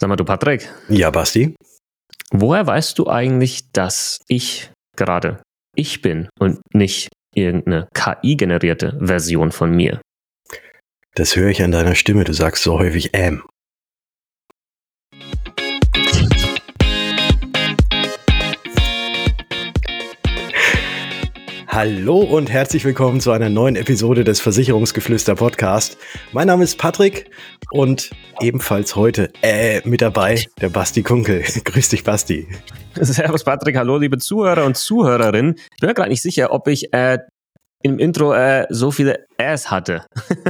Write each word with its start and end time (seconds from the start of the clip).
Sag 0.00 0.08
mal, 0.08 0.16
du 0.16 0.24
Patrick. 0.24 0.66
Ja, 0.88 1.10
Basti. 1.10 1.54
Woher 2.32 2.66
weißt 2.66 2.98
du 2.98 3.08
eigentlich, 3.08 3.70
dass 3.72 4.18
ich 4.28 4.70
gerade 4.96 5.42
ich 5.76 6.00
bin 6.00 6.28
und 6.38 6.60
nicht 6.72 7.08
irgendeine 7.34 7.86
KI-generierte 7.92 8.98
Version 8.98 9.52
von 9.52 9.76
mir? 9.76 10.00
Das 11.14 11.36
höre 11.36 11.50
ich 11.50 11.62
an 11.62 11.72
deiner 11.72 11.94
Stimme. 11.94 12.24
Du 12.24 12.32
sagst 12.32 12.62
so 12.62 12.78
häufig 12.78 13.10
ähm. 13.12 13.42
Hallo 21.72 22.18
und 22.18 22.50
herzlich 22.50 22.84
willkommen 22.84 23.20
zu 23.20 23.30
einer 23.30 23.48
neuen 23.48 23.76
Episode 23.76 24.24
des 24.24 24.40
Versicherungsgeflüster 24.40 25.36
Podcast. 25.36 25.98
Mein 26.32 26.48
Name 26.48 26.64
ist 26.64 26.78
Patrick 26.78 27.30
und 27.70 28.10
ebenfalls 28.40 28.96
heute 28.96 29.30
äh, 29.42 29.80
mit 29.88 30.00
dabei 30.00 30.44
der 30.60 30.68
Basti 30.68 31.04
Kunkel. 31.04 31.44
Grüß 31.64 31.90
dich, 31.90 32.02
Basti. 32.02 32.48
Servus, 33.00 33.44
Patrick. 33.44 33.76
Hallo, 33.76 33.98
liebe 33.98 34.18
Zuhörer 34.18 34.64
und 34.64 34.76
Zuhörerinnen. 34.76 35.54
Ich 35.56 35.80
bin 35.80 35.86
mir 35.86 35.94
gerade 35.94 36.10
nicht 36.10 36.22
sicher, 36.22 36.52
ob 36.52 36.66
ich 36.66 36.92
äh, 36.92 37.18
im 37.82 38.00
Intro 38.00 38.34
äh, 38.34 38.66
so 38.68 38.90
viele 38.90 39.26
Äs 39.38 39.70
hatte. 39.70 40.04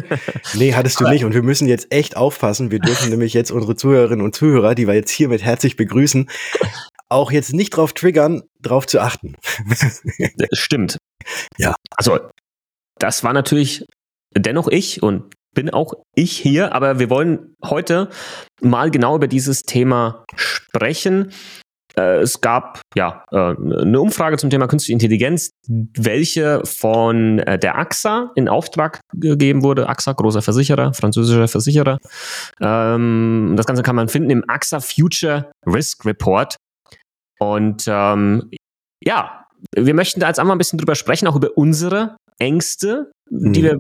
nee, 0.55 0.73
hattest 0.73 1.00
du 1.00 1.09
nicht. 1.09 1.27
Und 1.27 1.34
wir 1.34 1.42
müssen 1.42 1.69
jetzt 1.69 1.92
echt 1.92 2.16
aufpassen. 2.16 2.70
Wir 2.70 2.80
dürfen 2.80 3.11
nämlich 3.11 3.34
jetzt 3.34 3.50
unsere 3.50 3.77
Zuhörerinnen 3.77 4.25
und 4.25 4.34
Zuhörer, 4.34 4.75
die 4.75 4.87
wir 4.87 4.95
jetzt 4.95 5.11
hiermit 5.11 5.42
herzlich 5.42 5.77
begrüßen, 5.77 6.30
auch 7.10 7.32
jetzt 7.32 7.52
nicht 7.52 7.70
drauf 7.70 7.92
triggern, 7.92 8.42
drauf 8.60 8.87
zu 8.87 9.00
achten. 9.00 9.37
Stimmt. 10.52 10.96
Ja. 11.59 11.74
Also, 11.96 12.20
das 12.98 13.24
war 13.24 13.33
natürlich 13.33 13.84
dennoch 14.34 14.69
ich 14.69 15.02
und 15.02 15.34
bin 15.55 15.70
auch 15.70 15.95
ich 16.14 16.36
hier, 16.36 16.73
aber 16.74 16.98
wir 17.00 17.10
wollen 17.10 17.56
heute 17.64 18.09
mal 18.60 18.91
genau 18.91 19.16
über 19.16 19.27
dieses 19.27 19.62
Thema 19.62 20.24
sprechen. 20.36 21.33
Äh, 21.97 22.20
es 22.20 22.41
gab 22.41 22.80
ja 22.94 23.24
äh, 23.33 23.36
eine 23.36 24.00
Umfrage 24.00 24.36
zum 24.36 24.48
Thema 24.48 24.69
künstliche 24.69 24.92
Intelligenz, 24.92 25.50
welche 25.67 26.62
von 26.64 27.41
äh, 27.41 27.58
der 27.58 27.78
AXA 27.78 28.30
in 28.36 28.48
Auftrag 28.48 29.00
gegeben 29.12 29.64
wurde. 29.64 29.89
AXA, 29.89 30.12
großer 30.12 30.42
Versicherer, 30.42 30.95
französischer 30.95 31.48
Versicherer. 31.48 31.98
Ähm, 32.61 33.55
das 33.56 33.67
Ganze 33.67 33.83
kann 33.83 33.97
man 33.97 34.08
finden 34.08 34.30
im 34.30 34.45
AXA 34.47 34.78
Future 34.78 35.50
Risk 35.67 36.05
Report. 36.05 36.56
Und 37.41 37.84
ähm, 37.88 38.50
ja, 39.02 39.46
wir 39.74 39.94
möchten 39.94 40.20
da 40.20 40.28
jetzt 40.28 40.38
einmal 40.38 40.55
ein 40.55 40.58
bisschen 40.58 40.78
drüber 40.78 40.94
sprechen, 40.94 41.27
auch 41.27 41.36
über 41.36 41.56
unsere 41.56 42.16
Ängste, 42.38 43.10
mhm. 43.30 43.52
die 43.52 43.62
wir 43.62 43.78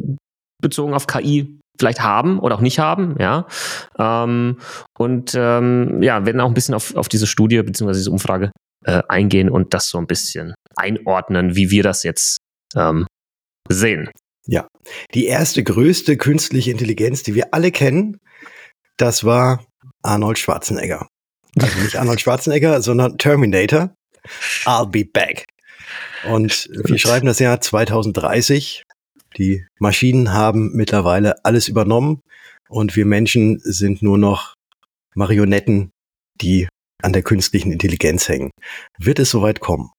bezogen 0.60 0.94
auf 0.94 1.06
KI 1.06 1.58
vielleicht 1.78 2.02
haben 2.02 2.38
oder 2.38 2.56
auch 2.56 2.60
nicht 2.60 2.78
haben, 2.78 3.16
ja. 3.18 3.46
Ähm, 3.98 4.58
und 4.98 5.32
ähm, 5.34 6.02
ja, 6.02 6.26
werden 6.26 6.40
auch 6.40 6.48
ein 6.48 6.54
bisschen 6.54 6.74
auf, 6.74 6.94
auf 6.94 7.08
diese 7.08 7.26
Studie 7.26 7.62
bzw. 7.62 7.92
diese 7.92 8.10
Umfrage 8.10 8.50
äh, 8.84 9.02
eingehen 9.08 9.50
und 9.50 9.72
das 9.72 9.88
so 9.88 9.98
ein 9.98 10.06
bisschen 10.06 10.54
einordnen, 10.76 11.56
wie 11.56 11.70
wir 11.70 11.82
das 11.82 12.02
jetzt 12.02 12.38
ähm, 12.76 13.06
sehen. 13.68 14.10
Ja, 14.46 14.66
die 15.14 15.26
erste 15.26 15.62
größte 15.62 16.16
künstliche 16.16 16.70
Intelligenz, 16.70 17.22
die 17.22 17.34
wir 17.34 17.54
alle 17.54 17.70
kennen, 17.70 18.18
das 18.96 19.24
war 19.24 19.64
Arnold 20.02 20.38
Schwarzenegger. 20.38 21.08
Also 21.60 21.78
nicht 21.80 21.96
Arnold 21.96 22.20
Schwarzenegger, 22.20 22.80
sondern 22.80 23.18
Terminator. 23.18 23.94
I'll 24.64 24.86
be 24.86 25.04
back. 25.04 25.44
Und 26.24 26.68
wir 26.72 26.98
schreiben 26.98 27.26
das 27.26 27.38
Jahr 27.38 27.60
2030. 27.60 28.84
Die 29.36 29.66
Maschinen 29.78 30.32
haben 30.32 30.72
mittlerweile 30.72 31.44
alles 31.44 31.68
übernommen 31.68 32.20
und 32.68 32.96
wir 32.96 33.06
Menschen 33.06 33.58
sind 33.60 34.02
nur 34.02 34.18
noch 34.18 34.54
Marionetten, 35.14 35.90
die 36.40 36.68
an 37.02 37.12
der 37.12 37.22
künstlichen 37.22 37.72
Intelligenz 37.72 38.28
hängen. 38.28 38.50
Wird 38.98 39.18
es 39.18 39.30
soweit 39.30 39.60
kommen? 39.60 39.90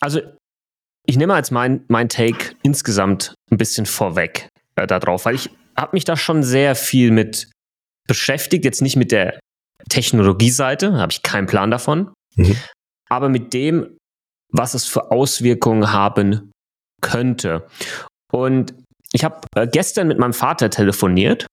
Also 0.00 0.20
ich 1.06 1.16
nehme 1.16 1.34
als 1.34 1.50
mein, 1.50 1.84
mein 1.88 2.08
Take 2.08 2.54
insgesamt 2.62 3.34
ein 3.50 3.58
bisschen 3.58 3.86
vorweg 3.86 4.48
äh, 4.76 4.86
darauf, 4.86 5.24
weil 5.26 5.34
ich 5.34 5.50
habe 5.76 5.90
mich 5.92 6.04
da 6.04 6.16
schon 6.16 6.42
sehr 6.42 6.74
viel 6.74 7.10
mit 7.10 7.50
beschäftigt, 8.06 8.64
jetzt 8.64 8.82
nicht 8.82 8.96
mit 8.96 9.12
der 9.12 9.38
Technologieseite, 9.88 10.94
habe 10.94 11.12
ich 11.12 11.22
keinen 11.22 11.46
Plan 11.46 11.70
davon, 11.70 12.12
mhm 12.36 12.56
aber 13.12 13.28
mit 13.28 13.52
dem, 13.52 13.98
was 14.48 14.72
es 14.72 14.86
für 14.86 15.10
Auswirkungen 15.10 15.92
haben 15.92 16.50
könnte. 17.02 17.66
Und 18.32 18.72
ich 19.12 19.22
habe 19.22 19.46
äh, 19.54 19.66
gestern 19.66 20.08
mit 20.08 20.18
meinem 20.18 20.32
Vater 20.32 20.70
telefoniert 20.70 21.46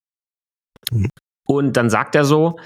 mhm. 0.89 1.09
und 1.45 1.75
dann 1.75 1.89
sagt 1.89 2.15
er 2.15 2.23
so, 2.23 2.57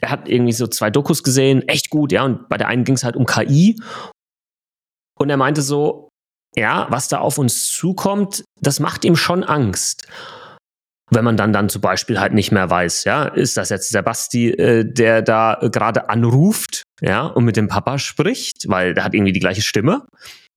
er 0.00 0.10
hat 0.10 0.28
irgendwie 0.28 0.54
so 0.54 0.66
zwei 0.66 0.88
Dokus 0.88 1.22
gesehen, 1.22 1.68
echt 1.68 1.90
gut, 1.90 2.10
ja, 2.10 2.24
und 2.24 2.48
bei 2.48 2.56
der 2.56 2.68
einen 2.68 2.84
ging 2.84 2.94
es 2.94 3.04
halt 3.04 3.16
um 3.16 3.26
KI 3.26 3.78
und 5.18 5.28
er 5.28 5.36
meinte 5.36 5.60
so, 5.60 6.08
ja, 6.56 6.86
was 6.88 7.08
da 7.08 7.18
auf 7.18 7.36
uns 7.36 7.70
zukommt, 7.70 8.44
das 8.62 8.80
macht 8.80 9.04
ihm 9.04 9.16
schon 9.16 9.44
Angst 9.44 10.08
wenn 11.10 11.24
man 11.24 11.36
dann 11.36 11.52
dann 11.52 11.68
zum 11.68 11.80
Beispiel 11.80 12.20
halt 12.20 12.34
nicht 12.34 12.52
mehr 12.52 12.68
weiß, 12.68 13.04
ja, 13.04 13.24
ist 13.24 13.56
das 13.56 13.70
jetzt 13.70 13.94
der 13.94 14.02
Basti, 14.02 14.50
äh, 14.50 14.84
der 14.84 15.22
da 15.22 15.58
gerade 15.60 16.08
anruft, 16.08 16.82
ja, 17.00 17.26
und 17.26 17.44
mit 17.44 17.56
dem 17.56 17.68
Papa 17.68 17.98
spricht, 17.98 18.68
weil 18.68 18.94
der 18.94 19.04
hat 19.04 19.14
irgendwie 19.14 19.32
die 19.32 19.40
gleiche 19.40 19.62
Stimme 19.62 20.02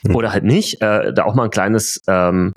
mhm. 0.03 0.15
oder 0.15 0.31
halt 0.31 0.43
nicht. 0.43 0.81
Äh, 0.81 1.13
da 1.13 1.23
auch 1.23 1.35
mal 1.35 1.45
ein 1.45 1.51
kleines 1.51 2.01
ähm, 2.07 2.53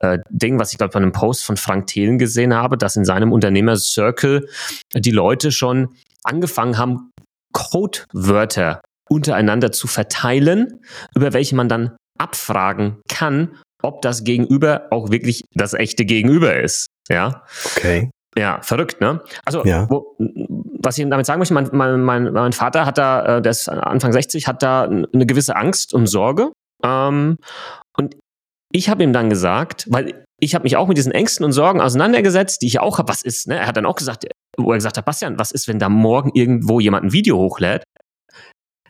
äh, 0.00 0.18
Ding, 0.30 0.58
was 0.58 0.72
ich 0.72 0.78
glaube 0.78 0.92
bei 0.92 0.98
einem 0.98 1.12
Post 1.12 1.44
von 1.44 1.56
Frank 1.56 1.86
Thelen 1.86 2.18
gesehen 2.18 2.54
habe, 2.54 2.76
dass 2.76 2.96
in 2.96 3.04
seinem 3.04 3.32
Unternehmer-Circle 3.32 4.48
die 4.94 5.10
Leute 5.10 5.52
schon 5.52 5.94
angefangen 6.24 6.78
haben, 6.78 7.10
Codewörter 7.52 8.80
untereinander 9.08 9.72
zu 9.72 9.86
verteilen, 9.86 10.80
über 11.14 11.32
welche 11.32 11.56
man 11.56 11.68
dann 11.68 11.96
abfragen 12.18 13.00
kann, 13.08 13.56
ob 13.82 14.02
das 14.02 14.24
Gegenüber 14.24 14.88
auch 14.90 15.10
wirklich 15.10 15.44
das 15.54 15.74
echte 15.74 16.04
Gegenüber 16.04 16.58
ist. 16.58 16.86
Ja. 17.08 17.44
Okay. 17.76 18.10
Ja, 18.36 18.60
verrückt, 18.62 19.00
ne? 19.00 19.20
Also, 19.44 19.64
ja. 19.64 19.88
wo, 19.90 20.14
was 20.18 20.96
ich 20.98 21.08
damit 21.08 21.26
sagen 21.26 21.40
möchte, 21.40 21.54
mein, 21.54 22.00
mein, 22.00 22.32
mein, 22.32 22.52
Vater 22.52 22.86
hat 22.86 22.98
da, 22.98 23.38
äh, 23.38 23.42
der 23.42 23.50
ist 23.50 23.68
Anfang 23.68 24.12
60, 24.12 24.46
hat 24.46 24.62
da 24.62 24.84
eine 24.84 25.26
gewisse 25.26 25.56
Angst 25.56 25.92
und 25.92 26.06
Sorge. 26.06 26.52
Ähm, 26.84 27.38
und 27.96 28.16
ich 28.70 28.88
habe 28.88 29.02
ihm 29.02 29.12
dann 29.12 29.30
gesagt, 29.30 29.86
weil 29.88 30.24
ich 30.40 30.54
habe 30.54 30.64
mich 30.64 30.76
auch 30.76 30.86
mit 30.86 30.96
diesen 30.96 31.10
Ängsten 31.10 31.44
und 31.44 31.52
Sorgen 31.52 31.80
auseinandergesetzt, 31.80 32.62
die 32.62 32.66
ich 32.66 32.78
auch 32.78 32.98
habe. 32.98 33.08
Was 33.08 33.22
ist, 33.22 33.48
ne? 33.48 33.58
Er 33.58 33.66
hat 33.66 33.76
dann 33.76 33.86
auch 33.86 33.96
gesagt, 33.96 34.26
wo 34.56 34.70
er 34.70 34.76
gesagt 34.76 34.98
hat, 34.98 35.04
Bastian, 35.04 35.38
was 35.38 35.50
ist, 35.50 35.66
wenn 35.66 35.78
da 35.78 35.88
morgen 35.88 36.30
irgendwo 36.34 36.78
jemand 36.78 37.06
ein 37.06 37.12
Video 37.12 37.38
hochlädt, 37.38 37.82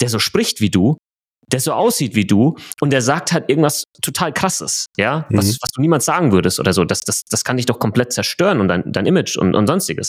der 0.00 0.09
so 0.09 0.19
spricht 0.19 0.60
wie 0.60 0.71
du 0.71 0.97
der 1.53 1.60
so 1.60 1.72
aussieht 1.72 2.14
wie 2.14 2.26
du 2.26 2.56
und 2.81 2.92
der 2.92 3.03
sagt 3.03 3.32
halt 3.32 3.48
irgendwas 3.48 3.84
total 4.03 4.32
krasses, 4.32 4.86
ja, 4.97 5.26
mhm. 5.28 5.38
was, 5.38 5.47
was 5.60 5.70
du 5.70 5.81
niemals 5.81 6.04
sagen 6.04 6.32
würdest 6.32 6.60
oder 6.60 6.72
so. 6.72 6.84
Das, 6.84 7.00
das, 7.00 7.25
das 7.25 7.44
kann 7.44 7.56
dich 7.56 7.66
doch 7.66 7.78
komplett 7.78 8.12
zerstören 8.12 8.60
und 8.60 8.69
dein, 8.69 8.84
dein 8.86 9.06
Image 9.06 9.36
und, 9.36 9.54
und 9.54 9.66
sonstiges. 9.66 10.09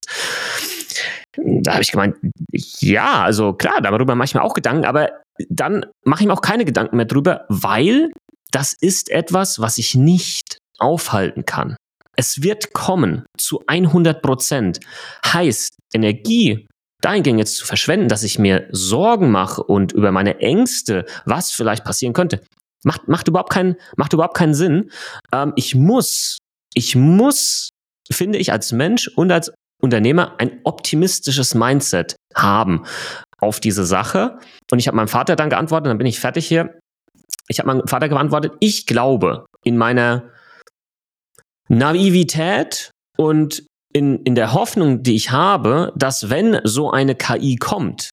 Da 1.36 1.74
habe 1.74 1.84
ich 1.84 1.92
gemeint, 1.92 2.16
ja, 2.52 3.24
also 3.24 3.54
klar, 3.54 3.82
darüber 3.82 4.16
mache 4.16 4.26
ich 4.26 4.36
mir 4.36 4.44
auch 4.44 4.54
Gedanken, 4.54 4.86
aber 4.86 5.10
dann 5.50 5.86
mache 6.04 6.24
ich 6.24 6.28
mir 6.28 6.34
auch 6.34 6.42
keine 6.42 6.66
Gedanken 6.66 6.98
mehr 6.98 7.06
drüber, 7.06 7.46
weil 7.50 8.12
das 8.52 8.74
ist 8.74 9.10
etwas, 9.10 9.60
was 9.60 9.78
ich 9.78 9.96
nicht 9.96 10.58
aufhalten 10.80 11.46
kann. 11.46 11.76
Es 12.16 12.42
wird 12.42 12.74
kommen 12.74 13.26
zu 13.38 13.64
100 13.68 14.22
Prozent. 14.22 14.80
Heißt, 15.26 15.76
Energie 15.94 16.68
dahingehend 17.02 17.40
jetzt 17.40 17.58
zu 17.58 17.66
verschwenden, 17.66 18.10
dass 18.10 18.24
ich 18.24 18.40
mir 18.40 18.68
Sorgen 18.72 19.32
mache 19.32 19.64
und 19.64 19.92
über 19.92 20.12
meine 20.12 20.40
Ängste, 20.40 21.06
was 21.26 21.52
vielleicht 21.52 21.84
passieren 21.84 22.14
könnte, 22.14 22.42
macht, 22.84 23.08
macht, 23.08 23.28
überhaupt, 23.28 23.52
keinen, 23.52 23.76
macht 23.96 24.14
überhaupt 24.14 24.36
keinen 24.36 24.54
Sinn. 24.54 24.92
Ähm, 25.34 25.54
ich 25.56 25.76
muss, 25.76 26.38
ich 26.74 26.96
muss, 26.96 27.70
finde 28.12 28.38
ich, 28.38 28.52
als 28.52 28.72
Mensch 28.72 29.08
und 29.08 29.32
als 29.32 29.52
Unternehmer 29.82 30.36
ein 30.40 30.60
optimistisches 30.64 31.56
Mindset 31.56 32.16
haben 32.36 32.86
auf 33.40 33.60
diese 33.60 33.86
Sache. 33.86 34.40
Und 34.72 34.80
ich 34.80 34.88
habe 34.88 34.98
meinem 34.98 35.08
Vater 35.08 35.36
dann 35.36 35.50
geantwortet, 35.50 35.90
dann 35.90 35.98
bin 35.98 36.08
ich 36.08 36.20
fertig 36.20 36.48
hier. 36.48 36.80
Ich 37.48 37.60
habe 37.60 37.68
meinem 37.68 37.88
Vater 37.88 38.10
geantwortet, 38.10 38.54
ich 38.60 38.86
glaube 38.86 39.46
in 39.64 39.78
meiner 39.78 40.32
Naivität 41.70 42.92
und 43.18 43.66
in, 43.94 44.20
in 44.24 44.36
der 44.36 44.54
Hoffnung, 44.54 45.04
die 45.04 45.16
ich 45.16 45.32
habe, 45.32 45.94
dass 45.96 46.30
wenn 46.30 46.60
so 46.64 46.92
eine 46.92 47.16
KI 47.16 47.56
kommt, 47.56 48.10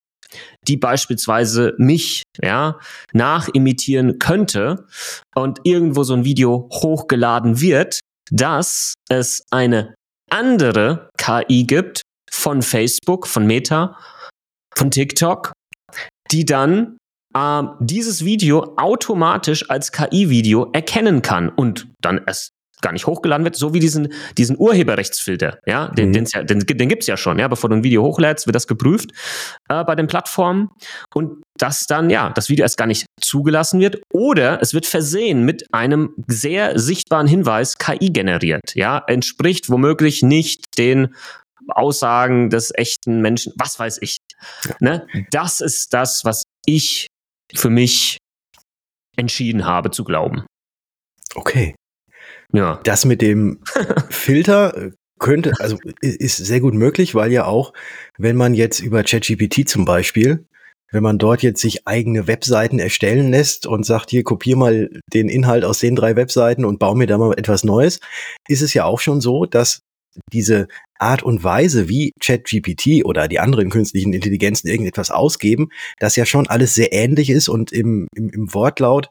die 0.67 0.76
beispielsweise 0.76 1.75
mich 1.78 2.23
ja 2.43 2.78
nachimitieren 3.12 4.19
könnte 4.19 4.87
und 5.34 5.61
irgendwo 5.64 6.02
so 6.02 6.14
ein 6.14 6.25
Video 6.25 6.69
hochgeladen 6.73 7.61
wird, 7.61 8.00
dass 8.31 8.94
es 9.08 9.43
eine 9.50 9.94
andere 10.31 11.11
KI 11.19 11.64
gibt 11.64 12.02
von 12.31 12.62
Facebook, 12.62 13.26
von 13.26 13.46
Meta, 13.46 13.99
von 14.75 14.90
TikTok, 14.90 15.52
die 16.32 16.44
dann 16.44 16.99
äh, 17.34 17.62
dieses 17.81 18.25
Video 18.25 18.75
automatisch 18.76 19.70
als 19.70 19.93
KI-Video 19.93 20.70
erkennen 20.73 21.23
kann 21.23 21.49
und 21.49 21.88
dann 22.00 22.20
erst 22.26 22.50
gar 22.82 22.93
nicht 22.93 23.06
hochgeladen 23.06 23.44
wird, 23.44 23.56
so 23.56 23.75
wie 23.75 23.81
diesen, 23.81 24.12
diesen 24.37 24.56
Urheberrechtsfilter, 24.58 25.58
ja, 25.67 25.88
den, 25.88 26.11
mhm. 26.11 26.26
ja, 26.32 26.43
den, 26.43 26.61
den 26.61 26.88
gibt's 26.88 27.06
ja 27.06 27.17
schon, 27.17 27.38
ja, 27.38 27.49
bevor 27.49 27.70
du 27.70 27.76
ein 27.76 27.84
Video 27.84 28.02
hochlädst, 28.02 28.46
wird 28.46 28.55
das 28.55 28.67
geprüft 28.67 29.11
äh, 29.69 29.84
bei 29.84 29.94
den 29.94 30.06
Plattformen 30.06 30.70
und 31.14 31.43
dass 31.58 31.87
dann, 31.87 32.11
ja, 32.11 32.31
das 32.31 32.49
Video 32.49 32.64
erst 32.64 32.76
gar 32.76 32.87
nicht 32.87 33.06
zugelassen 33.20 33.81
wird 33.81 34.02
oder 34.12 34.61
es 34.61 34.75
wird 34.75 34.87
versehen 34.87 35.44
mit 35.44 35.64
einem 35.73 36.14
sehr 36.26 36.78
sichtbaren 36.78 37.26
Hinweis, 37.26 37.78
KI 37.78 38.11
generiert, 38.11 38.75
ja, 38.75 39.02
entspricht 39.06 39.70
womöglich 39.70 40.23
nicht 40.23 40.64
den 40.78 41.14
Aussagen 41.69 42.50
des 42.50 42.73
echten 42.75 43.20
Menschen, 43.20 43.52
was 43.56 43.78
weiß 43.78 43.99
ich. 44.00 44.19
Ne? 44.81 45.06
Das 45.31 45.61
ist 45.61 45.93
das, 45.94 46.25
was 46.25 46.44
ich 46.64 47.08
für 47.55 47.70
mich 47.70 48.19
entschieden 49.17 49.64
habe 49.64 49.90
zu 49.90 50.05
glauben. 50.05 50.44
Okay. 51.34 51.75
Ja. 52.52 52.81
Das 52.84 53.04
mit 53.04 53.22
dem 53.22 53.60
Filter 54.10 54.93
könnte, 55.19 55.52
also 55.60 55.78
ist 56.00 56.37
sehr 56.37 56.60
gut 56.60 56.75
möglich, 56.75 57.14
weil 57.14 57.32
ja 57.32 57.46
auch, 57.46 57.72
wenn 58.19 58.37
man 58.37 58.54
jetzt 58.54 58.81
über 58.81 59.02
ChatGPT 59.02 59.69
zum 59.69 59.84
Beispiel, 59.84 60.44
wenn 60.93 61.02
man 61.02 61.19
dort 61.19 61.43
jetzt 61.43 61.60
sich 61.60 61.87
eigene 61.87 62.26
Webseiten 62.26 62.78
erstellen 62.78 63.31
lässt 63.31 63.66
und 63.66 63.84
sagt, 63.84 64.10
hier 64.10 64.22
kopier 64.22 64.56
mal 64.56 64.90
den 65.12 65.28
Inhalt 65.28 65.64
aus 65.64 65.81
den 65.81 65.96
drei 65.96 66.16
Webseiten 66.16 66.64
und 66.64 66.78
baue 66.78 66.96
mir 66.96 67.06
da 67.06 67.19
mal 67.19 67.32
etwas 67.37 67.64
Neues, 67.64 68.00
ist 68.49 68.62
es 68.62 68.72
ja 68.75 68.84
auch 68.84 69.00
schon 69.00 69.20
so, 69.20 69.46
dass 69.46 69.81
diese 70.32 70.69
Art 70.99 71.22
und 71.22 71.44
Weise, 71.44 71.88
wie 71.88 72.12
ChatGPT 72.20 73.04
oder 73.04 73.28
die 73.28 73.38
anderen 73.38 73.69
künstlichen 73.69 74.12
Intelligenzen 74.12 74.69
irgendetwas 74.69 75.10
ausgeben, 75.10 75.69
das 75.99 76.16
ja 76.16 76.25
schon 76.25 76.46
alles 76.46 76.75
sehr 76.75 76.92
ähnlich 76.92 77.31
ist 77.31 77.49
und 77.49 77.72
im, 77.72 78.08
im, 78.14 78.31
im 78.31 78.54
Wortlaut 78.54 79.10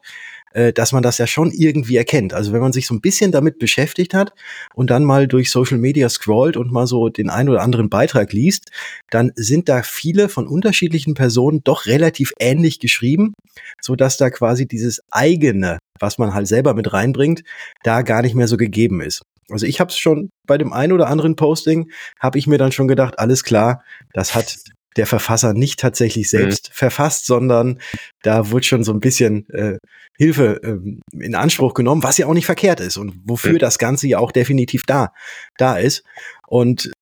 äh, 0.56 0.72
dass 0.72 0.92
man 0.92 1.02
das 1.02 1.18
ja 1.18 1.26
schon 1.26 1.50
irgendwie 1.50 1.96
erkennt. 1.96 2.32
Also 2.32 2.52
wenn 2.52 2.62
man 2.62 2.72
sich 2.72 2.86
so 2.86 2.94
ein 2.94 3.02
bisschen 3.02 3.30
damit 3.30 3.58
beschäftigt 3.58 4.14
hat 4.14 4.32
und 4.74 4.88
dann 4.88 5.04
mal 5.04 5.28
durch 5.28 5.50
Social 5.50 5.76
Media 5.76 6.08
scrollt 6.08 6.56
und 6.56 6.72
mal 6.72 6.86
so 6.86 7.10
den 7.10 7.28
ein 7.28 7.50
oder 7.50 7.60
anderen 7.60 7.90
Beitrag 7.90 8.32
liest, 8.32 8.70
dann 9.10 9.32
sind 9.36 9.68
da 9.68 9.82
viele 9.82 10.30
von 10.30 10.48
unterschiedlichen 10.48 11.12
Personen 11.12 11.60
doch 11.62 11.84
relativ 11.84 12.32
ähnlich 12.40 12.80
geschrieben, 12.80 13.34
so 13.82 13.96
dass 13.96 14.16
da 14.16 14.30
quasi 14.30 14.66
dieses 14.66 15.02
eigene, 15.10 15.78
was 16.00 16.16
man 16.16 16.32
halt 16.32 16.48
selber 16.48 16.72
mit 16.72 16.90
reinbringt, 16.90 17.42
da 17.82 18.00
gar 18.00 18.22
nicht 18.22 18.34
mehr 18.34 18.48
so 18.48 18.56
gegeben 18.56 19.02
ist. 19.02 19.20
Also 19.50 19.66
ich 19.66 19.78
habe 19.78 19.90
es 19.90 19.98
schon 19.98 20.30
bei 20.46 20.56
dem 20.56 20.72
einen 20.72 20.92
oder 20.92 21.08
anderen 21.08 21.36
Posting, 21.36 21.90
habe 22.18 22.38
ich 22.38 22.46
mir 22.46 22.56
dann 22.56 22.72
schon 22.72 22.88
gedacht, 22.88 23.18
alles 23.18 23.44
klar, 23.44 23.84
das 24.14 24.34
hat 24.34 24.56
der 24.96 25.06
Verfasser 25.06 25.54
nicht 25.54 25.78
tatsächlich 25.78 26.26
mhm. 26.26 26.38
selbst 26.38 26.68
mhm. 26.70 26.74
verfasst, 26.74 27.26
sondern 27.26 27.80
da 28.22 28.50
wird 28.50 28.64
schon 28.64 28.84
so 28.84 28.92
ein 28.92 29.00
bisschen 29.00 29.48
äh, 29.50 29.78
Hilfe 30.16 30.60
ähm, 30.64 31.00
in 31.12 31.34
Anspruch 31.34 31.74
genommen, 31.74 32.02
was 32.02 32.18
ja 32.18 32.26
auch 32.26 32.34
nicht 32.34 32.46
verkehrt 32.46 32.80
ist 32.80 32.96
und 32.96 33.14
wofür 33.24 33.54
mhm. 33.54 33.58
das 33.58 33.78
Ganze 33.78 34.08
ja 34.08 34.18
auch 34.18 34.32
definitiv 34.32 34.84
da, 34.84 35.12
da 35.58 35.76
ist. 35.76 36.04
Und 36.48 36.92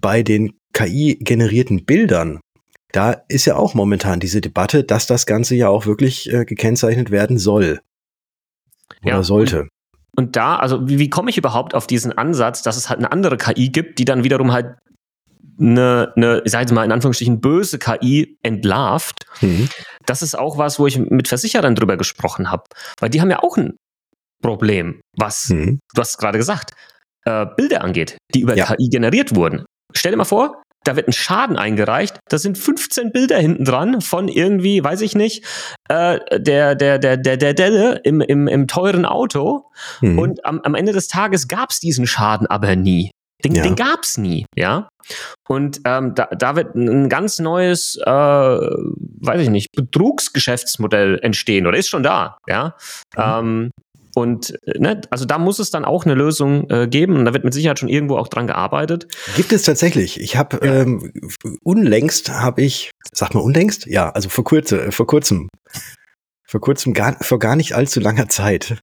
bei 0.00 0.22
den 0.22 0.52
KI-generierten 0.72 1.84
Bildern, 1.84 2.40
da 2.92 3.12
ist 3.28 3.46
ja 3.46 3.56
auch 3.56 3.74
momentan 3.74 4.20
diese 4.20 4.40
Debatte, 4.40 4.84
dass 4.84 5.06
das 5.06 5.26
Ganze 5.26 5.54
ja 5.54 5.68
auch 5.68 5.86
wirklich 5.86 6.32
äh, 6.32 6.44
gekennzeichnet 6.44 7.10
werden 7.10 7.38
soll. 7.38 7.80
Oder 9.02 9.14
ja, 9.14 9.22
sollte. 9.22 9.60
Und, 9.62 9.68
und 10.16 10.36
da, 10.36 10.56
also 10.56 10.88
wie, 10.88 10.98
wie 10.98 11.10
komme 11.10 11.30
ich 11.30 11.38
überhaupt 11.38 11.74
auf 11.74 11.86
diesen 11.86 12.12
Ansatz, 12.16 12.62
dass 12.62 12.76
es 12.76 12.88
halt 12.88 12.98
eine 12.98 13.10
andere 13.10 13.38
KI 13.38 13.70
gibt, 13.70 13.98
die 13.98 14.04
dann 14.04 14.24
wiederum 14.24 14.52
halt 14.52 14.76
eine, 15.60 16.12
eine 16.16 16.42
ich 16.44 16.52
sage 16.52 16.62
jetzt 16.62 16.72
mal 16.72 16.84
in 16.84 16.92
Anführungsstrichen, 16.92 17.40
böse 17.40 17.78
KI 17.78 18.38
entlarvt. 18.42 19.26
Mhm. 19.40 19.68
Das 20.06 20.22
ist 20.22 20.36
auch 20.38 20.58
was, 20.58 20.78
wo 20.78 20.86
ich 20.86 20.98
mit 20.98 21.28
Versicherern 21.28 21.74
drüber 21.74 21.96
gesprochen 21.96 22.50
habe. 22.50 22.64
Weil 22.98 23.10
die 23.10 23.20
haben 23.20 23.30
ja 23.30 23.42
auch 23.42 23.56
ein 23.56 23.76
Problem, 24.42 25.00
was, 25.16 25.50
mhm. 25.50 25.78
du 25.94 26.00
hast 26.00 26.18
gerade 26.18 26.38
gesagt, 26.38 26.72
äh, 27.24 27.46
Bilder 27.56 27.82
angeht, 27.82 28.16
die 28.34 28.40
über 28.40 28.56
ja. 28.56 28.66
KI 28.66 28.88
generiert 28.88 29.34
wurden. 29.34 29.64
Stell 29.94 30.10
dir 30.10 30.18
mal 30.18 30.24
vor, 30.24 30.62
da 30.84 30.96
wird 30.96 31.08
ein 31.08 31.12
Schaden 31.12 31.56
eingereicht, 31.56 32.18
da 32.28 32.38
sind 32.38 32.58
15 32.58 33.12
Bilder 33.12 33.38
hinten 33.38 33.64
dran 33.64 34.00
von 34.00 34.28
irgendwie, 34.28 34.82
weiß 34.82 35.00
ich 35.02 35.14
nicht, 35.14 35.44
äh, 35.88 36.18
der, 36.40 36.74
der, 36.74 36.98
der, 36.98 37.16
der, 37.16 37.36
der 37.36 37.54
Delle 37.54 38.00
im, 38.04 38.20
im, 38.20 38.48
im 38.48 38.66
teuren 38.66 39.04
Auto. 39.04 39.70
Mhm. 40.00 40.18
Und 40.18 40.44
am, 40.44 40.60
am 40.60 40.74
Ende 40.74 40.92
des 40.92 41.08
Tages 41.08 41.46
gab 41.46 41.70
es 41.70 41.78
diesen 41.78 42.06
Schaden 42.06 42.46
aber 42.48 42.74
nie. 42.74 43.10
Den, 43.44 43.54
ja. 43.54 43.62
den 43.62 43.76
gab's 43.76 44.18
nie, 44.18 44.46
ja. 44.56 44.88
Und 45.48 45.80
ähm, 45.84 46.14
da, 46.14 46.26
da 46.26 46.56
wird 46.56 46.74
ein 46.74 47.08
ganz 47.08 47.38
neues, 47.38 47.96
äh, 47.96 48.08
weiß 48.08 49.40
ich 49.40 49.50
nicht, 49.50 49.68
Betrugsgeschäftsmodell 49.74 51.18
entstehen 51.22 51.66
oder 51.66 51.76
ist 51.76 51.88
schon 51.88 52.02
da, 52.02 52.38
ja. 52.48 52.76
Mhm. 53.16 53.22
Ähm, 53.22 53.70
und 54.14 54.58
ne, 54.66 55.00
also 55.10 55.24
da 55.24 55.38
muss 55.38 55.58
es 55.58 55.70
dann 55.70 55.84
auch 55.84 56.04
eine 56.04 56.14
Lösung 56.14 56.68
äh, 56.70 56.86
geben 56.86 57.16
und 57.16 57.24
da 57.24 57.32
wird 57.32 57.44
mit 57.44 57.54
Sicherheit 57.54 57.78
schon 57.78 57.88
irgendwo 57.88 58.16
auch 58.18 58.28
dran 58.28 58.46
gearbeitet. 58.46 59.06
Gibt 59.36 59.52
es 59.52 59.62
tatsächlich. 59.62 60.20
Ich 60.20 60.36
habe 60.36 60.64
ja. 60.64 60.82
ähm, 60.82 61.12
unlängst 61.62 62.30
habe 62.30 62.62
ich, 62.62 62.90
sag 63.12 63.34
mal 63.34 63.40
unlängst, 63.40 63.86
ja, 63.86 64.10
also 64.10 64.28
vor 64.28 64.44
kurzem, 64.44 64.92
vor 64.92 65.06
kurzem, 65.06 65.48
vor 66.44 66.60
kurzem 66.60 66.92
gar, 66.92 67.16
vor 67.22 67.38
gar 67.38 67.56
nicht 67.56 67.74
allzu 67.74 68.00
langer 68.00 68.28
Zeit. 68.28 68.78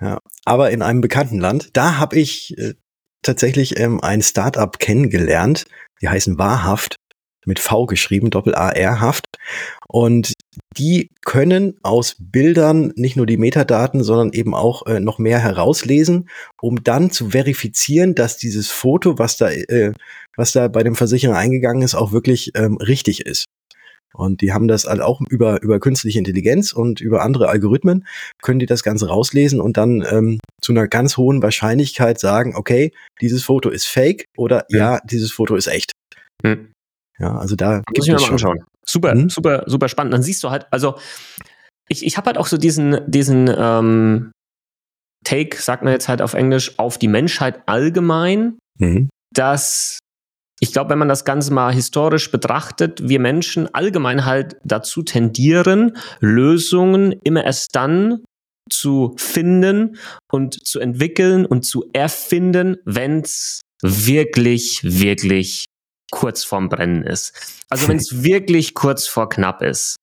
Ja, 0.00 0.18
aber 0.44 0.70
in 0.70 0.82
einem 0.82 1.00
bekannten 1.00 1.38
Land, 1.38 1.70
da 1.74 1.98
habe 1.98 2.16
ich 2.16 2.56
äh, 2.58 2.74
tatsächlich 3.24 3.78
ähm, 3.78 4.00
ein 4.00 4.22
Startup 4.22 4.78
kennengelernt. 4.78 5.64
Die 6.00 6.08
heißen 6.08 6.38
Wahrhaft, 6.38 6.96
mit 7.46 7.58
V 7.58 7.86
geschrieben, 7.86 8.30
Doppel-A-R-Haft. 8.30 9.26
Und 9.88 10.32
die 10.76 11.10
können 11.24 11.78
aus 11.82 12.16
Bildern 12.18 12.92
nicht 12.96 13.16
nur 13.16 13.26
die 13.26 13.36
Metadaten, 13.36 14.02
sondern 14.02 14.32
eben 14.32 14.54
auch 14.54 14.86
äh, 14.86 15.00
noch 15.00 15.18
mehr 15.18 15.38
herauslesen, 15.38 16.28
um 16.60 16.82
dann 16.82 17.10
zu 17.10 17.30
verifizieren, 17.30 18.14
dass 18.14 18.36
dieses 18.36 18.70
Foto, 18.70 19.18
was 19.18 19.36
da, 19.36 19.50
äh, 19.50 19.92
was 20.36 20.52
da 20.52 20.68
bei 20.68 20.82
dem 20.82 20.96
Versicherer 20.96 21.36
eingegangen 21.36 21.82
ist, 21.82 21.94
auch 21.94 22.12
wirklich 22.12 22.52
ähm, 22.54 22.76
richtig 22.76 23.26
ist. 23.26 23.43
Und 24.14 24.40
die 24.40 24.52
haben 24.52 24.68
das 24.68 24.84
halt 24.84 25.00
auch 25.00 25.20
über, 25.28 25.60
über 25.62 25.80
künstliche 25.80 26.18
Intelligenz 26.18 26.72
und 26.72 27.00
über 27.00 27.22
andere 27.22 27.48
Algorithmen, 27.48 28.06
können 28.42 28.60
die 28.60 28.66
das 28.66 28.82
Ganze 28.82 29.08
rauslesen 29.08 29.60
und 29.60 29.76
dann 29.76 30.04
ähm, 30.08 30.38
zu 30.60 30.72
einer 30.72 30.86
ganz 30.86 31.16
hohen 31.16 31.42
Wahrscheinlichkeit 31.42 32.20
sagen, 32.20 32.54
okay, 32.54 32.92
dieses 33.20 33.42
Foto 33.42 33.70
ist 33.70 33.86
fake 33.86 34.24
oder 34.36 34.64
ja, 34.70 34.94
ja 34.94 35.00
dieses 35.04 35.32
Foto 35.32 35.56
ist 35.56 35.66
echt. 35.66 35.92
Hm. 36.44 36.72
Ja, 37.18 37.36
also 37.38 37.56
da 37.56 37.82
gibt 37.92 38.08
es 38.08 38.22
schon. 38.22 38.32
Anschauen. 38.32 38.64
Super, 38.86 39.12
hm? 39.12 39.28
super, 39.28 39.64
super 39.66 39.88
spannend. 39.88 40.14
Dann 40.14 40.22
siehst 40.22 40.42
du 40.44 40.50
halt, 40.50 40.66
also 40.70 40.96
ich, 41.88 42.04
ich 42.04 42.16
habe 42.16 42.26
halt 42.26 42.38
auch 42.38 42.46
so 42.46 42.56
diesen, 42.56 43.00
diesen 43.10 43.52
ähm, 43.56 44.32
Take, 45.24 45.56
sagt 45.60 45.82
man 45.82 45.92
jetzt 45.92 46.08
halt 46.08 46.22
auf 46.22 46.34
Englisch, 46.34 46.78
auf 46.78 46.98
die 46.98 47.08
Menschheit 47.08 47.62
allgemein, 47.66 48.58
mhm. 48.78 49.08
dass 49.34 49.98
ich 50.64 50.72
glaube, 50.72 50.88
wenn 50.88 50.98
man 50.98 51.08
das 51.08 51.26
Ganze 51.26 51.52
mal 51.52 51.74
historisch 51.74 52.30
betrachtet, 52.30 53.06
wir 53.06 53.20
Menschen 53.20 53.74
allgemein 53.74 54.24
halt 54.24 54.56
dazu 54.64 55.02
tendieren, 55.02 55.98
Lösungen 56.20 57.12
immer 57.22 57.44
erst 57.44 57.76
dann 57.76 58.24
zu 58.70 59.14
finden 59.18 59.98
und 60.32 60.66
zu 60.66 60.80
entwickeln 60.80 61.44
und 61.44 61.66
zu 61.66 61.84
erfinden, 61.92 62.78
wenn 62.86 63.20
es 63.20 63.60
wirklich, 63.82 64.80
wirklich 64.84 65.66
kurz 66.10 66.44
vorm 66.44 66.70
Brennen 66.70 67.02
ist. 67.02 67.34
Also 67.68 67.88
wenn 67.88 67.98
es 67.98 68.22
wirklich 68.24 68.72
kurz 68.72 69.06
vor 69.06 69.28
knapp 69.28 69.60
ist. 69.60 69.96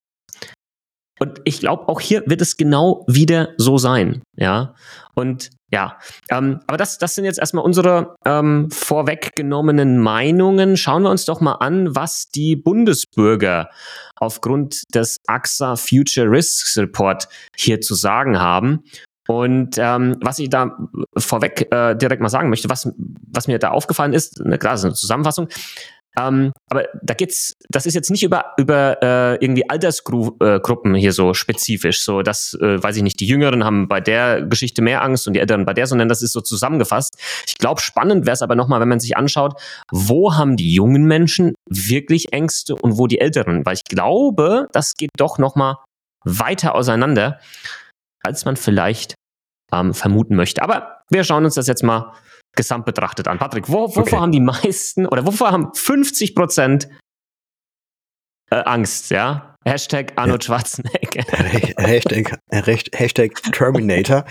Und 1.22 1.40
ich 1.44 1.60
glaube, 1.60 1.88
auch 1.88 2.02
hier 2.02 2.24
wird 2.26 2.42
es 2.42 2.58
genau 2.58 3.06
wieder 3.08 3.50
so 3.58 3.78
sein. 3.78 4.24
Ja. 4.36 4.74
Und 5.14 5.52
ja, 5.72 6.00
ähm, 6.32 6.62
aber 6.66 6.78
das, 6.78 6.98
das 6.98 7.14
sind 7.14 7.26
jetzt 7.26 7.38
erstmal 7.38 7.64
unsere 7.64 8.16
ähm, 8.26 8.72
vorweggenommenen 8.72 10.00
Meinungen. 10.00 10.78
Schauen 10.78 11.04
wir 11.04 11.12
uns 11.12 11.26
doch 11.26 11.40
mal 11.40 11.54
an, 11.60 11.96
was 11.96 12.30
die 12.30 12.56
Bundesbürger 12.56 13.70
aufgrund 14.16 14.82
des 14.96 15.18
AXA 15.28 15.76
Future 15.76 16.28
Risks 16.28 16.76
Report 16.80 17.28
hier 17.56 17.82
zu 17.82 17.94
sagen 17.94 18.40
haben. 18.40 18.84
Und 19.28 19.78
ähm, 19.78 20.18
was 20.22 20.40
ich 20.40 20.50
da 20.50 20.76
vorweg 21.16 21.72
äh, 21.72 21.96
direkt 21.96 22.24
mal 22.24 22.30
sagen 22.30 22.50
möchte, 22.50 22.68
was, 22.68 22.92
was 23.32 23.48
mir 23.48 23.60
da 23.60 23.70
aufgefallen 23.70 24.14
ist, 24.14 24.44
ne, 24.44 24.58
klar, 24.58 24.74
ist 24.74 24.86
eine 24.86 24.96
Zusammenfassung, 24.96 25.50
ähm, 26.20 26.52
aber 26.70 26.88
da 27.02 27.14
geht's, 27.14 27.54
das 27.70 27.86
ist 27.86 27.94
jetzt 27.94 28.12
nicht 28.12 28.24
über, 28.24 28.54
über 28.58 29.02
äh, 29.02 29.36
irgendwie 29.36 29.70
Altersgruppen 29.70 30.94
hier 30.96 31.14
so 31.14 31.34
spezifisch. 31.34 32.04
So, 32.04 32.22
dass, 32.22 32.54
äh, 32.56 32.82
weiß 32.84 32.98
ich 32.98 33.04
nicht, 33.04 33.20
die 33.20 33.28
Jüngeren 33.28 33.64
haben 33.64 33.88
bei 33.88 34.02
der 34.02 34.42
Geschichte 34.42 34.82
mehr 34.82 35.04
Angst 35.04 35.28
und 35.28 35.34
die 35.34 35.40
Älteren 35.40 35.66
bei 35.66 35.74
der, 35.74 35.88
sondern 35.88 36.10
das 36.10 36.22
ist 36.22 36.34
so 36.34 36.42
zusammengefasst. 36.42 37.18
Ich 37.48 37.56
glaube, 37.58 37.82
spannend 37.82 38.26
wäre 38.26 38.34
es 38.34 38.42
aber 38.42 38.56
nochmal, 38.56 38.82
wenn 38.82 38.90
man 38.90 39.00
sich 39.00 39.16
anschaut, 39.16 39.60
wo 39.92 40.36
haben 40.36 40.58
die 40.58 40.74
jungen 40.74 41.06
Menschen 41.06 41.54
wirklich 41.70 42.34
Ängste 42.34 42.76
und 42.76 42.98
wo 42.98 43.08
die 43.08 43.20
Älteren? 43.20 43.66
Weil 43.66 43.76
ich 43.76 43.86
glaube, 43.86 44.68
das 44.74 44.96
geht 44.96 45.12
doch 45.18 45.38
nochmal 45.38 45.78
weiter 46.26 46.76
auseinander, 46.76 47.40
als 48.24 48.44
man 48.46 48.58
vielleicht 48.58 49.16
ähm, 49.72 49.94
vermuten 49.94 50.36
möchte. 50.36 50.62
Aber 50.62 51.04
wir 51.10 51.24
schauen 51.24 51.46
uns 51.46 51.56
das 51.56 51.68
jetzt 51.68 51.84
mal 51.84 52.14
gesamt 52.56 52.86
betrachtet 52.86 53.28
an. 53.28 53.40
Patrick, 53.40 53.70
wo, 53.70 53.88
wovor 53.88 54.04
okay. 54.04 54.18
haben 54.18 54.32
die 54.32 54.40
meisten 54.40 55.06
oder 55.06 55.26
wovor 55.26 55.52
haben 55.52 55.74
50 55.74 56.36
Prozent 56.36 56.90
äh, 58.50 58.56
Angst, 58.56 59.12
ja? 59.12 59.56
Hashtag 59.64 60.14
Arnold 60.16 60.44
Schwarzenegger. 60.44 61.24
Hashtag, 61.78 62.40
Hashtag 62.50 63.36
Terminator. 63.52 64.26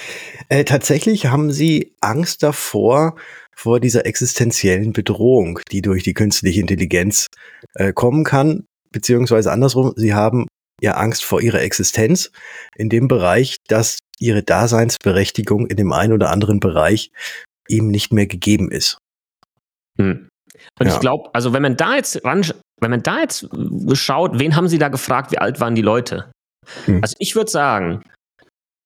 Äh, 0.49 0.65
tatsächlich 0.65 1.27
haben 1.27 1.53
sie 1.53 1.95
Angst 2.01 2.43
davor, 2.43 3.15
vor 3.61 3.79
dieser 3.79 4.07
existenziellen 4.07 4.93
Bedrohung, 4.93 5.61
die 5.71 5.83
durch 5.83 6.03
die 6.03 6.15
künstliche 6.15 6.61
Intelligenz 6.61 7.27
äh, 7.75 7.93
kommen 7.93 8.25
kann, 8.25 8.65
beziehungsweise 8.91 9.53
andersrum, 9.53 9.93
sie 9.97 10.15
haben 10.15 10.47
ja 10.81 10.93
Angst 10.93 11.25
vor 11.25 11.43
ihrer 11.43 11.61
Existenz 11.61 12.33
in 12.75 12.89
dem 12.89 13.07
Bereich, 13.07 13.57
dass 13.69 13.99
ihre 14.19 14.43
Daseinsberechtigung 14.43 15.67
in 15.67 15.77
dem 15.77 15.93
einen 15.93 16.15
oder 16.15 16.31
anderen 16.31 16.59
Bereich 16.59 17.13
ihm 17.71 17.89
nicht 17.89 18.13
mehr 18.13 18.27
gegeben 18.27 18.71
ist. 18.71 18.99
Hm. 19.99 20.29
Und 20.79 20.87
ja. 20.87 20.95
ich 20.95 21.01
glaube, 21.01 21.31
also 21.33 21.53
wenn 21.53 21.63
man 21.63 21.77
da 21.77 21.97
jetzt 21.97 22.21
wenn 22.81 22.91
man 22.91 23.03
da 23.03 23.21
jetzt 23.21 23.49
schaut, 23.93 24.39
wen 24.39 24.57
haben 24.57 24.69
sie 24.69 24.79
da 24.79 24.89
gefragt, 24.89 25.33
wie 25.33 25.39
alt 25.39 25.61
waren 25.61 25.75
die 25.75 25.83
Leute? 25.83 26.31
Hm. 26.87 27.01
Also 27.03 27.15
ich 27.19 27.37
würde 27.37 27.51
sagen, 27.51 28.03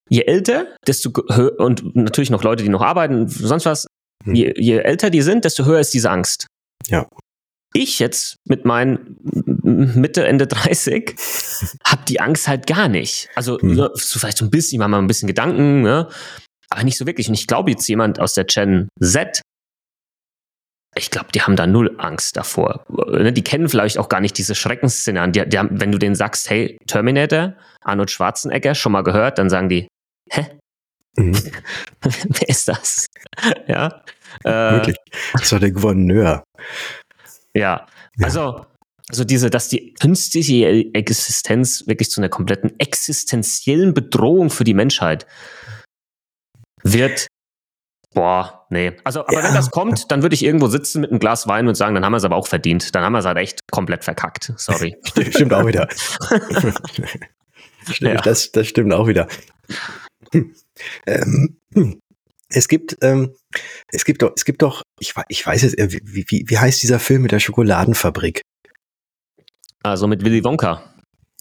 je 0.08 0.22
älter, 0.22 0.66
desto 0.86 1.10
und 1.58 1.94
natürlich 1.96 2.30
noch 2.30 2.42
Leute, 2.42 2.62
die 2.62 2.68
noch 2.68 2.82
arbeiten, 2.82 3.28
sonst 3.28 3.66
was, 3.66 3.86
hm. 4.24 4.34
je, 4.34 4.52
je 4.56 4.78
älter 4.78 5.10
die 5.10 5.22
sind, 5.22 5.44
desto 5.44 5.64
höher 5.64 5.80
ist 5.80 5.94
diese 5.94 6.10
Angst. 6.10 6.46
Ja. 6.88 7.08
Ich 7.76 7.98
jetzt 7.98 8.36
mit 8.46 8.64
meinen 8.64 9.16
Mitte, 9.62 10.24
Ende 10.26 10.46
30 10.46 11.16
habe 11.84 12.02
die 12.06 12.20
Angst 12.20 12.46
halt 12.46 12.66
gar 12.66 12.88
nicht. 12.88 13.28
Also 13.34 13.58
hm. 13.58 13.74
so 13.74 14.18
vielleicht 14.18 14.38
so 14.38 14.44
ein 14.44 14.50
bisschen, 14.50 14.78
mal 14.78 14.92
ein 14.94 15.06
bisschen 15.06 15.26
Gedanken, 15.26 15.82
ne? 15.82 16.08
Aber 16.74 16.82
nicht 16.82 16.98
so 16.98 17.06
wirklich. 17.06 17.28
Und 17.28 17.34
ich 17.34 17.46
glaube 17.46 17.70
jetzt 17.70 17.86
jemand 17.88 18.18
aus 18.18 18.34
der 18.34 18.44
Gen 18.44 18.88
Z, 19.00 19.40
ich 20.96 21.10
glaube, 21.10 21.28
die 21.32 21.42
haben 21.42 21.56
da 21.56 21.66
null 21.66 21.94
Angst 21.98 22.36
davor. 22.36 22.84
Ne, 22.88 23.32
die 23.32 23.44
kennen 23.44 23.68
vielleicht 23.68 23.98
auch 23.98 24.08
gar 24.08 24.20
nicht 24.20 24.36
diese 24.38 24.54
Schreckensszenarien. 24.54 25.32
Die, 25.32 25.48
die 25.48 25.58
haben, 25.58 25.80
wenn 25.80 25.92
du 25.92 25.98
denen 25.98 26.14
sagst, 26.14 26.50
hey, 26.50 26.76
Terminator, 26.86 27.54
Arnold 27.82 28.10
Schwarzenegger, 28.10 28.74
schon 28.74 28.92
mal 28.92 29.02
gehört, 29.02 29.38
dann 29.38 29.50
sagen 29.50 29.68
die, 29.68 29.88
hä? 30.30 30.46
Mhm. 31.16 31.34
Wer 32.02 32.48
ist 32.48 32.68
das? 32.68 33.06
ja. 33.68 34.02
Äh, 34.42 34.50
Wirklich. 34.50 34.96
Das 35.32 35.52
war 35.52 35.60
der 35.60 35.70
Gouverneur. 35.70 36.42
Ja. 37.54 37.86
ja. 38.18 38.26
Also, 38.26 38.66
also 39.08 39.24
diese, 39.24 39.50
dass 39.50 39.68
die 39.68 39.94
künstliche 39.94 40.92
Existenz 40.92 41.86
wirklich 41.86 42.10
zu 42.10 42.20
einer 42.20 42.28
kompletten 42.28 42.78
existenziellen 42.80 43.94
Bedrohung 43.94 44.50
für 44.50 44.64
die 44.64 44.74
Menschheit 44.74 45.26
wird 46.84 47.26
Boah, 48.14 48.64
nee. 48.70 48.92
Also, 49.02 49.22
aber 49.22 49.40
ja. 49.40 49.44
wenn 49.44 49.54
das 49.54 49.72
kommt, 49.72 50.12
dann 50.12 50.22
würde 50.22 50.34
ich 50.34 50.44
irgendwo 50.44 50.68
sitzen 50.68 51.00
mit 51.00 51.10
einem 51.10 51.18
Glas 51.18 51.48
Wein 51.48 51.66
und 51.66 51.74
sagen, 51.74 51.96
dann 51.96 52.04
haben 52.04 52.12
wir 52.12 52.18
es 52.18 52.24
aber 52.24 52.36
auch 52.36 52.46
verdient. 52.46 52.94
Dann 52.94 53.02
haben 53.02 53.12
wir 53.12 53.18
es 53.18 53.24
halt 53.24 53.38
echt 53.38 53.68
komplett 53.72 54.04
verkackt. 54.04 54.52
Sorry. 54.56 54.96
stimmt 55.30 55.52
auch 55.52 55.66
wieder. 55.66 55.88
ja. 57.98 58.14
das, 58.22 58.52
das 58.52 58.68
stimmt 58.68 58.92
auch 58.92 59.08
wieder. 59.08 59.26
Ähm, 61.06 61.58
es 62.48 62.68
gibt, 62.68 62.96
ähm, 63.00 63.34
es 63.88 64.04
gibt 64.04 64.22
doch, 64.22 64.32
es 64.36 64.44
gibt 64.44 64.62
doch, 64.62 64.82
ich, 65.00 65.14
ich 65.28 65.44
weiß 65.44 65.62
jetzt, 65.62 65.76
äh, 65.76 65.90
wie, 65.90 66.24
wie, 66.28 66.44
wie 66.46 66.58
heißt 66.58 66.82
dieser 66.82 67.00
Film 67.00 67.22
mit 67.22 67.32
der 67.32 67.40
Schokoladenfabrik? 67.40 68.42
Also 69.82 70.06
mit 70.06 70.24
Willy 70.24 70.44
Wonka. 70.44 70.94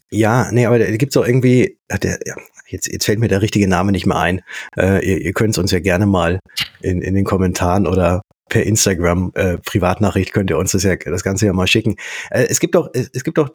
Ja, 0.10 0.52
nee, 0.52 0.66
aber 0.66 0.80
da 0.80 0.90
gibt's 0.98 1.14
doch 1.14 1.26
irgendwie, 1.26 1.80
der, 1.90 2.20
ja, 2.26 2.36
jetzt, 2.68 2.92
jetzt 2.92 3.06
fällt 3.06 3.20
mir 3.20 3.28
der 3.28 3.42
richtige 3.42 3.68
Name 3.68 3.92
nicht 3.92 4.06
mehr 4.06 4.18
ein. 4.18 4.42
Äh, 4.78 5.06
ihr 5.06 5.22
ihr 5.22 5.34
könnt 5.34 5.52
es 5.52 5.58
uns 5.58 5.72
ja 5.72 5.80
gerne 5.80 6.06
mal 6.06 6.40
in, 6.82 7.02
in 7.02 7.16
den 7.16 7.26
Kommentaren 7.26 7.88
oder 7.88 8.22
per 8.50 8.64
Instagram 8.64 9.32
äh, 9.36 9.58
Privatnachricht 9.58 10.34
könnt 10.34 10.50
ihr 10.50 10.58
uns 10.58 10.74
das 10.74 10.84
ja 10.84 10.96
das 10.96 11.24
Ganze 11.24 11.46
ja 11.46 11.54
mal 11.54 11.68
schicken. 11.68 11.96
Äh, 12.30 12.46
es 12.50 12.60
gibt 12.60 12.76
doch 12.76 12.90
es 12.94 13.24
gibt 13.24 13.38
doch 13.38 13.50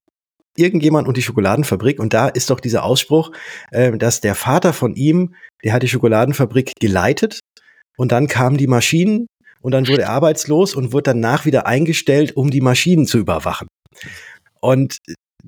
irgendjemand 0.56 1.06
und 1.06 1.16
die 1.16 1.22
Schokoladenfabrik 1.22 2.00
und 2.00 2.12
da 2.12 2.28
ist 2.28 2.50
doch 2.50 2.60
dieser 2.60 2.84
Ausspruch, 2.84 3.30
äh, 3.70 3.96
dass 3.96 4.20
der 4.20 4.34
Vater 4.34 4.72
von 4.72 4.94
ihm, 4.94 5.34
der 5.62 5.72
hat 5.72 5.82
die 5.82 5.88
Schokoladenfabrik 5.88 6.72
geleitet 6.80 7.40
und 7.96 8.12
dann 8.12 8.26
kamen 8.26 8.56
die 8.56 8.66
Maschinen 8.66 9.26
und 9.60 9.72
dann 9.72 9.86
wurde 9.88 10.02
er 10.02 10.10
arbeitslos 10.10 10.74
und 10.74 10.92
wurde 10.92 11.14
danach 11.14 11.44
wieder 11.44 11.66
eingestellt, 11.66 12.36
um 12.36 12.50
die 12.50 12.60
Maschinen 12.60 13.06
zu 13.06 13.18
überwachen. 13.18 13.68
Und 14.60 14.98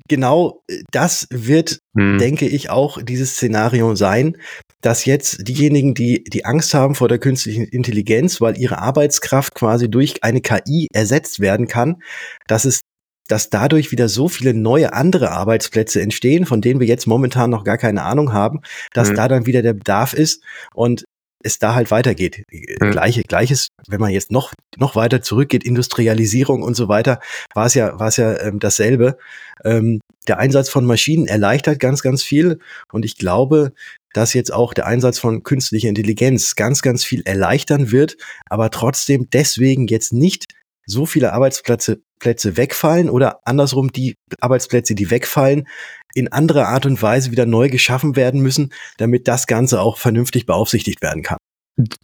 genau 0.07 0.63
äh, 0.67 0.83
das 0.91 1.27
wird, 1.31 1.79
hm. 1.95 2.17
denke 2.17 2.47
ich, 2.47 2.69
auch 2.69 3.01
dieses 3.01 3.33
Szenario 3.33 3.95
sein, 3.95 4.37
dass 4.81 5.05
jetzt 5.05 5.47
diejenigen, 5.47 5.93
die 5.93 6.23
die 6.23 6.45
Angst 6.45 6.73
haben 6.73 6.95
vor 6.95 7.07
der 7.07 7.19
künstlichen 7.19 7.65
Intelligenz, 7.65 8.41
weil 8.41 8.57
ihre 8.57 8.79
Arbeitskraft 8.79 9.53
quasi 9.55 9.89
durch 9.89 10.23
eine 10.23 10.41
KI 10.41 10.87
ersetzt 10.93 11.39
werden 11.39 11.67
kann, 11.67 12.01
dass 12.47 12.65
es 12.65 12.81
dass 13.27 13.49
dadurch 13.49 13.91
wieder 13.91 14.09
so 14.09 14.27
viele 14.27 14.53
neue 14.53 14.91
andere 14.91 15.31
Arbeitsplätze 15.31 16.01
entstehen, 16.01 16.45
von 16.45 16.59
denen 16.59 16.81
wir 16.81 16.87
jetzt 16.87 17.07
momentan 17.07 17.49
noch 17.49 17.63
gar 17.63 17.77
keine 17.77 18.03
Ahnung 18.03 18.33
haben, 18.33 18.59
dass 18.93 19.09
mhm. 19.09 19.15
da 19.15 19.27
dann 19.29 19.45
wieder 19.45 19.61
der 19.61 19.73
Bedarf 19.73 20.13
ist. 20.13 20.43
Und 20.73 21.05
es 21.43 21.59
da 21.59 21.75
halt 21.75 21.91
weitergeht. 21.91 22.43
Mhm. 22.51 22.91
Gleiche, 22.91 23.23
gleiches, 23.23 23.67
wenn 23.87 23.99
man 23.99 24.11
jetzt 24.11 24.31
noch, 24.31 24.53
noch 24.77 24.95
weiter 24.95 25.21
zurückgeht, 25.21 25.63
Industrialisierung 25.63 26.63
und 26.63 26.75
so 26.75 26.87
weiter, 26.87 27.19
war 27.53 27.65
es 27.65 27.73
ja, 27.73 27.99
war 27.99 28.07
es 28.07 28.17
ja 28.17 28.39
ähm, 28.39 28.59
dasselbe. 28.59 29.17
Ähm, 29.63 29.99
der 30.27 30.39
Einsatz 30.39 30.69
von 30.69 30.85
Maschinen 30.85 31.27
erleichtert 31.27 31.79
ganz, 31.79 32.01
ganz 32.01 32.23
viel. 32.23 32.59
Und 32.91 33.05
ich 33.05 33.17
glaube, 33.17 33.73
dass 34.13 34.33
jetzt 34.33 34.53
auch 34.53 34.73
der 34.73 34.87
Einsatz 34.87 35.19
von 35.19 35.43
künstlicher 35.43 35.89
Intelligenz 35.89 36.55
ganz, 36.55 36.81
ganz 36.81 37.03
viel 37.03 37.21
erleichtern 37.25 37.91
wird, 37.91 38.17
aber 38.49 38.69
trotzdem 38.69 39.29
deswegen 39.31 39.87
jetzt 39.87 40.13
nicht 40.13 40.47
so 40.85 41.05
viele 41.05 41.33
Arbeitsplätze 41.33 42.01
Plätze 42.21 42.55
wegfallen 42.55 43.09
oder 43.09 43.39
andersrum 43.45 43.91
die 43.91 44.15
Arbeitsplätze, 44.39 44.95
die 44.95 45.09
wegfallen, 45.09 45.67
in 46.13 46.31
anderer 46.31 46.67
Art 46.67 46.85
und 46.85 47.01
Weise 47.01 47.31
wieder 47.31 47.45
neu 47.45 47.69
geschaffen 47.69 48.15
werden 48.15 48.41
müssen, 48.41 48.71
damit 48.97 49.27
das 49.27 49.47
Ganze 49.47 49.81
auch 49.81 49.97
vernünftig 49.97 50.45
beaufsichtigt 50.45 51.01
werden 51.01 51.23
kann. 51.23 51.37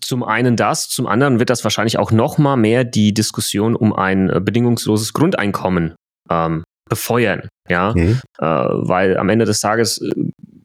Zum 0.02 0.24
einen 0.24 0.56
das, 0.56 0.88
zum 0.88 1.08
anderen 1.08 1.40
wird 1.40 1.50
das 1.50 1.64
wahrscheinlich 1.64 2.00
auch 2.00 2.12
noch 2.12 2.38
mal 2.38 2.56
mehr 2.56 2.84
die 2.84 3.14
Diskussion 3.14 3.76
um 3.76 3.94
ein 3.94 4.30
äh, 4.30 4.40
bedingungsloses 4.40 5.14
Grundeinkommen 5.14 5.96
ähm, 6.30 6.64
befeuern, 6.90 7.50
ja, 7.70 7.94
mhm. 7.94 8.22
äh, 8.40 8.46
weil 8.46 9.18
am 9.18 9.30
Ende 9.30 9.46
des 9.46 9.60
Tages 9.60 10.02
äh, 10.02 10.12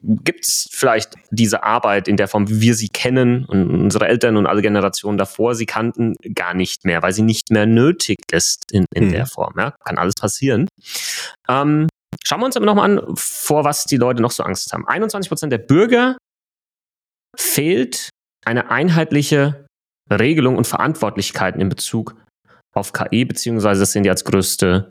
gibt 0.03 0.45
es 0.45 0.69
vielleicht 0.71 1.15
diese 1.31 1.63
Arbeit 1.63 2.07
in 2.07 2.17
der 2.17 2.27
Form, 2.27 2.49
wie 2.49 2.61
wir 2.61 2.75
sie 2.75 2.89
kennen 2.89 3.45
und 3.45 3.69
unsere 3.69 4.07
Eltern 4.07 4.37
und 4.37 4.47
alle 4.47 4.61
Generationen 4.61 5.17
davor 5.17 5.55
sie 5.55 5.65
kannten, 5.65 6.15
gar 6.35 6.53
nicht 6.53 6.85
mehr, 6.85 7.01
weil 7.01 7.13
sie 7.13 7.21
nicht 7.21 7.51
mehr 7.51 7.65
nötig 7.65 8.17
ist 8.31 8.71
in, 8.71 8.85
in 8.93 9.07
mhm. 9.07 9.11
der 9.11 9.25
Form. 9.25 9.53
Ja? 9.57 9.73
Kann 9.85 9.97
alles 9.97 10.15
passieren. 10.15 10.67
Ähm, 11.47 11.87
Schauen 12.33 12.41
wir 12.41 12.45
uns 12.47 12.57
aber 12.57 12.65
nochmal 12.65 12.89
an, 12.89 13.15
vor 13.15 13.63
was 13.63 13.85
die 13.85 13.97
Leute 13.97 14.19
noch 14.19 14.31
so 14.31 14.41
Angst 14.41 14.73
haben. 14.73 14.87
21 14.87 15.29
Prozent 15.29 15.53
der 15.53 15.59
Bürger 15.59 16.17
fehlt 17.37 18.09
eine 18.43 18.71
einheitliche 18.71 19.67
Regelung 20.11 20.57
und 20.57 20.65
Verantwortlichkeiten 20.65 21.61
in 21.61 21.69
Bezug 21.69 22.15
auf 22.73 22.91
KI, 22.91 23.25
beziehungsweise 23.25 23.81
das 23.81 23.91
sind 23.91 24.01
die 24.01 24.09
als 24.09 24.25
größte 24.25 24.89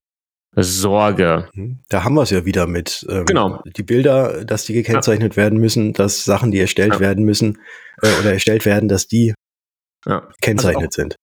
Sorge. 0.54 1.48
Mhm. 1.54 1.80
Da 1.88 2.04
haben 2.04 2.14
wir 2.14 2.22
es 2.22 2.30
ja 2.30 2.44
wieder 2.44 2.68
mit 2.68 3.04
ähm, 3.10 3.24
genau. 3.24 3.60
die 3.64 3.82
Bilder, 3.82 4.44
dass 4.44 4.64
die 4.66 4.74
gekennzeichnet 4.74 5.32
ja. 5.32 5.42
werden 5.42 5.58
müssen, 5.58 5.94
dass 5.94 6.24
Sachen, 6.24 6.52
die 6.52 6.60
erstellt 6.60 6.94
ja. 6.94 7.00
werden 7.00 7.24
müssen 7.24 7.58
äh, 8.02 8.20
oder 8.20 8.34
erstellt 8.34 8.64
werden, 8.66 8.88
dass 8.88 9.08
die 9.08 9.34
ja. 10.06 10.20
gekennzeichnet 10.40 10.92
also 10.92 11.02
sind. 11.02 11.16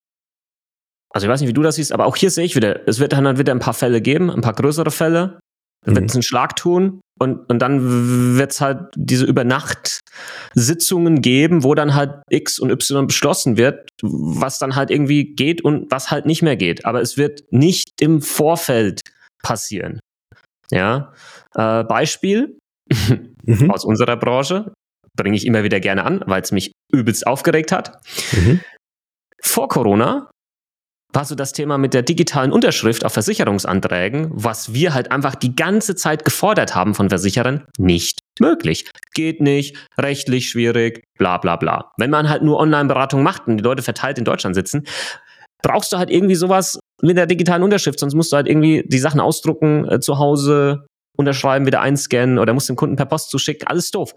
Also 1.12 1.28
ich 1.28 1.32
weiß 1.32 1.40
nicht, 1.40 1.50
wie 1.50 1.54
du 1.54 1.62
das 1.62 1.76
siehst, 1.76 1.94
aber 1.94 2.08
auch 2.08 2.18
hier 2.18 2.30
sehe 2.30 2.44
ich 2.44 2.58
wieder, 2.58 2.86
es 2.90 3.00
wird 3.00 3.14
dann 3.14 3.38
wieder 3.38 3.54
ein 3.54 3.60
paar 3.60 3.74
Fälle 3.74 4.02
geben, 4.02 4.30
ein 4.30 4.42
paar 4.42 4.54
größere 4.54 4.92
Fälle, 4.92 5.40
dann 5.86 5.96
wird 5.96 6.06
es 6.06 6.14
mhm. 6.14 6.18
einen 6.18 6.24
Schlag 6.24 6.56
tun 6.56 7.02
und, 7.20 7.50
und 7.50 7.60
dann 7.60 8.38
wird 8.38 8.52
es 8.52 8.62
halt 8.62 8.88
diese 8.96 9.26
Übernacht-Sitzungen 9.26 11.22
geben, 11.22 11.64
wo 11.64 11.76
dann 11.76 11.96
halt 11.96 12.22
X 12.30 12.60
und 12.60 12.72
Y 12.72 13.08
beschlossen 13.08 13.58
wird, 13.58 13.90
was 14.02 14.60
dann 14.60 14.76
halt 14.76 14.90
irgendwie 14.90 15.36
geht 15.36 15.62
und 15.62 15.92
was 15.92 16.12
halt 16.12 16.26
nicht 16.26 16.42
mehr 16.42 16.56
geht. 16.56 16.86
Aber 16.86 17.02
es 17.02 17.18
wird 17.18 17.44
nicht 17.52 18.02
im 18.02 18.22
Vorfeld 18.22 19.02
passieren. 19.44 20.00
Ja. 20.72 21.14
Äh, 21.56 21.84
Beispiel 21.84 22.58
mhm. 23.44 23.72
aus 23.72 23.84
unserer 23.84 24.18
Branche 24.18 24.74
bringe 25.18 25.36
ich 25.36 25.46
immer 25.46 25.64
wieder 25.64 25.80
gerne 25.82 26.06
an, 26.06 26.24
weil 26.26 26.42
es 26.42 26.52
mich 26.52 26.72
übelst 26.92 27.28
aufgeregt 27.28 27.72
hat. 27.72 28.00
Mhm. 28.32 28.62
Vor 29.42 29.68
Corona 29.68 30.30
war 31.12 31.26
so 31.26 31.36
das 31.36 31.54
Thema 31.54 31.78
mit 31.78 31.94
der 31.94 32.04
digitalen 32.04 32.52
Unterschrift 32.52 33.04
auf 33.04 33.14
Versicherungsanträgen, 33.14 34.30
was 34.32 34.74
wir 34.74 34.94
halt 34.94 35.12
einfach 35.12 35.36
die 35.36 35.56
ganze 35.56 35.96
Zeit 35.96 36.24
gefordert 36.24 36.76
haben 36.76 36.94
von 36.94 37.10
Versicherern, 37.10 37.66
nicht 37.78 38.20
möglich. 38.40 38.90
Geht 39.14 39.42
nicht, 39.42 39.76
rechtlich 40.00 40.50
schwierig, 40.50 41.04
bla 41.18 41.38
bla 41.38 41.56
bla. 41.56 41.92
Wenn 41.98 42.12
man 42.12 42.30
halt 42.30 42.44
nur 42.44 42.60
Online-Beratung 42.60 43.24
macht 43.24 43.48
und 43.48 43.58
die 43.58 43.64
Leute 43.64 43.82
verteilt 43.82 44.20
in 44.20 44.26
Deutschland 44.26 44.56
sitzen, 44.56 44.84
brauchst 45.64 45.92
du 45.92 45.98
halt 45.98 46.12
irgendwie 46.12 46.36
sowas 46.36 46.80
mit 47.02 47.18
der 47.18 47.26
digitalen 47.26 47.64
Unterschrift, 47.64 48.00
sonst 48.00 48.14
musst 48.14 48.32
du 48.32 48.36
halt 48.36 48.48
irgendwie 48.48 48.84
die 48.86 49.00
Sachen 49.00 49.20
ausdrucken, 49.20 49.90
äh, 49.90 50.00
zu 50.00 50.20
Hause 50.20 50.86
unterschreiben, 51.18 51.66
wieder 51.66 51.82
einscannen 51.82 52.40
oder 52.40 52.54
musst 52.54 52.70
dem 52.70 52.76
Kunden 52.78 52.96
per 52.96 53.06
Post 53.06 53.30
zuschicken, 53.30 53.68
alles 53.68 53.92
doof. 53.92 54.16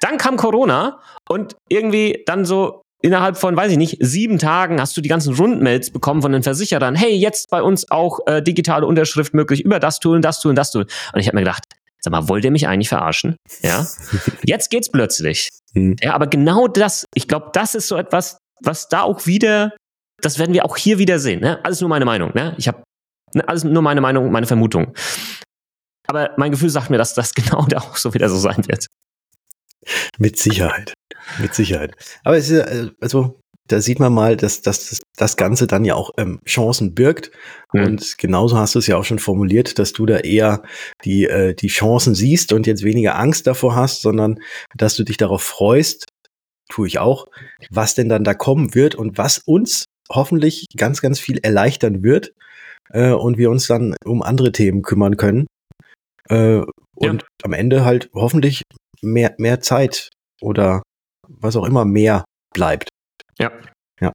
Dann 0.00 0.16
kam 0.16 0.36
Corona 0.36 1.00
und 1.28 1.56
irgendwie 1.68 2.22
dann 2.26 2.44
so 2.44 2.82
innerhalb 3.06 3.36
von, 3.36 3.56
weiß 3.56 3.70
ich 3.72 3.78
nicht, 3.78 3.98
sieben 4.00 4.38
Tagen 4.38 4.80
hast 4.80 4.96
du 4.96 5.00
die 5.00 5.08
ganzen 5.08 5.34
Rundmails 5.34 5.90
bekommen 5.90 6.22
von 6.22 6.32
den 6.32 6.42
Versicherern. 6.42 6.94
Hey, 6.94 7.14
jetzt 7.14 7.48
bei 7.50 7.62
uns 7.62 7.90
auch 7.90 8.18
äh, 8.26 8.42
digitale 8.42 8.86
Unterschrift 8.86 9.32
möglich 9.32 9.64
über 9.64 9.78
das 9.80 10.00
Tool, 10.00 10.20
das 10.20 10.40
Tool, 10.40 10.54
das 10.54 10.72
Tool. 10.72 10.86
Und 11.12 11.20
ich 11.20 11.28
habe 11.28 11.36
mir 11.36 11.42
gedacht, 11.42 11.62
Sag 12.06 12.12
mal, 12.12 12.28
wollt 12.28 12.44
ihr 12.44 12.52
mich 12.52 12.68
eigentlich 12.68 12.88
verarschen? 12.88 13.36
Ja. 13.62 13.84
Jetzt 14.44 14.70
geht's 14.70 14.92
plötzlich. 14.92 15.50
Mhm. 15.74 15.96
Ja, 16.00 16.14
aber 16.14 16.28
genau 16.28 16.68
das, 16.68 17.04
ich 17.14 17.26
glaube, 17.26 17.50
das 17.52 17.74
ist 17.74 17.88
so 17.88 17.96
etwas, 17.96 18.38
was 18.62 18.88
da 18.88 19.02
auch 19.02 19.26
wieder, 19.26 19.72
das 20.20 20.38
werden 20.38 20.52
wir 20.52 20.64
auch 20.64 20.76
hier 20.76 20.98
wieder 20.98 21.18
sehen. 21.18 21.40
Ne? 21.40 21.58
Alles 21.64 21.80
nur 21.80 21.90
meine 21.90 22.04
Meinung. 22.04 22.30
Ne? 22.34 22.54
Ich 22.58 22.68
habe 22.68 22.84
ne, 23.34 23.48
alles 23.48 23.64
nur 23.64 23.82
meine 23.82 24.00
Meinung, 24.00 24.30
meine 24.30 24.46
Vermutung. 24.46 24.94
Aber 26.06 26.30
mein 26.36 26.52
Gefühl 26.52 26.70
sagt 26.70 26.90
mir, 26.90 26.98
dass 26.98 27.14
das 27.14 27.34
genau 27.34 27.66
da 27.66 27.78
auch 27.78 27.96
so 27.96 28.14
wieder 28.14 28.28
so 28.28 28.36
sein 28.36 28.68
wird. 28.68 28.86
Mit 30.18 30.38
Sicherheit. 30.38 30.94
Mit 31.40 31.54
Sicherheit. 31.54 31.94
Aber 32.24 32.36
es 32.36 32.50
ist, 32.50 32.60
äh, 32.60 32.90
also, 33.00 33.40
da 33.68 33.80
sieht 33.80 33.98
man 33.98 34.12
mal, 34.12 34.36
dass, 34.36 34.62
dass 34.62 35.00
das 35.16 35.36
Ganze 35.36 35.66
dann 35.66 35.84
ja 35.84 35.94
auch 35.94 36.10
ähm, 36.18 36.40
Chancen 36.46 36.94
birgt. 36.94 37.32
Mhm. 37.72 37.84
Und 37.84 38.18
genauso 38.18 38.58
hast 38.58 38.74
du 38.74 38.78
es 38.78 38.86
ja 38.86 38.96
auch 38.96 39.04
schon 39.04 39.18
formuliert, 39.18 39.78
dass 39.78 39.92
du 39.92 40.06
da 40.06 40.18
eher 40.18 40.62
die, 41.04 41.24
äh, 41.24 41.54
die 41.54 41.68
Chancen 41.68 42.14
siehst 42.14 42.52
und 42.52 42.66
jetzt 42.66 42.84
weniger 42.84 43.18
Angst 43.18 43.46
davor 43.46 43.74
hast, 43.74 44.02
sondern 44.02 44.38
dass 44.76 44.94
du 44.94 45.04
dich 45.04 45.16
darauf 45.16 45.42
freust, 45.42 46.06
tue 46.68 46.86
ich 46.86 46.98
auch, 46.98 47.26
was 47.70 47.94
denn 47.94 48.08
dann 48.08 48.24
da 48.24 48.34
kommen 48.34 48.74
wird 48.74 48.94
und 48.94 49.18
was 49.18 49.38
uns 49.38 49.84
hoffentlich 50.10 50.66
ganz, 50.76 51.00
ganz 51.00 51.18
viel 51.18 51.38
erleichtern 51.38 52.02
wird 52.02 52.32
äh, 52.90 53.10
und 53.10 53.38
wir 53.38 53.50
uns 53.50 53.66
dann 53.66 53.96
um 54.04 54.22
andere 54.22 54.52
Themen 54.52 54.82
kümmern 54.82 55.16
können. 55.16 55.46
Äh, 56.28 56.62
und 56.94 57.22
ja. 57.22 57.28
am 57.42 57.52
Ende 57.52 57.84
halt 57.84 58.10
hoffentlich 58.14 58.62
mehr, 59.02 59.34
mehr 59.38 59.60
Zeit 59.60 60.10
oder 60.40 60.82
was 61.28 61.56
auch 61.56 61.64
immer 61.64 61.84
mehr 61.84 62.24
bleibt. 62.54 62.88
Ja. 63.38 63.52
Ja, 63.98 64.12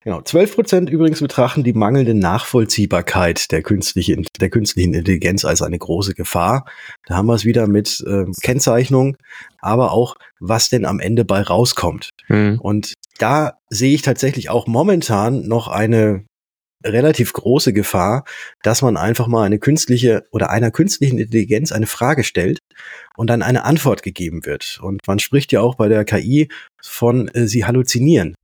genau. 0.00 0.22
12 0.22 0.54
Prozent 0.54 0.90
übrigens 0.90 1.18
betrachten 1.18 1.64
die 1.64 1.72
mangelnde 1.72 2.14
Nachvollziehbarkeit 2.14 3.50
der 3.50 3.62
künstlichen, 3.62 4.24
der 4.40 4.48
künstlichen 4.48 4.94
Intelligenz 4.94 5.44
als 5.44 5.60
eine 5.60 5.78
große 5.78 6.14
Gefahr. 6.14 6.66
Da 7.06 7.16
haben 7.16 7.26
wir 7.26 7.34
es 7.34 7.44
wieder 7.44 7.66
mit 7.66 8.00
äh, 8.06 8.26
Kennzeichnung, 8.42 9.16
aber 9.58 9.90
auch, 9.90 10.14
was 10.38 10.68
denn 10.68 10.84
am 10.84 11.00
Ende 11.00 11.24
bei 11.24 11.42
rauskommt. 11.42 12.10
Mhm. 12.28 12.60
Und 12.60 12.94
da 13.18 13.54
sehe 13.70 13.94
ich 13.94 14.02
tatsächlich 14.02 14.50
auch 14.50 14.68
momentan 14.68 15.48
noch 15.48 15.66
eine 15.66 16.24
relativ 16.84 17.32
große 17.32 17.72
Gefahr, 17.72 18.24
dass 18.62 18.82
man 18.82 18.96
einfach 18.96 19.26
mal 19.26 19.44
eine 19.44 19.58
künstliche 19.58 20.26
oder 20.30 20.50
einer 20.50 20.70
künstlichen 20.70 21.18
Intelligenz 21.18 21.72
eine 21.72 21.86
Frage 21.86 22.24
stellt 22.24 22.58
und 23.16 23.28
dann 23.28 23.42
eine 23.42 23.64
Antwort 23.64 24.02
gegeben 24.02 24.44
wird. 24.44 24.78
Und 24.82 25.00
man 25.06 25.18
spricht 25.18 25.52
ja 25.52 25.60
auch 25.60 25.76
bei 25.76 25.88
der 25.88 26.04
KI 26.04 26.48
von 26.82 27.28
äh, 27.28 27.46
sie 27.46 27.64
halluzinieren. 27.64 28.34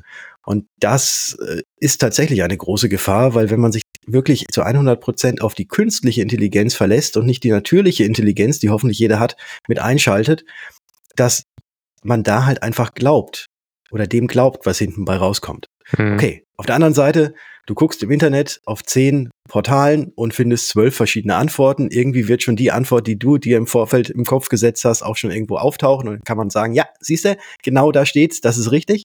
Und 0.44 0.66
das 0.78 1.36
äh, 1.46 1.62
ist 1.78 1.98
tatsächlich 1.98 2.42
eine 2.42 2.56
große 2.56 2.88
Gefahr, 2.88 3.34
weil 3.34 3.50
wenn 3.50 3.60
man 3.60 3.72
sich 3.72 3.82
wirklich 4.06 4.46
zu 4.50 4.62
100 4.62 5.00
Prozent 5.00 5.42
auf 5.42 5.54
die 5.54 5.68
künstliche 5.68 6.22
Intelligenz 6.22 6.74
verlässt 6.74 7.16
und 7.16 7.26
nicht 7.26 7.44
die 7.44 7.50
natürliche 7.50 8.04
Intelligenz, 8.04 8.58
die 8.58 8.70
hoffentlich 8.70 8.98
jeder 8.98 9.20
hat, 9.20 9.36
mit 9.68 9.78
einschaltet, 9.78 10.44
dass 11.14 11.44
man 12.02 12.22
da 12.22 12.46
halt 12.46 12.62
einfach 12.62 12.94
glaubt 12.94 13.46
oder 13.90 14.06
dem 14.06 14.26
glaubt, 14.26 14.64
was 14.66 14.78
hinten 14.78 15.04
bei 15.04 15.16
rauskommt. 15.16 15.66
Hm. 15.96 16.14
Okay, 16.14 16.44
auf 16.60 16.66
der 16.66 16.76
anderen 16.76 16.94
Seite 16.94 17.34
Du 17.70 17.74
guckst 17.74 18.02
im 18.02 18.10
Internet 18.10 18.60
auf 18.64 18.82
zehn 18.82 19.30
Portalen 19.48 20.10
und 20.16 20.34
findest 20.34 20.70
zwölf 20.70 20.96
verschiedene 20.96 21.36
Antworten. 21.36 21.88
Irgendwie 21.88 22.26
wird 22.26 22.42
schon 22.42 22.56
die 22.56 22.72
Antwort, 22.72 23.06
die 23.06 23.16
du 23.16 23.38
dir 23.38 23.58
im 23.58 23.68
Vorfeld 23.68 24.10
im 24.10 24.24
Kopf 24.24 24.48
gesetzt 24.48 24.84
hast, 24.84 25.02
auch 25.02 25.16
schon 25.16 25.30
irgendwo 25.30 25.56
auftauchen. 25.56 26.08
Und 26.08 26.14
dann 26.14 26.24
kann 26.24 26.36
man 26.36 26.50
sagen, 26.50 26.72
ja, 26.72 26.86
siehst 26.98 27.26
du, 27.26 27.36
genau 27.62 27.92
da 27.92 28.06
steht's, 28.06 28.40
das 28.40 28.58
ist 28.58 28.72
richtig. 28.72 29.04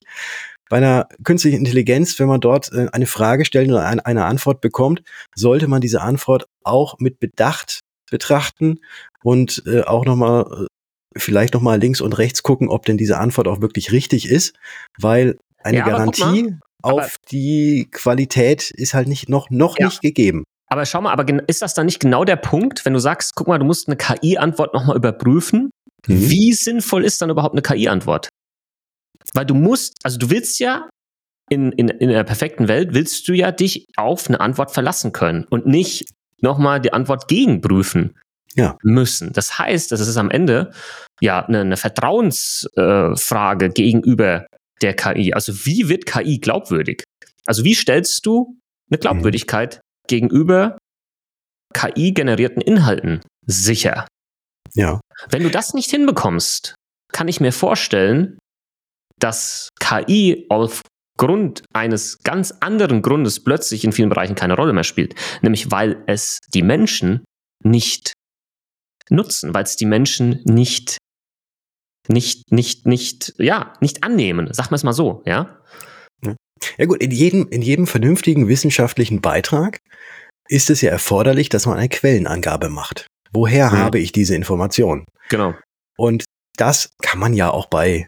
Bei 0.68 0.78
einer 0.78 1.06
künstlichen 1.22 1.58
Intelligenz, 1.58 2.18
wenn 2.18 2.26
man 2.26 2.40
dort 2.40 2.72
äh, 2.72 2.88
eine 2.90 3.06
Frage 3.06 3.44
stellt 3.44 3.68
oder 3.68 3.86
eine 3.86 4.24
Antwort 4.24 4.60
bekommt, 4.60 5.02
sollte 5.36 5.68
man 5.68 5.80
diese 5.80 6.00
Antwort 6.00 6.46
auch 6.64 6.96
mit 6.98 7.20
Bedacht 7.20 7.82
betrachten 8.10 8.80
und 9.22 9.62
äh, 9.66 9.82
auch 9.82 10.04
nochmal 10.04 10.66
äh, 11.14 11.18
vielleicht 11.20 11.54
nochmal 11.54 11.78
links 11.78 12.00
und 12.00 12.18
rechts 12.18 12.42
gucken, 12.42 12.68
ob 12.68 12.84
denn 12.84 12.98
diese 12.98 13.18
Antwort 13.18 13.46
auch 13.46 13.60
wirklich 13.60 13.92
richtig 13.92 14.28
ist, 14.28 14.56
weil 14.98 15.38
eine 15.62 15.78
ja, 15.78 15.84
Garantie 15.84 16.56
auf 16.86 17.16
die 17.30 17.88
Qualität 17.90 18.70
ist 18.70 18.94
halt 18.94 19.08
nicht 19.08 19.28
noch, 19.28 19.50
noch 19.50 19.78
ja. 19.78 19.86
nicht 19.86 20.00
gegeben. 20.00 20.44
Aber 20.68 20.84
schau 20.84 21.00
mal, 21.00 21.12
aber 21.12 21.26
ist 21.48 21.62
das 21.62 21.74
dann 21.74 21.86
nicht 21.86 22.00
genau 22.00 22.24
der 22.24 22.36
Punkt, 22.36 22.84
wenn 22.84 22.92
du 22.92 22.98
sagst, 22.98 23.34
guck 23.34 23.46
mal, 23.46 23.58
du 23.58 23.64
musst 23.64 23.88
eine 23.88 23.96
KI-Antwort 23.96 24.74
nochmal 24.74 24.96
überprüfen? 24.96 25.70
Mhm. 26.06 26.30
Wie 26.30 26.52
sinnvoll 26.52 27.04
ist 27.04 27.22
dann 27.22 27.30
überhaupt 27.30 27.54
eine 27.54 27.62
KI-Antwort? 27.62 28.28
Weil 29.34 29.46
du 29.46 29.54
musst, 29.54 29.98
also 30.02 30.18
du 30.18 30.30
willst 30.30 30.58
ja 30.58 30.88
in, 31.48 31.72
in, 31.72 31.88
in 31.88 32.08
der 32.08 32.24
perfekten 32.24 32.68
Welt, 32.68 32.94
willst 32.94 33.28
du 33.28 33.32
ja 33.32 33.52
dich 33.52 33.86
auf 33.96 34.28
eine 34.28 34.40
Antwort 34.40 34.72
verlassen 34.72 35.12
können 35.12 35.44
und 35.44 35.66
nicht 35.66 36.10
nochmal 36.40 36.80
die 36.80 36.92
Antwort 36.92 37.28
gegenprüfen 37.28 38.18
ja. 38.56 38.76
müssen. 38.82 39.32
Das 39.32 39.58
heißt, 39.58 39.92
das 39.92 40.00
ist 40.00 40.16
am 40.16 40.30
Ende 40.30 40.72
ja 41.20 41.44
eine, 41.46 41.60
eine 41.60 41.76
Vertrauensfrage 41.76 43.66
äh, 43.66 43.70
gegenüber 43.70 44.46
der 44.82 44.94
KI? 44.94 45.32
Also 45.32 45.66
wie 45.66 45.88
wird 45.88 46.06
KI 46.06 46.38
glaubwürdig? 46.38 47.04
Also 47.46 47.64
wie 47.64 47.74
stellst 47.74 48.26
du 48.26 48.58
eine 48.90 48.98
Glaubwürdigkeit 48.98 49.76
mhm. 49.76 49.80
gegenüber 50.08 50.78
KI-generierten 51.74 52.62
Inhalten 52.62 53.20
sicher? 53.46 54.06
Ja. 54.74 55.00
Wenn 55.30 55.42
du 55.42 55.50
das 55.50 55.74
nicht 55.74 55.90
hinbekommst, 55.90 56.74
kann 57.12 57.28
ich 57.28 57.40
mir 57.40 57.52
vorstellen, 57.52 58.38
dass 59.18 59.70
KI 59.80 60.46
aufgrund 60.50 61.62
eines 61.72 62.18
ganz 62.18 62.52
anderen 62.60 63.02
Grundes 63.02 63.42
plötzlich 63.42 63.84
in 63.84 63.92
vielen 63.92 64.10
Bereichen 64.10 64.34
keine 64.34 64.54
Rolle 64.54 64.72
mehr 64.72 64.84
spielt. 64.84 65.14
Nämlich 65.42 65.70
weil 65.70 66.02
es 66.06 66.40
die 66.52 66.62
Menschen 66.62 67.24
nicht 67.64 68.12
nutzen, 69.08 69.54
weil 69.54 69.64
es 69.64 69.76
die 69.76 69.86
Menschen 69.86 70.42
nicht 70.44 70.98
nicht, 72.08 72.50
nicht, 72.50 72.86
nicht, 72.86 73.34
ja, 73.38 73.72
nicht 73.80 74.04
annehmen. 74.04 74.48
Sag 74.52 74.70
mal 74.70 74.76
es 74.76 74.84
mal 74.84 74.92
so, 74.92 75.22
ja. 75.26 75.60
Ja 76.78 76.86
gut, 76.86 77.02
in 77.02 77.10
jedem, 77.10 77.48
in 77.48 77.62
jedem 77.62 77.86
vernünftigen 77.86 78.48
wissenschaftlichen 78.48 79.20
Beitrag 79.20 79.78
ist 80.48 80.70
es 80.70 80.80
ja 80.80 80.90
erforderlich, 80.90 81.48
dass 81.48 81.66
man 81.66 81.76
eine 81.76 81.88
Quellenangabe 81.88 82.68
macht. 82.70 83.06
Woher 83.32 83.70
mhm. 83.70 83.78
habe 83.78 83.98
ich 83.98 84.12
diese 84.12 84.34
Information? 84.34 85.04
Genau. 85.28 85.54
Und 85.98 86.24
das 86.56 86.90
kann 87.02 87.18
man 87.18 87.34
ja 87.34 87.50
auch 87.50 87.66
bei 87.66 88.06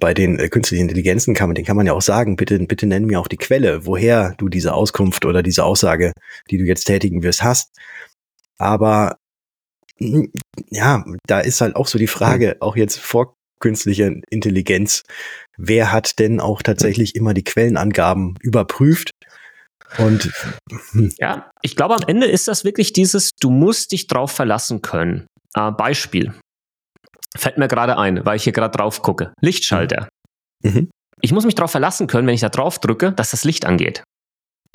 bei 0.00 0.14
den 0.14 0.38
äh, 0.38 0.48
künstlichen 0.48 0.82
Intelligenzen 0.82 1.34
kann 1.34 1.48
man, 1.48 1.54
den 1.54 1.64
kann 1.64 1.76
man 1.76 1.86
ja 1.86 1.92
auch 1.92 2.02
sagen, 2.02 2.36
bitte, 2.36 2.58
bitte 2.58 2.86
nenn 2.86 3.04
mir 3.04 3.20
auch 3.20 3.28
die 3.28 3.36
Quelle, 3.36 3.84
woher 3.84 4.34
du 4.38 4.48
diese 4.48 4.72
Auskunft 4.72 5.26
oder 5.26 5.42
diese 5.42 5.64
Aussage, 5.64 6.12
die 6.50 6.56
du 6.56 6.64
jetzt 6.64 6.84
tätigen 6.84 7.22
wirst, 7.22 7.42
hast. 7.42 7.70
Aber 8.56 9.18
ja, 10.70 11.04
da 11.26 11.40
ist 11.40 11.60
halt 11.60 11.76
auch 11.76 11.86
so 11.86 11.98
die 11.98 12.06
Frage, 12.06 12.56
auch 12.60 12.76
jetzt 12.76 12.98
vor 12.98 13.33
künstlicher 13.64 14.10
Intelligenz, 14.28 15.04
wer 15.56 15.90
hat 15.90 16.18
denn 16.18 16.38
auch 16.38 16.60
tatsächlich 16.60 17.14
immer 17.14 17.32
die 17.32 17.44
Quellenangaben 17.44 18.34
überprüft? 18.42 19.10
Und 19.96 20.30
hm. 20.90 21.10
ja, 21.18 21.50
ich 21.62 21.74
glaube, 21.74 21.94
am 21.94 22.02
Ende 22.06 22.26
ist 22.26 22.46
das 22.46 22.64
wirklich 22.64 22.92
dieses, 22.92 23.30
du 23.40 23.48
musst 23.48 23.92
dich 23.92 24.06
drauf 24.06 24.32
verlassen 24.32 24.82
können. 24.82 25.26
Äh, 25.54 25.70
Beispiel. 25.70 26.34
Fällt 27.34 27.56
mir 27.56 27.68
gerade 27.68 27.96
ein, 27.96 28.26
weil 28.26 28.36
ich 28.36 28.44
hier 28.44 28.52
gerade 28.52 28.76
drauf 28.76 29.00
gucke. 29.00 29.32
Lichtschalter. 29.40 30.10
Mhm. 30.62 30.90
Ich 31.22 31.32
muss 31.32 31.46
mich 31.46 31.54
darauf 31.54 31.70
verlassen 31.70 32.06
können, 32.06 32.26
wenn 32.26 32.34
ich 32.34 32.42
da 32.42 32.50
drauf 32.50 32.78
drücke, 32.78 33.12
dass 33.12 33.30
das 33.30 33.44
Licht 33.44 33.64
angeht. 33.64 34.04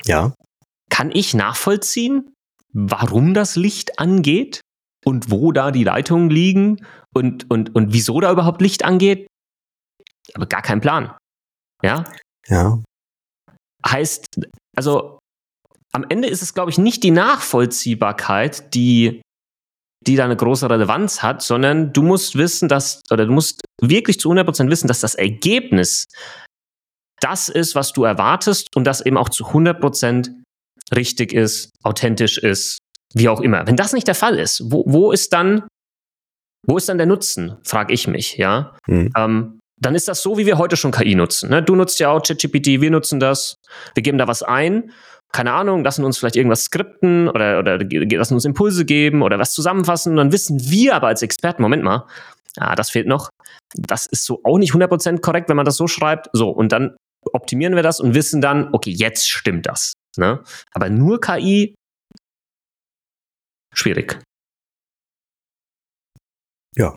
Ja. 0.04 0.34
Kann 0.90 1.12
ich 1.12 1.32
nachvollziehen, 1.32 2.34
warum 2.72 3.34
das 3.34 3.54
Licht 3.54 4.00
angeht? 4.00 4.60
Und 5.04 5.30
wo 5.30 5.52
da 5.52 5.70
die 5.70 5.84
Leitungen 5.84 6.30
liegen 6.30 6.84
und, 7.14 7.50
und, 7.50 7.74
und 7.74 7.92
wieso 7.92 8.20
da 8.20 8.30
überhaupt 8.30 8.60
Licht 8.60 8.84
angeht. 8.84 9.26
Aber 10.34 10.46
gar 10.46 10.62
kein 10.62 10.80
Plan. 10.80 11.16
Ja? 11.82 12.04
Ja. 12.46 12.82
Heißt, 13.86 14.26
also 14.76 15.18
am 15.92 16.04
Ende 16.08 16.28
ist 16.28 16.42
es, 16.42 16.54
glaube 16.54 16.70
ich, 16.70 16.78
nicht 16.78 17.02
die 17.02 17.10
Nachvollziehbarkeit, 17.10 18.74
die, 18.74 19.22
die 20.06 20.16
da 20.16 20.24
eine 20.24 20.36
große 20.36 20.68
Relevanz 20.68 21.22
hat, 21.22 21.42
sondern 21.42 21.92
du 21.92 22.02
musst 22.02 22.36
wissen, 22.36 22.68
dass, 22.68 23.00
oder 23.10 23.26
du 23.26 23.32
musst 23.32 23.62
wirklich 23.80 24.20
zu 24.20 24.30
100% 24.30 24.68
wissen, 24.70 24.86
dass 24.86 25.00
das 25.00 25.14
Ergebnis 25.14 26.04
das 27.20 27.48
ist, 27.48 27.74
was 27.74 27.92
du 27.92 28.04
erwartest 28.04 28.74
und 28.76 28.84
das 28.84 29.04
eben 29.04 29.16
auch 29.16 29.28
zu 29.28 29.46
100% 29.46 30.30
richtig 30.94 31.32
ist, 31.32 31.70
authentisch 31.82 32.38
ist 32.38 32.78
wie 33.14 33.28
auch 33.28 33.40
immer. 33.40 33.66
Wenn 33.66 33.76
das 33.76 33.92
nicht 33.92 34.06
der 34.06 34.14
Fall 34.14 34.38
ist, 34.38 34.62
wo, 34.64 34.84
wo 34.86 35.12
ist 35.12 35.32
dann, 35.32 35.64
wo 36.66 36.76
ist 36.76 36.88
dann 36.88 36.98
der 36.98 37.06
Nutzen, 37.06 37.56
frage 37.64 37.92
ich 37.92 38.06
mich, 38.06 38.36
ja. 38.36 38.76
Mhm. 38.86 39.10
Ähm, 39.16 39.60
dann 39.80 39.94
ist 39.94 40.08
das 40.08 40.22
so, 40.22 40.36
wie 40.36 40.44
wir 40.44 40.58
heute 40.58 40.76
schon 40.76 40.90
KI 40.90 41.14
nutzen. 41.14 41.48
Ne? 41.48 41.62
Du 41.62 41.74
nutzt 41.74 41.98
ja 42.00 42.10
auch 42.10 42.22
ChatGPT, 42.22 42.82
wir 42.82 42.90
nutzen 42.90 43.18
das, 43.18 43.54
wir 43.94 44.02
geben 44.02 44.18
da 44.18 44.28
was 44.28 44.42
ein, 44.42 44.92
keine 45.32 45.52
Ahnung, 45.52 45.84
lassen 45.84 46.04
uns 46.04 46.18
vielleicht 46.18 46.36
irgendwas 46.36 46.64
skripten 46.64 47.28
oder, 47.28 47.60
oder 47.60 47.78
lassen 47.78 48.34
uns 48.34 48.44
Impulse 48.44 48.84
geben 48.84 49.22
oder 49.22 49.38
was 49.38 49.52
zusammenfassen. 49.52 50.10
Und 50.10 50.16
dann 50.16 50.32
wissen 50.32 50.60
wir 50.70 50.94
aber 50.94 51.06
als 51.06 51.22
Experten, 51.22 51.62
Moment 51.62 51.82
mal, 51.82 52.06
ah, 52.58 52.74
das 52.74 52.90
fehlt 52.90 53.06
noch. 53.06 53.30
Das 53.74 54.06
ist 54.06 54.24
so 54.24 54.40
auch 54.44 54.58
nicht 54.58 54.72
100% 54.72 55.20
korrekt, 55.20 55.48
wenn 55.48 55.56
man 55.56 55.64
das 55.64 55.76
so 55.76 55.86
schreibt. 55.86 56.28
So, 56.32 56.50
und 56.50 56.72
dann 56.72 56.96
optimieren 57.32 57.76
wir 57.76 57.82
das 57.82 58.00
und 58.00 58.14
wissen 58.14 58.40
dann, 58.40 58.70
okay, 58.72 58.90
jetzt 58.90 59.30
stimmt 59.30 59.66
das. 59.66 59.94
Ne? 60.16 60.40
Aber 60.72 60.90
nur 60.90 61.20
KI 61.20 61.74
schwierig. 63.74 64.20
Ja. 66.76 66.96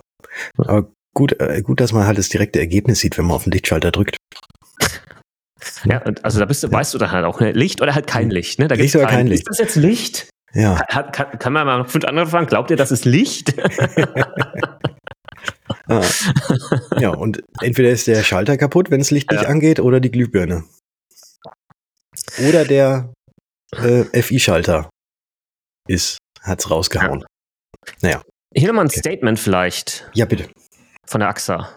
Aber 0.57 0.91
gut, 1.13 1.39
äh, 1.39 1.61
gut, 1.61 1.79
dass 1.79 1.93
man 1.93 2.05
halt 2.05 2.17
das 2.17 2.29
direkte 2.29 2.59
Ergebnis 2.59 2.99
sieht, 2.99 3.17
wenn 3.17 3.25
man 3.25 3.35
auf 3.35 3.43
den 3.43 3.51
Lichtschalter 3.53 3.91
drückt. 3.91 4.17
Ja, 5.85 6.01
also 6.23 6.39
da 6.39 6.45
bist 6.45 6.61
du, 6.63 6.69
weißt 6.69 6.93
du 6.93 6.97
dann 6.97 7.11
halt 7.11 7.23
auch, 7.23 7.39
ne? 7.39 7.53
Licht 7.53 7.81
oder 7.81 7.95
halt 7.95 8.05
kein 8.05 8.29
Licht, 8.29 8.59
ne? 8.59 8.67
Da 8.67 8.75
Licht 8.75 8.93
oder 8.97 9.05
kein 9.05 9.27
Licht. 9.27 9.43
Ist 9.49 9.59
das 9.59 9.59
jetzt 9.59 9.75
Licht? 9.77 10.27
Ja. 10.53 10.75
Kann, 10.89 11.11
kann, 11.11 11.39
kann 11.39 11.53
man 11.53 11.65
mal 11.65 11.77
noch 11.77 11.89
fünf 11.89 12.03
andere 12.03 12.27
fragen? 12.27 12.47
Glaubt 12.47 12.69
ihr, 12.69 12.75
das 12.75 12.91
ist 12.91 13.05
Licht? 13.05 13.57
ah. 15.87 16.03
Ja, 16.99 17.11
und 17.11 17.41
entweder 17.61 17.91
ist 17.91 18.07
der 18.07 18.23
Schalter 18.23 18.57
kaputt, 18.57 18.91
wenn 18.91 18.99
das 18.99 19.09
Licht 19.09 19.31
ja. 19.31 19.39
nicht 19.39 19.47
angeht, 19.47 19.79
oder 19.79 20.01
die 20.01 20.11
Glühbirne. 20.11 20.65
Oder 22.47 22.65
der 22.65 23.13
äh, 23.71 24.21
FI-Schalter 24.21 24.89
ist, 25.87 26.17
hat's 26.43 26.69
rausgehauen. 26.69 27.21
Ja. 27.21 27.27
Naja. 28.01 28.21
Hier 28.55 28.67
nochmal 28.67 28.85
ein 28.85 28.89
okay. 28.89 28.99
Statement 28.99 29.39
vielleicht. 29.39 30.09
Ja, 30.13 30.25
bitte. 30.25 30.49
Von 31.07 31.19
der 31.19 31.29
AXA. 31.29 31.69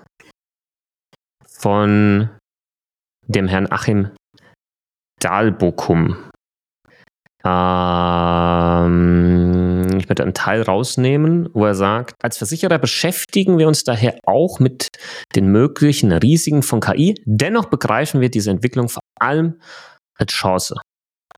Von 1.46 2.29
dem 3.26 3.48
Herrn 3.48 3.70
Achim 3.72 4.11
Dahlbokum. 5.20 6.31
Ähm, 7.44 8.96
ich 9.98 10.09
möchte 10.09 10.22
einen 10.22 10.35
Teil 10.35 10.62
rausnehmen, 10.62 11.48
wo 11.55 11.64
er 11.64 11.74
sagt, 11.74 12.14
als 12.22 12.38
Versicherer 12.38 12.79
beschäftigen 12.79 13.59
wir 13.59 13.68
uns 13.68 13.85
daher 13.85 14.18
auch 14.24 14.59
mit 14.59 14.88
den 15.35 15.46
möglichen 15.48 16.12
Risiken 16.12 16.62
von 16.62 16.81
KI. 16.81 17.14
Dennoch 17.24 17.66
begreifen 17.66 18.20
wir 18.20 18.31
diese 18.31 18.50
Entwicklung 18.50 18.88
vor 18.88 19.02
allem 19.20 19.61
als 20.18 20.33
Chance, 20.33 20.74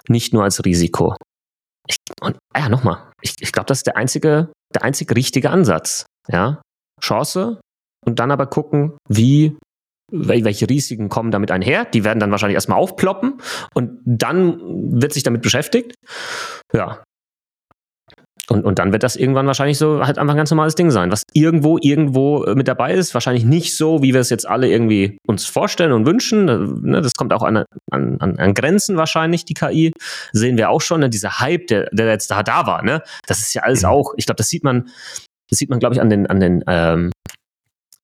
nicht 0.08 0.32
nur 0.32 0.44
als 0.44 0.64
Risiko. 0.64 1.14
Ich, 1.86 1.96
und 2.22 2.38
ah 2.54 2.60
ja, 2.60 2.68
nochmal, 2.68 3.07
ich, 3.22 3.34
ich 3.40 3.52
glaube, 3.52 3.66
das 3.66 3.78
ist 3.78 3.86
der 3.86 3.96
einzige, 3.96 4.52
der 4.74 4.82
einzige 4.82 5.14
richtige 5.16 5.50
Ansatz. 5.50 6.06
Ja, 6.28 6.62
Chance 7.00 7.60
und 8.04 8.18
dann 8.18 8.30
aber 8.30 8.46
gucken, 8.46 8.96
wie 9.08 9.56
welche 10.10 10.68
Risiken 10.68 11.08
kommen 11.08 11.30
damit 11.30 11.50
einher. 11.50 11.84
Die 11.84 12.04
werden 12.04 12.18
dann 12.18 12.30
wahrscheinlich 12.30 12.54
erstmal 12.54 12.78
aufploppen 12.78 13.40
und 13.74 14.00
dann 14.04 14.58
wird 15.00 15.12
sich 15.12 15.22
damit 15.22 15.42
beschäftigt. 15.42 15.94
Ja. 16.72 17.02
Und, 18.50 18.64
und 18.64 18.78
dann 18.78 18.92
wird 18.92 19.02
das 19.02 19.16
irgendwann 19.16 19.46
wahrscheinlich 19.46 19.76
so 19.76 20.06
halt 20.06 20.18
einfach 20.18 20.34
ein 20.34 20.38
ganz 20.38 20.50
normales 20.50 20.74
Ding 20.74 20.90
sein, 20.90 21.12
was 21.12 21.22
irgendwo, 21.34 21.78
irgendwo 21.80 22.44
äh, 22.44 22.54
mit 22.54 22.66
dabei 22.66 22.94
ist. 22.94 23.12
Wahrscheinlich 23.12 23.44
nicht 23.44 23.76
so, 23.76 24.02
wie 24.02 24.14
wir 24.14 24.20
es 24.20 24.30
jetzt 24.30 24.48
alle 24.48 24.68
irgendwie 24.68 25.18
uns 25.26 25.44
vorstellen 25.44 25.92
und 25.92 26.06
wünschen. 26.06 26.46
Ne, 26.46 27.02
das 27.02 27.12
kommt 27.12 27.34
auch 27.34 27.42
an, 27.42 27.64
an, 27.90 28.18
an 28.20 28.54
Grenzen 28.54 28.96
wahrscheinlich, 28.96 29.44
die 29.44 29.54
KI. 29.54 29.92
Sehen 30.32 30.56
wir 30.56 30.70
auch 30.70 30.80
schon, 30.80 31.00
ne? 31.00 31.10
dieser 31.10 31.40
Hype, 31.40 31.66
der, 31.66 31.90
der 31.92 32.06
jetzt 32.06 32.30
da, 32.30 32.42
da 32.42 32.66
war. 32.66 32.82
Ne? 32.82 33.02
Das 33.26 33.40
ist 33.40 33.52
ja 33.52 33.62
alles 33.62 33.82
mhm. 33.82 33.88
auch, 33.90 34.14
ich 34.16 34.24
glaube, 34.24 34.38
das 34.38 34.48
sieht 34.48 34.64
man, 34.64 34.88
das 35.50 35.58
sieht 35.58 35.68
man, 35.68 35.78
glaube 35.78 35.94
ich, 35.94 36.00
an 36.00 36.08
den, 36.08 36.26
an 36.26 36.40
den 36.40 36.64
ähm, 36.66 37.10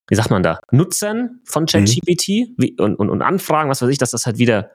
wie 0.09 0.15
sagt 0.15 0.31
man 0.31 0.43
da, 0.43 0.61
Nutzern 0.71 1.41
von 1.45 1.67
ChatGPT 1.67 2.57
mhm. 2.59 2.75
und, 2.79 2.97
und, 2.97 3.09
und 3.09 3.23
Anfragen, 3.23 3.71
was 3.71 3.81
weiß 3.81 3.89
ich, 3.89 3.99
dass 3.99 4.11
das 4.11 4.27
halt 4.27 4.39
wieder 4.39 4.73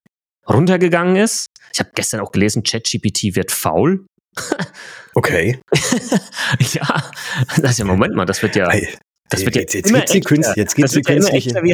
runtergegangen 0.48 1.16
ist. 1.16 1.48
Ich 1.74 1.80
habe 1.80 1.92
gestern 1.94 2.22
auch 2.22 2.32
gelesen, 2.32 2.64
ChatGPT 2.64 3.36
wird 3.36 3.52
faul. 3.52 4.08
Okay. 5.16 5.60
ja, 6.74 7.12
das 7.62 7.72
ist 7.72 7.80
ja, 7.80 7.86
Moment 7.86 8.16
mal, 8.16 8.26
das 8.26 8.42
wird 8.42 8.56
ja. 8.56 8.70
Das 9.32 9.46
wird 9.46 9.56
jetzt, 9.56 9.76
jetzt, 9.76 9.92
jetzt, 9.92 10.26
Künstler, 10.26 10.58
jetzt 10.58 10.76
gibt's 10.76 10.94
die 10.94 11.02
künstliche. 11.04 11.52
Ja, 11.54 11.70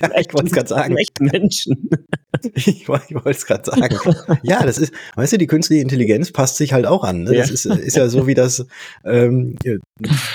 ja, 0.00 0.20
ich 0.20 0.32
wollte 0.32 0.46
es 0.46 0.52
gerade 0.52 0.68
sagen. 0.68 0.96
Echte 0.96 1.24
Menschen. 1.24 1.90
ich, 2.54 2.88
wollte 2.88 3.30
es 3.30 3.44
gerade 3.44 3.64
sagen. 3.64 3.98
Ja, 4.42 4.62
das 4.64 4.78
ist, 4.78 4.92
weißt 5.16 5.32
du, 5.32 5.38
die 5.38 5.48
künstliche 5.48 5.82
Intelligenz 5.82 6.30
passt 6.30 6.56
sich 6.56 6.72
halt 6.72 6.86
auch 6.86 7.02
an. 7.02 7.24
Ne? 7.24 7.34
Das 7.34 7.48
ja. 7.48 7.54
ist, 7.54 7.66
ist 7.66 7.96
ja 7.96 8.08
so 8.08 8.28
wie 8.28 8.34
das, 8.34 8.66
ähm, 9.04 9.56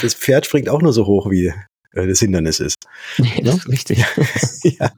das 0.02 0.14
Pferd 0.14 0.46
springt 0.46 0.68
auch 0.68 0.82
nur 0.82 0.92
so 0.92 1.06
hoch 1.06 1.30
wie 1.30 1.54
äh, 1.94 2.08
das 2.08 2.20
Hindernis 2.20 2.60
ist. 2.60 2.78
Nee, 3.18 3.42
das 3.44 3.58
ist 3.58 3.70
richtig. 3.70 4.06
ja. 4.64 4.92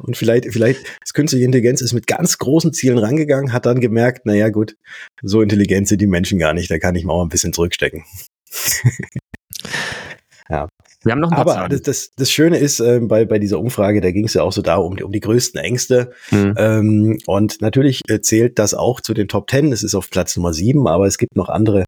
Und 0.00 0.16
vielleicht, 0.16 0.46
vielleicht, 0.52 0.80
das 1.00 1.12
künstliche 1.12 1.44
Intelligenz 1.44 1.80
ist 1.80 1.92
mit 1.92 2.06
ganz 2.06 2.38
großen 2.38 2.72
Zielen 2.72 2.98
rangegangen, 2.98 3.52
hat 3.52 3.66
dann 3.66 3.80
gemerkt, 3.80 4.26
naja, 4.26 4.48
gut, 4.50 4.76
so 5.22 5.42
intelligent 5.42 5.88
sind 5.88 6.00
die 6.00 6.06
Menschen 6.06 6.38
gar 6.38 6.54
nicht, 6.54 6.70
da 6.70 6.78
kann 6.78 6.94
ich 6.94 7.04
mal 7.04 7.14
auch 7.14 7.22
ein 7.22 7.28
bisschen 7.28 7.52
zurückstecken. 7.52 8.04
ja. 10.48 10.68
Wir 11.04 11.12
haben 11.12 11.20
noch 11.20 11.30
ein 11.30 11.44
paar 11.44 11.56
Aber 11.56 11.68
das, 11.68 11.82
das, 11.82 12.10
das, 12.16 12.30
Schöne 12.30 12.58
ist, 12.58 12.80
äh, 12.80 13.00
bei, 13.00 13.24
bei 13.24 13.38
dieser 13.38 13.58
Umfrage, 13.58 14.00
da 14.00 14.10
ging 14.10 14.24
es 14.24 14.34
ja 14.34 14.42
auch 14.42 14.52
so 14.52 14.62
da 14.62 14.76
um, 14.76 14.96
um 14.98 15.12
die 15.12 15.20
größten 15.20 15.60
Ängste. 15.60 16.12
Mhm. 16.30 16.54
Ähm, 16.56 17.18
und 17.26 17.60
natürlich 17.60 18.02
äh, 18.08 18.20
zählt 18.20 18.58
das 18.58 18.74
auch 18.74 19.00
zu 19.00 19.14
den 19.14 19.28
Top 19.28 19.48
Ten. 19.48 19.72
Es 19.72 19.82
ist 19.82 19.94
auf 19.94 20.10
Platz 20.10 20.36
Nummer 20.36 20.52
sieben, 20.52 20.86
aber 20.86 21.06
es 21.06 21.18
gibt 21.18 21.36
noch 21.36 21.48
andere 21.48 21.84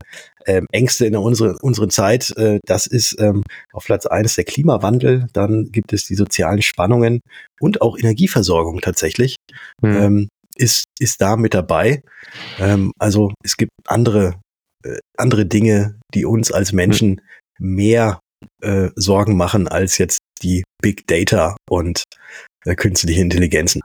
ähm, 0.47 0.67
Ängste 0.73 1.07
in 1.07 1.17
unserer, 1.17 1.57
unseren 1.63 1.91
Zeit. 1.91 2.37
Äh, 2.37 2.59
das 2.67 2.87
ist 2.87 3.17
ähm, 3.21 3.43
auf 3.73 3.85
Platz 3.85 4.07
eins 4.07 4.35
der 4.35 4.45
Klimawandel. 4.45 5.27
Dann 5.33 5.71
gibt 5.71 5.93
es 5.93 6.07
die 6.07 6.17
sozialen 6.17 6.63
Spannungen 6.63 7.21
und 7.61 7.83
auch 7.83 7.99
Energieversorgung 7.99 8.81
tatsächlich. 8.81 9.37
Mhm. 9.81 9.97
Ähm, 9.97 10.29
ist, 10.57 10.85
ist 10.99 11.21
da 11.21 11.37
mit 11.37 11.55
dabei. 11.55 12.03
Ähm, 12.59 12.93
also 12.99 13.33
es 13.43 13.57
gibt 13.57 13.73
andere, 13.87 14.41
äh, 14.85 14.99
andere 15.17 15.47
Dinge, 15.47 15.99
die 16.15 16.25
uns 16.25 16.53
als 16.53 16.73
Menschen 16.73 17.21
mhm. 17.59 17.75
mehr 17.75 18.21
äh, 18.63 18.91
Sorgen 18.97 19.37
machen 19.37 19.69
als 19.69 19.99
jetzt 19.99 20.19
die 20.43 20.65
Big 20.83 21.07
Data 21.07 21.57
und 21.69 22.05
äh, 22.65 22.75
künstliche 22.75 23.21
Intelligenzen. 23.21 23.83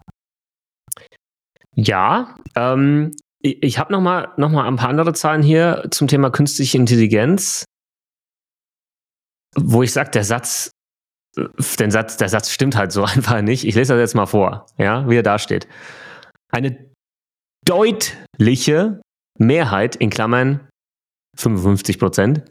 Ja, 1.75 2.35
ähm, 2.55 3.11
ich, 3.41 3.63
ich 3.63 3.79
habe 3.79 3.91
noch 3.91 4.01
mal, 4.01 4.33
noch 4.37 4.49
mal 4.49 4.67
ein 4.67 4.75
paar 4.75 4.89
andere 4.89 5.13
Zahlen 5.13 5.41
hier 5.41 5.87
zum 5.91 6.07
Thema 6.07 6.29
künstliche 6.29 6.77
Intelligenz, 6.77 7.65
wo 9.55 9.83
ich 9.83 9.93
sage, 9.93 10.11
der 10.11 10.23
Satz, 10.23 10.71
äh, 11.37 11.47
den 11.79 11.91
Satz, 11.91 12.17
der 12.17 12.29
Satz 12.29 12.51
stimmt 12.51 12.75
halt 12.75 12.91
so 12.91 13.03
einfach 13.05 13.41
nicht. 13.41 13.65
Ich 13.65 13.75
lese 13.75 13.93
das 13.93 14.01
jetzt 14.01 14.15
mal 14.15 14.25
vor, 14.25 14.65
ja, 14.77 15.09
wie 15.09 15.17
er 15.17 15.23
da 15.23 15.39
steht. 15.39 15.67
Eine 16.51 16.89
deutliche 17.65 19.01
Mehrheit 19.37 19.95
in 19.95 20.09
Klammern 20.09 20.68
55 21.39 21.99
Prozent, 21.99 22.43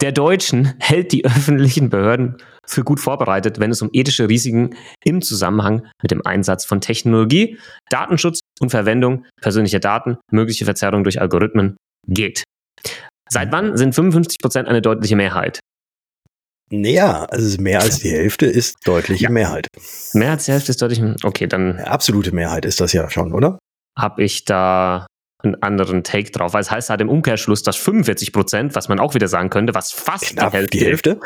der 0.00 0.12
Deutschen 0.12 0.74
hält 0.78 1.12
die 1.12 1.24
öffentlichen 1.24 1.88
Behörden 1.88 2.36
für 2.66 2.84
gut 2.84 3.00
vorbereitet, 3.00 3.58
wenn 3.58 3.70
es 3.70 3.82
um 3.82 3.90
ethische 3.92 4.28
Risiken 4.28 4.76
im 5.04 5.22
Zusammenhang 5.22 5.86
mit 6.02 6.10
dem 6.10 6.24
Einsatz 6.24 6.64
von 6.64 6.80
Technologie, 6.80 7.58
Datenschutz 7.90 8.40
und 8.60 8.70
Verwendung 8.70 9.24
persönlicher 9.40 9.80
Daten, 9.80 10.18
mögliche 10.30 10.64
Verzerrung 10.64 11.04
durch 11.04 11.20
Algorithmen 11.20 11.76
geht. 12.06 12.44
Seit 13.28 13.50
wann 13.52 13.76
sind 13.76 13.94
55 13.94 14.38
Prozent 14.38 14.68
eine 14.68 14.82
deutliche 14.82 15.16
Mehrheit? 15.16 15.60
Naja, 16.70 17.24
also 17.24 17.60
mehr 17.60 17.80
als 17.80 18.00
die 18.00 18.10
Hälfte 18.10 18.46
ist 18.46 18.76
deutliche 18.84 19.24
ja. 19.24 19.30
Mehrheit. 19.30 19.68
Mehr 20.14 20.32
als 20.32 20.46
die 20.46 20.52
Hälfte 20.52 20.72
ist 20.72 20.82
deutlich. 20.82 21.00
Okay, 21.22 21.46
dann. 21.46 21.78
Absolute 21.78 22.34
Mehrheit 22.34 22.64
ist 22.64 22.80
das 22.80 22.92
ja 22.92 23.08
schon, 23.08 23.32
oder? 23.32 23.58
Habe 23.96 24.24
ich 24.24 24.44
da 24.44 25.06
einen 25.42 25.62
anderen 25.62 26.02
Take 26.02 26.30
drauf. 26.30 26.54
Weil 26.54 26.62
es 26.62 26.70
heißt 26.70 26.90
halt 26.90 27.00
im 27.00 27.08
Umkehrschluss, 27.08 27.62
dass 27.62 27.76
45 27.76 28.32
Prozent, 28.32 28.74
was 28.74 28.88
man 28.88 28.98
auch 28.98 29.14
wieder 29.14 29.28
sagen 29.28 29.50
könnte, 29.50 29.74
was 29.74 29.92
fast 29.92 30.36
Knapp 30.36 30.50
die 30.50 30.56
Hälfte, 30.56 30.78
die 30.78 30.84
Hälfte? 30.84 31.20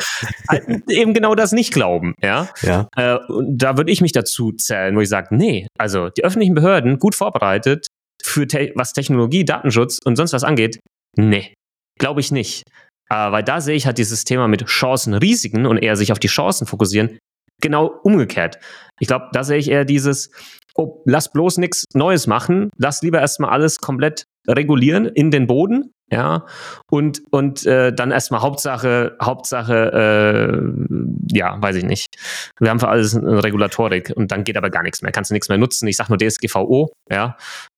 Halt 0.48 0.90
eben 0.90 1.14
genau 1.14 1.34
das 1.34 1.52
nicht 1.52 1.72
glauben. 1.72 2.14
Ja. 2.22 2.48
ja. 2.62 2.88
Äh, 2.96 3.16
und 3.28 3.58
da 3.58 3.76
würde 3.76 3.92
ich 3.92 4.00
mich 4.00 4.12
dazu 4.12 4.52
zählen, 4.52 4.96
wo 4.96 5.00
ich 5.00 5.08
sage, 5.08 5.34
nee, 5.34 5.66
also 5.78 6.08
die 6.08 6.24
öffentlichen 6.24 6.54
Behörden 6.54 6.98
gut 6.98 7.14
vorbereitet 7.14 7.86
für 8.22 8.46
te 8.46 8.72
was 8.74 8.92
Technologie, 8.92 9.44
Datenschutz 9.44 9.98
und 10.04 10.16
sonst 10.16 10.32
was 10.32 10.44
angeht, 10.44 10.80
nee, 11.16 11.54
glaube 11.98 12.20
ich 12.20 12.32
nicht. 12.32 12.64
Äh, 13.10 13.32
weil 13.32 13.42
da 13.42 13.60
sehe 13.60 13.74
ich 13.74 13.86
halt 13.86 13.98
dieses 13.98 14.24
Thema 14.24 14.48
mit 14.48 14.66
Chancen, 14.66 15.14
Risiken 15.14 15.66
und 15.66 15.78
eher 15.78 15.96
sich 15.96 16.12
auf 16.12 16.18
die 16.18 16.28
Chancen 16.28 16.66
fokussieren, 16.66 17.18
genau 17.60 17.86
umgekehrt. 17.86 18.58
Ich 19.00 19.08
glaube, 19.08 19.28
da 19.32 19.42
sehe 19.42 19.58
ich 19.58 19.70
eher 19.70 19.84
dieses, 19.84 20.30
oh, 20.74 21.02
lass 21.04 21.32
bloß 21.32 21.58
nichts 21.58 21.84
Neues 21.94 22.28
machen, 22.28 22.70
lass 22.76 23.02
lieber 23.02 23.20
erstmal 23.20 23.50
alles 23.50 23.80
komplett 23.80 24.24
regulieren 24.46 25.06
in 25.06 25.30
den 25.30 25.46
Boden, 25.46 25.92
ja, 26.12 26.44
und, 26.90 27.22
und 27.30 27.64
äh, 27.66 27.92
dann 27.92 28.10
erstmal 28.10 28.42
Hauptsache, 28.42 29.16
Hauptsache, 29.22 29.92
äh, 29.92 31.36
ja, 31.36 31.56
weiß 31.62 31.76
ich 31.76 31.84
nicht. 31.84 32.16
Wir 32.58 32.70
haben 32.70 32.80
für 32.80 32.88
alles 32.88 33.14
eine 33.14 33.44
Regulatorik 33.44 34.12
und 34.16 34.32
dann 34.32 34.42
geht 34.42 34.56
aber 34.56 34.70
gar 34.70 34.82
nichts 34.82 35.02
mehr. 35.02 35.12
Kannst 35.12 35.30
du 35.30 35.34
nichts 35.34 35.48
mehr 35.48 35.58
nutzen. 35.58 35.86
Ich 35.86 35.96
sag 35.96 36.08
nur 36.08 36.18
DSGVO, 36.18 36.92
ja. 37.08 37.36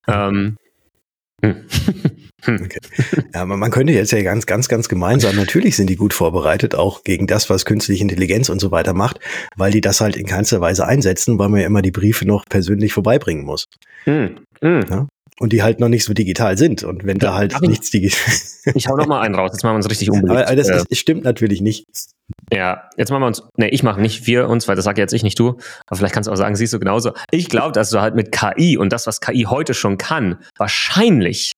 Ähm, 0.08 0.30
hm. 0.30 0.56
Okay. 2.44 2.81
Ja, 3.35 3.44
man 3.44 3.70
könnte 3.70 3.92
jetzt 3.92 4.11
ja 4.11 4.20
ganz, 4.22 4.46
ganz, 4.46 4.68
ganz 4.68 4.88
gemein 4.88 5.20
sein. 5.20 5.37
Natürlich 5.37 5.76
sind 5.76 5.88
die 5.88 5.96
gut 5.96 6.12
vorbereitet, 6.12 6.74
auch 6.74 7.05
gegen 7.05 7.28
das, 7.28 7.48
was 7.50 7.64
künstliche 7.64 8.02
Intelligenz 8.02 8.48
und 8.48 8.61
so 8.61 8.72
weiter 8.72 8.94
macht, 8.94 9.20
weil 9.57 9.70
die 9.70 9.81
das 9.81 10.00
halt 10.00 10.16
in 10.16 10.26
keinster 10.26 10.61
Weise 10.61 10.87
einsetzen, 10.87 11.38
weil 11.38 11.48
man 11.48 11.61
ja 11.61 11.66
immer 11.66 11.83
die 11.83 11.92
Briefe 11.92 12.26
noch 12.26 12.44
persönlich 12.46 12.92
vorbeibringen 12.92 13.44
muss. 13.44 13.66
Mm. 14.07 14.26
Ja? 14.62 15.07
Und 15.40 15.53
die 15.53 15.62
halt 15.62 15.81
noch 15.81 15.88
nicht 15.88 16.05
so 16.05 16.12
digital 16.12 16.57
sind. 16.59 16.85
Und 16.85 17.05
wenn 17.05 17.18
da 17.18 17.35
halt 17.35 17.61
nichts 17.62 17.90
digital. 17.90 18.35
ich 18.75 18.88
hau 18.88 18.97
noch 18.97 19.07
mal 19.07 19.21
einen 19.21 19.35
raus, 19.35 19.51
jetzt 19.53 19.62
machen 19.64 19.75
wir 19.75 19.77
uns 19.77 19.90
richtig 19.90 20.11
unbeliebt. 20.11 20.47
Aber 20.47 20.57
das, 20.57 20.66
das 20.66 20.99
stimmt 20.99 21.25
natürlich 21.25 21.61
nicht. 21.61 21.85
Ja, 22.53 22.90
jetzt 22.97 23.11
machen 23.11 23.23
wir 23.23 23.27
uns, 23.27 23.42
nee, 23.57 23.68
ich 23.68 23.83
mache 23.83 24.01
nicht 24.01 24.27
wir 24.27 24.49
uns, 24.49 24.68
weil 24.68 24.77
das 24.77 24.85
sage 24.85 25.01
jetzt 25.01 25.12
ich 25.12 25.23
nicht 25.23 25.38
du, 25.38 25.59
aber 25.87 25.97
vielleicht 25.97 26.14
kannst 26.14 26.29
du 26.29 26.33
auch 26.33 26.37
sagen, 26.37 26.55
siehst 26.55 26.73
du 26.73 26.79
genauso. 26.79 27.12
Ich 27.31 27.49
glaube, 27.49 27.73
dass 27.73 27.90
du 27.90 28.01
halt 28.01 28.14
mit 28.14 28.31
KI 28.31 28.77
und 28.77 28.92
das, 28.92 29.07
was 29.07 29.21
KI 29.21 29.47
heute 29.49 29.75
schon 29.75 29.99
kann, 29.99 30.38
wahrscheinlich 30.57 31.53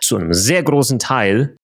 zu 0.00 0.16
einem 0.16 0.32
sehr 0.32 0.62
großen 0.62 0.98
Teil 0.98 1.56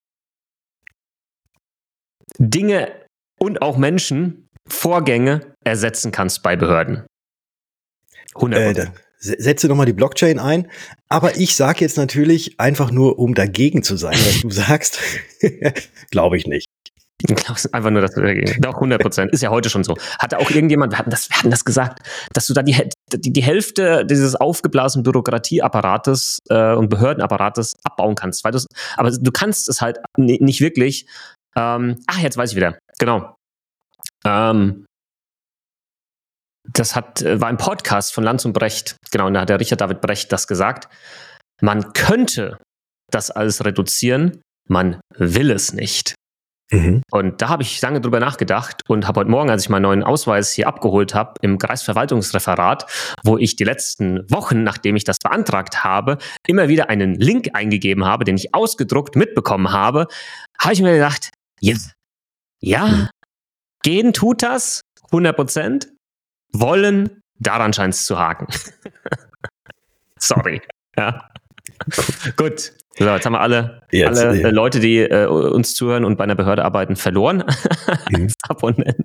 Dinge 2.38 2.92
und 3.38 3.62
auch 3.62 3.76
Menschen 3.76 4.48
Vorgänge 4.68 5.54
ersetzen 5.64 6.12
kannst 6.12 6.42
bei 6.42 6.56
Behörden. 6.56 7.06
100%. 8.34 8.78
Äh, 8.78 8.90
setze 9.26 9.68
nochmal 9.68 9.86
die 9.86 9.92
Blockchain 9.92 10.38
ein. 10.38 10.68
Aber 11.08 11.36
ich 11.36 11.56
sage 11.56 11.80
jetzt 11.80 11.96
natürlich 11.96 12.58
einfach 12.58 12.90
nur, 12.90 13.18
um 13.18 13.34
dagegen 13.34 13.82
zu 13.82 13.96
sein, 13.96 14.14
was 14.14 14.40
du 14.40 14.50
sagst, 14.50 14.98
glaube 16.10 16.36
ich 16.36 16.46
nicht. 16.46 16.66
Ich 17.22 17.34
glaube 17.34 17.58
einfach 17.72 17.90
nur, 17.90 18.02
dass 18.02 18.12
du 18.12 18.20
dagegen. 18.20 18.60
Doch, 18.60 18.74
100 18.74 19.00
Prozent. 19.00 19.32
Ist 19.32 19.42
ja 19.42 19.48
heute 19.48 19.70
schon 19.70 19.84
so. 19.84 19.96
Hatte 20.18 20.38
auch 20.38 20.50
irgendjemand, 20.50 20.92
wir 20.92 20.98
hatten 20.98 21.10
das, 21.10 21.30
wir 21.30 21.38
hatten 21.38 21.50
das 21.50 21.64
gesagt, 21.64 22.06
dass 22.34 22.46
du 22.46 22.52
da 22.52 22.62
die, 22.62 22.76
die, 23.14 23.32
die 23.32 23.42
Hälfte 23.42 24.04
dieses 24.04 24.36
aufgeblasenen 24.36 25.02
Bürokratieapparates 25.02 26.40
äh, 26.50 26.74
und 26.74 26.90
Behördenapparates 26.90 27.74
abbauen 27.84 28.16
kannst. 28.16 28.44
Weil 28.44 28.52
aber 28.96 29.10
du 29.10 29.32
kannst 29.32 29.68
es 29.70 29.80
halt 29.80 29.98
nicht 30.18 30.60
wirklich. 30.60 31.06
Ähm, 31.56 32.02
ach, 32.06 32.18
jetzt 32.18 32.36
weiß 32.36 32.50
ich 32.50 32.56
wieder. 32.56 32.78
Genau. 32.98 33.34
Ähm, 34.26 34.84
das 36.72 36.94
hat, 36.94 37.22
äh, 37.22 37.40
war 37.40 37.48
ein 37.48 37.56
Podcast 37.56 38.12
von 38.12 38.24
Lanz 38.24 38.44
und 38.44 38.52
Brecht. 38.52 38.95
Genau, 39.10 39.26
und 39.26 39.34
da 39.34 39.40
hat 39.42 39.48
der 39.48 39.60
Richard 39.60 39.80
David 39.80 40.00
Brecht 40.00 40.32
das 40.32 40.46
gesagt. 40.46 40.88
Man 41.60 41.92
könnte 41.92 42.58
das 43.10 43.30
alles 43.30 43.64
reduzieren, 43.64 44.42
man 44.68 45.00
will 45.16 45.50
es 45.50 45.72
nicht. 45.72 46.14
Mhm. 46.72 47.02
Und 47.12 47.40
da 47.40 47.48
habe 47.48 47.62
ich 47.62 47.80
lange 47.80 48.00
drüber 48.00 48.18
nachgedacht 48.18 48.82
und 48.88 49.06
habe 49.06 49.20
heute 49.20 49.30
Morgen, 49.30 49.50
als 49.50 49.62
ich 49.62 49.68
meinen 49.68 49.82
neuen 49.82 50.02
Ausweis 50.02 50.52
hier 50.52 50.66
abgeholt 50.66 51.14
habe, 51.14 51.34
im 51.40 51.58
Kreisverwaltungsreferat, 51.58 52.86
wo 53.22 53.38
ich 53.38 53.54
die 53.54 53.64
letzten 53.64 54.28
Wochen, 54.30 54.64
nachdem 54.64 54.96
ich 54.96 55.04
das 55.04 55.18
beantragt 55.22 55.84
habe, 55.84 56.18
immer 56.46 56.68
wieder 56.68 56.90
einen 56.90 57.14
Link 57.14 57.50
eingegeben 57.52 58.04
habe, 58.04 58.24
den 58.24 58.36
ich 58.36 58.52
ausgedruckt 58.52 59.14
mitbekommen 59.14 59.70
habe, 59.72 60.08
habe 60.58 60.74
ich 60.74 60.82
mir 60.82 60.94
gedacht, 60.94 61.30
yes, 61.60 61.92
ja, 62.60 62.86
mhm. 62.86 63.08
gehen 63.84 64.12
tut 64.12 64.42
das, 64.42 64.80
100 65.12 65.36
Prozent, 65.36 65.92
wollen, 66.52 67.20
daran 67.38 67.72
scheint 67.72 67.94
es 67.94 68.04
zu 68.06 68.18
haken. 68.18 68.46
Sorry. 70.18 70.60
Ja. 70.96 71.28
Gut. 72.36 72.72
So, 72.98 73.04
jetzt 73.04 73.26
haben 73.26 73.34
wir 73.34 73.40
alle, 73.40 73.82
jetzt, 73.90 74.18
alle 74.18 74.40
ja. 74.40 74.48
Leute, 74.48 74.80
die 74.80 75.00
äh, 75.00 75.26
uns 75.26 75.74
zuhören 75.74 76.06
und 76.06 76.16
bei 76.16 76.24
einer 76.24 76.34
Behörde 76.34 76.64
arbeiten, 76.64 76.96
verloren. 76.96 77.44
Mhm. 78.10 78.28
Abonnenten. 78.48 79.04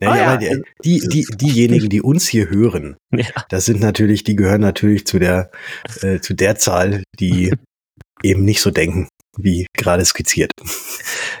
Ja, 0.00 0.10
ah, 0.10 0.16
ja. 0.16 0.36
Die, 0.38 0.60
die, 0.82 1.00
die, 1.08 1.26
diejenigen, 1.36 1.88
die 1.88 2.02
uns 2.02 2.26
hier 2.26 2.50
hören, 2.50 2.96
ja. 3.12 3.26
das 3.48 3.64
sind 3.64 3.80
natürlich, 3.80 4.24
die 4.24 4.34
gehören 4.34 4.60
natürlich 4.60 5.06
zu 5.06 5.20
der, 5.20 5.50
äh, 6.00 6.18
zu 6.18 6.34
der 6.34 6.56
Zahl, 6.56 7.04
die 7.20 7.52
eben 8.22 8.44
nicht 8.44 8.60
so 8.60 8.70
denken, 8.70 9.08
wie 9.36 9.66
gerade 9.72 10.04
skizziert. 10.04 10.50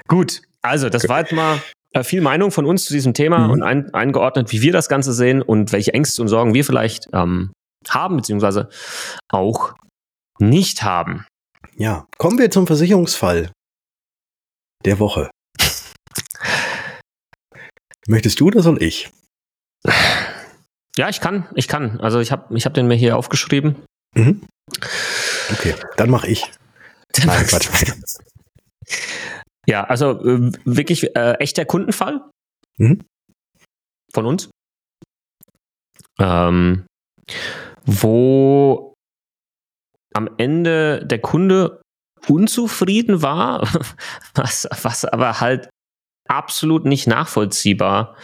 Gut, 0.06 0.42
also 0.62 0.88
das 0.88 1.08
war 1.08 1.20
jetzt 1.20 1.32
mal 1.32 1.56
äh, 1.56 1.58
viel 2.04 2.20
Meinung 2.20 2.50
von 2.50 2.66
uns 2.66 2.84
zu 2.84 2.92
diesem 2.92 3.14
Thema 3.14 3.46
mhm. 3.46 3.50
und 3.50 3.62
ein, 3.62 3.94
eingeordnet, 3.94 4.52
wie 4.52 4.62
wir 4.62 4.72
das 4.72 4.88
Ganze 4.88 5.12
sehen 5.12 5.42
und 5.42 5.72
welche 5.72 5.94
Ängste 5.94 6.22
und 6.22 6.28
Sorgen 6.28 6.54
wir 6.54 6.64
vielleicht 6.64 7.08
ähm, 7.12 7.52
haben, 7.88 8.16
beziehungsweise 8.16 8.68
auch 9.30 9.74
nicht 10.38 10.82
haben. 10.82 11.26
Ja, 11.76 12.06
kommen 12.18 12.38
wir 12.38 12.50
zum 12.50 12.66
Versicherungsfall 12.66 13.50
der 14.84 14.98
Woche. 14.98 15.30
Möchtest 18.06 18.40
du 18.40 18.46
oder 18.46 18.62
soll 18.62 18.82
ich? 18.82 19.10
Ja, 20.96 21.08
ich 21.08 21.20
kann, 21.20 21.46
ich 21.54 21.68
kann. 21.68 22.00
Also 22.00 22.20
ich 22.20 22.32
habe 22.32 22.56
ich 22.56 22.64
hab 22.64 22.74
den 22.74 22.86
mir 22.86 22.94
hier 22.94 23.16
aufgeschrieben. 23.16 23.84
Mhm. 24.14 24.42
Okay, 25.52 25.74
dann 25.96 26.10
mache 26.10 26.28
ich. 26.28 26.50
Nein, 27.24 27.46
Quatsch. 27.46 27.68
Ja, 29.66 29.84
also 29.84 30.20
äh, 30.24 30.52
wirklich 30.64 31.14
äh, 31.16 31.32
echter 31.38 31.64
Kundenfall 31.64 32.20
mhm. 32.78 33.04
von 34.12 34.26
uns, 34.26 34.50
ähm, 36.20 36.86
wo 37.84 38.94
am 40.14 40.30
Ende 40.38 41.04
der 41.04 41.20
Kunde 41.20 41.82
unzufrieden 42.28 43.22
war, 43.22 43.62
was, 44.34 44.68
was 44.82 45.04
aber 45.04 45.40
halt 45.40 45.68
absolut 46.28 46.84
nicht 46.84 47.06
nachvollziehbar 47.06 48.16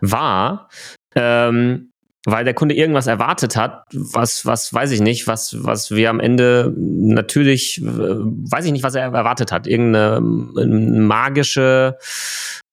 war. 0.00 0.68
Ähm, 1.14 1.90
weil 2.26 2.44
der 2.44 2.54
Kunde 2.54 2.74
irgendwas 2.74 3.06
erwartet 3.06 3.56
hat, 3.56 3.84
was, 3.92 4.46
was 4.46 4.72
weiß 4.72 4.90
ich 4.92 5.00
nicht, 5.00 5.26
was, 5.26 5.62
was 5.64 5.90
wir 5.90 6.08
am 6.08 6.20
Ende 6.20 6.72
natürlich, 6.76 7.82
äh, 7.82 7.84
weiß 7.84 8.64
ich 8.64 8.72
nicht, 8.72 8.82
was 8.82 8.94
er 8.94 9.02
erwartet 9.02 9.52
hat. 9.52 9.66
Irgendeine 9.66 10.16
ähm, 10.16 11.06
magische 11.06 11.98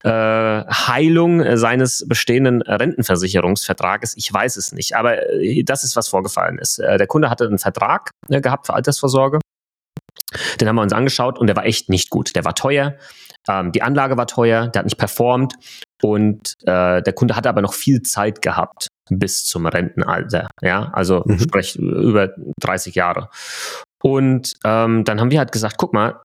äh, 0.03 0.09
Heilung 0.09 1.57
seines 1.57 2.05
bestehenden 2.07 2.61
Rentenversicherungsvertrages. 2.61 4.15
Ich 4.15 4.31
weiß 4.31 4.55
es 4.55 4.71
nicht, 4.71 4.95
aber 4.95 5.29
äh, 5.33 5.63
das 5.63 5.83
ist, 5.83 5.97
was 5.97 6.07
vorgefallen 6.07 6.57
ist. 6.57 6.79
Äh, 6.79 6.97
der 6.97 7.07
Kunde 7.07 7.29
hatte 7.29 7.45
einen 7.45 7.59
Vertrag 7.59 8.11
gehabt 8.29 8.67
für 8.67 8.73
Altersvorsorge. 8.73 9.39
Den 10.61 10.67
haben 10.69 10.77
wir 10.77 10.81
uns 10.81 10.93
angeschaut 10.93 11.37
und 11.37 11.47
der 11.47 11.57
war 11.57 11.65
echt 11.65 11.89
nicht 11.89 12.09
gut. 12.09 12.35
Der 12.37 12.45
war 12.45 12.55
teuer. 12.55 12.95
Ähm, 13.49 13.73
die 13.73 13.81
Anlage 13.81 14.15
war 14.15 14.27
teuer, 14.27 14.67
der 14.67 14.79
hat 14.79 14.85
nicht 14.85 14.97
performt 14.97 15.55
und 16.01 16.55
äh, 16.61 17.01
der 17.01 17.13
Kunde 17.13 17.35
hatte 17.35 17.49
aber 17.49 17.61
noch 17.61 17.73
viel 17.73 18.01
Zeit 18.01 18.41
gehabt 18.41 18.87
bis 19.19 19.45
zum 19.45 19.65
Rentenalter. 19.65 20.49
Ja, 20.61 20.89
also 20.93 21.23
mhm. 21.25 21.39
sprich 21.39 21.75
über 21.77 22.29
30 22.59 22.95
Jahre. 22.95 23.29
Und 24.01 24.53
ähm, 24.63 25.03
dann 25.03 25.19
haben 25.19 25.31
wir 25.31 25.39
halt 25.39 25.51
gesagt, 25.51 25.75
guck 25.77 25.93
mal, 25.93 26.21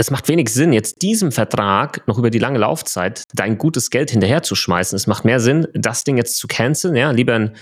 es 0.00 0.10
macht 0.12 0.28
wenig 0.28 0.48
Sinn, 0.50 0.72
jetzt 0.72 1.02
diesem 1.02 1.32
Vertrag 1.32 2.06
noch 2.06 2.18
über 2.18 2.30
die 2.30 2.38
lange 2.38 2.60
Laufzeit 2.60 3.24
dein 3.34 3.58
gutes 3.58 3.90
Geld 3.90 4.12
hinterherzuschmeißen. 4.12 4.94
Es 4.94 5.08
macht 5.08 5.24
mehr 5.24 5.40
Sinn, 5.40 5.66
das 5.74 6.04
Ding 6.04 6.16
jetzt 6.16 6.38
zu 6.38 6.46
canceln, 6.46 6.94
ja, 6.94 7.10
lieber 7.10 7.34
ein 7.34 7.56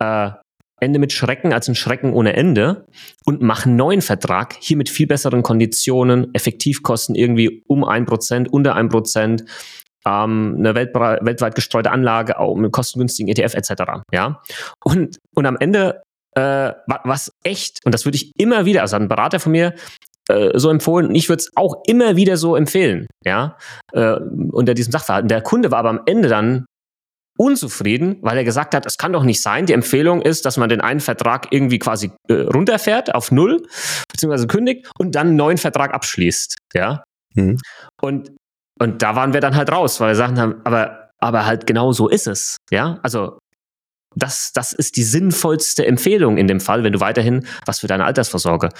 äh, 0.00 0.30
Ende 0.80 0.98
mit 0.98 1.12
Schrecken 1.12 1.52
als 1.52 1.68
ein 1.68 1.74
Schrecken 1.74 2.12
ohne 2.12 2.34
Ende 2.34 2.86
und 3.24 3.42
mach 3.42 3.66
einen 3.66 3.76
neuen 3.76 4.02
Vertrag, 4.02 4.56
hier 4.58 4.76
mit 4.76 4.88
viel 4.88 5.06
besseren 5.06 5.42
Konditionen, 5.42 6.34
Effektivkosten 6.34 7.14
irgendwie 7.14 7.62
um 7.66 7.84
ein 7.84 8.06
Prozent, 8.06 8.52
unter 8.52 8.74
ein 8.74 8.88
Prozent, 8.88 9.44
ähm, 10.06 10.56
eine 10.58 10.74
weltweit 10.74 11.54
gestreute 11.54 11.90
Anlage, 11.90 12.38
auch 12.38 12.54
mit 12.54 12.72
kostengünstigen 12.72 13.28
ETF 13.28 13.54
etc. 13.54 13.82
Ja, 14.12 14.42
und, 14.84 15.18
und 15.34 15.46
am 15.46 15.56
Ende 15.58 16.02
äh, 16.36 16.72
was 16.86 17.32
echt, 17.44 17.80
und 17.84 17.94
das 17.94 18.04
würde 18.04 18.16
ich 18.16 18.30
immer 18.38 18.66
wieder, 18.66 18.82
also 18.82 18.96
ein 18.96 19.08
Berater 19.08 19.40
von 19.40 19.52
mir 19.52 19.74
äh, 20.28 20.58
so 20.58 20.70
empfohlen 20.70 21.08
und 21.08 21.14
ich 21.14 21.28
würde 21.28 21.40
es 21.40 21.50
auch 21.56 21.82
immer 21.86 22.16
wieder 22.16 22.36
so 22.36 22.56
empfehlen, 22.56 23.06
ja, 23.24 23.56
äh, 23.92 24.16
unter 24.52 24.74
diesem 24.74 24.92
Sachverhalt. 24.92 25.30
Der 25.30 25.40
Kunde 25.40 25.70
war 25.70 25.78
aber 25.78 25.90
am 25.90 26.00
Ende 26.06 26.28
dann 26.28 26.66
unzufrieden, 27.38 28.18
weil 28.22 28.36
er 28.38 28.44
gesagt 28.44 28.74
hat, 28.74 28.86
es 28.86 28.96
kann 28.96 29.12
doch 29.12 29.22
nicht 29.22 29.42
sein. 29.42 29.66
Die 29.66 29.72
Empfehlung 29.72 30.22
ist, 30.22 30.46
dass 30.46 30.56
man 30.56 30.68
den 30.68 30.80
einen 30.80 31.00
Vertrag 31.00 31.48
irgendwie 31.50 31.78
quasi 31.78 32.10
äh, 32.28 32.34
runterfährt 32.34 33.14
auf 33.14 33.30
null, 33.30 33.62
beziehungsweise 34.10 34.46
kündigt 34.46 34.90
und 34.98 35.14
dann 35.14 35.28
einen 35.28 35.36
neuen 35.36 35.58
Vertrag 35.58 35.92
abschließt. 35.92 36.56
Ja. 36.74 37.04
Mhm. 37.34 37.58
Und 38.00 38.30
und 38.78 39.02
da 39.02 39.16
waren 39.16 39.32
wir 39.32 39.40
dann 39.40 39.56
halt 39.56 39.70
raus, 39.72 40.00
weil 40.00 40.08
wir 40.08 40.16
sagen 40.16 40.38
haben, 40.38 40.60
aber, 40.64 41.10
aber 41.18 41.46
halt 41.46 41.66
genau 41.66 41.92
so 41.92 42.08
ist 42.08 42.26
es. 42.26 42.56
Ja, 42.70 42.98
also 43.02 43.38
das, 44.16 44.52
das 44.54 44.72
ist 44.72 44.96
die 44.96 45.02
sinnvollste 45.02 45.86
Empfehlung 45.86 46.38
in 46.38 46.48
dem 46.48 46.60
Fall, 46.60 46.82
wenn 46.82 46.92
du 46.92 47.00
weiterhin 47.00 47.46
was 47.66 47.80
für 47.80 47.86
deine 47.86 48.04
Altersvorsorge 48.04 48.70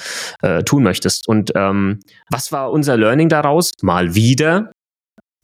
äh, 0.43 0.63
tun 0.65 0.83
möchtest. 0.83 1.29
Und 1.29 1.53
ähm, 1.55 2.01
was 2.31 2.53
war 2.53 2.73
unser 2.73 2.97
Learning 2.97 3.29
daraus? 3.29 3.71
Mal 3.83 4.15
wieder 4.15 4.73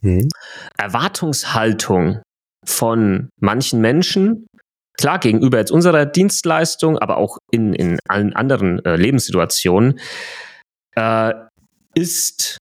mhm. 0.01 0.29
Erwartungshaltung 0.77 2.21
von 2.65 3.29
manchen 3.39 3.81
Menschen, 3.81 4.47
klar 4.97 5.19
gegenüber 5.19 5.59
jetzt 5.59 5.71
unserer 5.71 6.05
Dienstleistung, 6.05 6.97
aber 6.97 7.17
auch 7.17 7.37
in, 7.51 7.73
in 7.73 7.99
allen 8.07 8.33
anderen 8.33 8.83
äh, 8.85 8.95
Lebenssituationen, 8.95 9.99
äh, 10.95 11.33
ist 11.93 12.57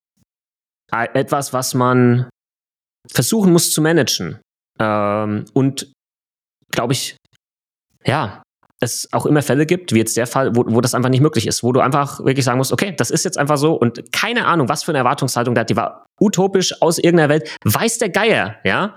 etwas, 0.93 1.53
was 1.53 1.75
man 1.75 2.29
versuchen 3.11 3.53
muss 3.53 3.73
zu 3.73 3.83
managen. 3.83 4.41
Ähm, 4.79 5.45
und 5.55 5.93
glaube 6.71 6.93
ich, 6.93 7.17
ja, 8.05 8.43
es 8.83 9.09
auch 9.13 9.27
immer 9.27 9.43
Fälle 9.43 9.65
gibt, 9.65 9.93
wie 9.93 9.99
jetzt 9.99 10.17
der 10.17 10.27
Fall, 10.27 10.57
wo, 10.57 10.65
wo 10.67 10.81
das 10.81 10.95
einfach 10.95 11.09
nicht 11.09 11.21
möglich 11.21 11.47
ist, 11.47 11.63
wo 11.63 11.73
du 11.73 11.81
einfach 11.81 12.19
wirklich 12.21 12.45
sagen 12.45 12.59
musst, 12.59 12.73
okay, 12.73 12.95
das 12.97 13.11
ist 13.11 13.25
jetzt 13.25 13.39
einfach 13.39 13.57
so 13.57 13.75
und 13.75 14.13
keine 14.13 14.47
Ahnung, 14.47 14.69
was 14.69 14.83
für 14.83 14.91
eine 14.91 14.99
Erwartungshaltung 14.99 15.55
da 15.55 15.61
hat, 15.61 15.71
die 15.71 15.77
war 15.77 16.07
utopisch 16.21 16.83
aus 16.83 16.99
irgendeiner 16.99 17.29
Welt, 17.29 17.57
weiß 17.65 17.99
der 17.99 18.11
Geier, 18.11 18.57
ja. 18.65 18.97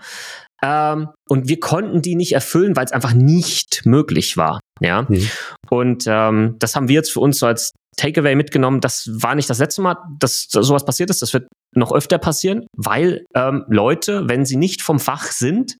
Ähm, 0.63 1.09
und 1.29 1.47
wir 1.47 1.59
konnten 1.59 2.01
die 2.01 2.15
nicht 2.15 2.33
erfüllen, 2.33 2.75
weil 2.75 2.85
es 2.85 2.91
einfach 2.91 3.13
nicht 3.13 3.85
möglich 3.85 4.37
war, 4.37 4.59
ja. 4.81 5.05
Mhm. 5.07 5.29
Und 5.69 6.05
ähm, 6.07 6.55
das 6.59 6.75
haben 6.75 6.87
wir 6.87 6.95
jetzt 6.95 7.11
für 7.11 7.19
uns 7.19 7.37
so 7.37 7.45
als 7.45 7.71
Takeaway 7.95 8.35
mitgenommen. 8.35 8.81
Das 8.81 9.09
war 9.11 9.35
nicht 9.35 9.49
das 9.49 9.59
letzte 9.59 9.81
Mal, 9.81 9.97
dass 10.19 10.47
sowas 10.49 10.85
passiert 10.85 11.09
ist. 11.09 11.21
Das 11.21 11.33
wird 11.33 11.47
noch 11.73 11.91
öfter 11.91 12.17
passieren, 12.17 12.65
weil 12.75 13.25
ähm, 13.35 13.65
Leute, 13.67 14.27
wenn 14.27 14.45
sie 14.45 14.57
nicht 14.57 14.81
vom 14.81 14.99
Fach 14.99 15.25
sind, 15.31 15.77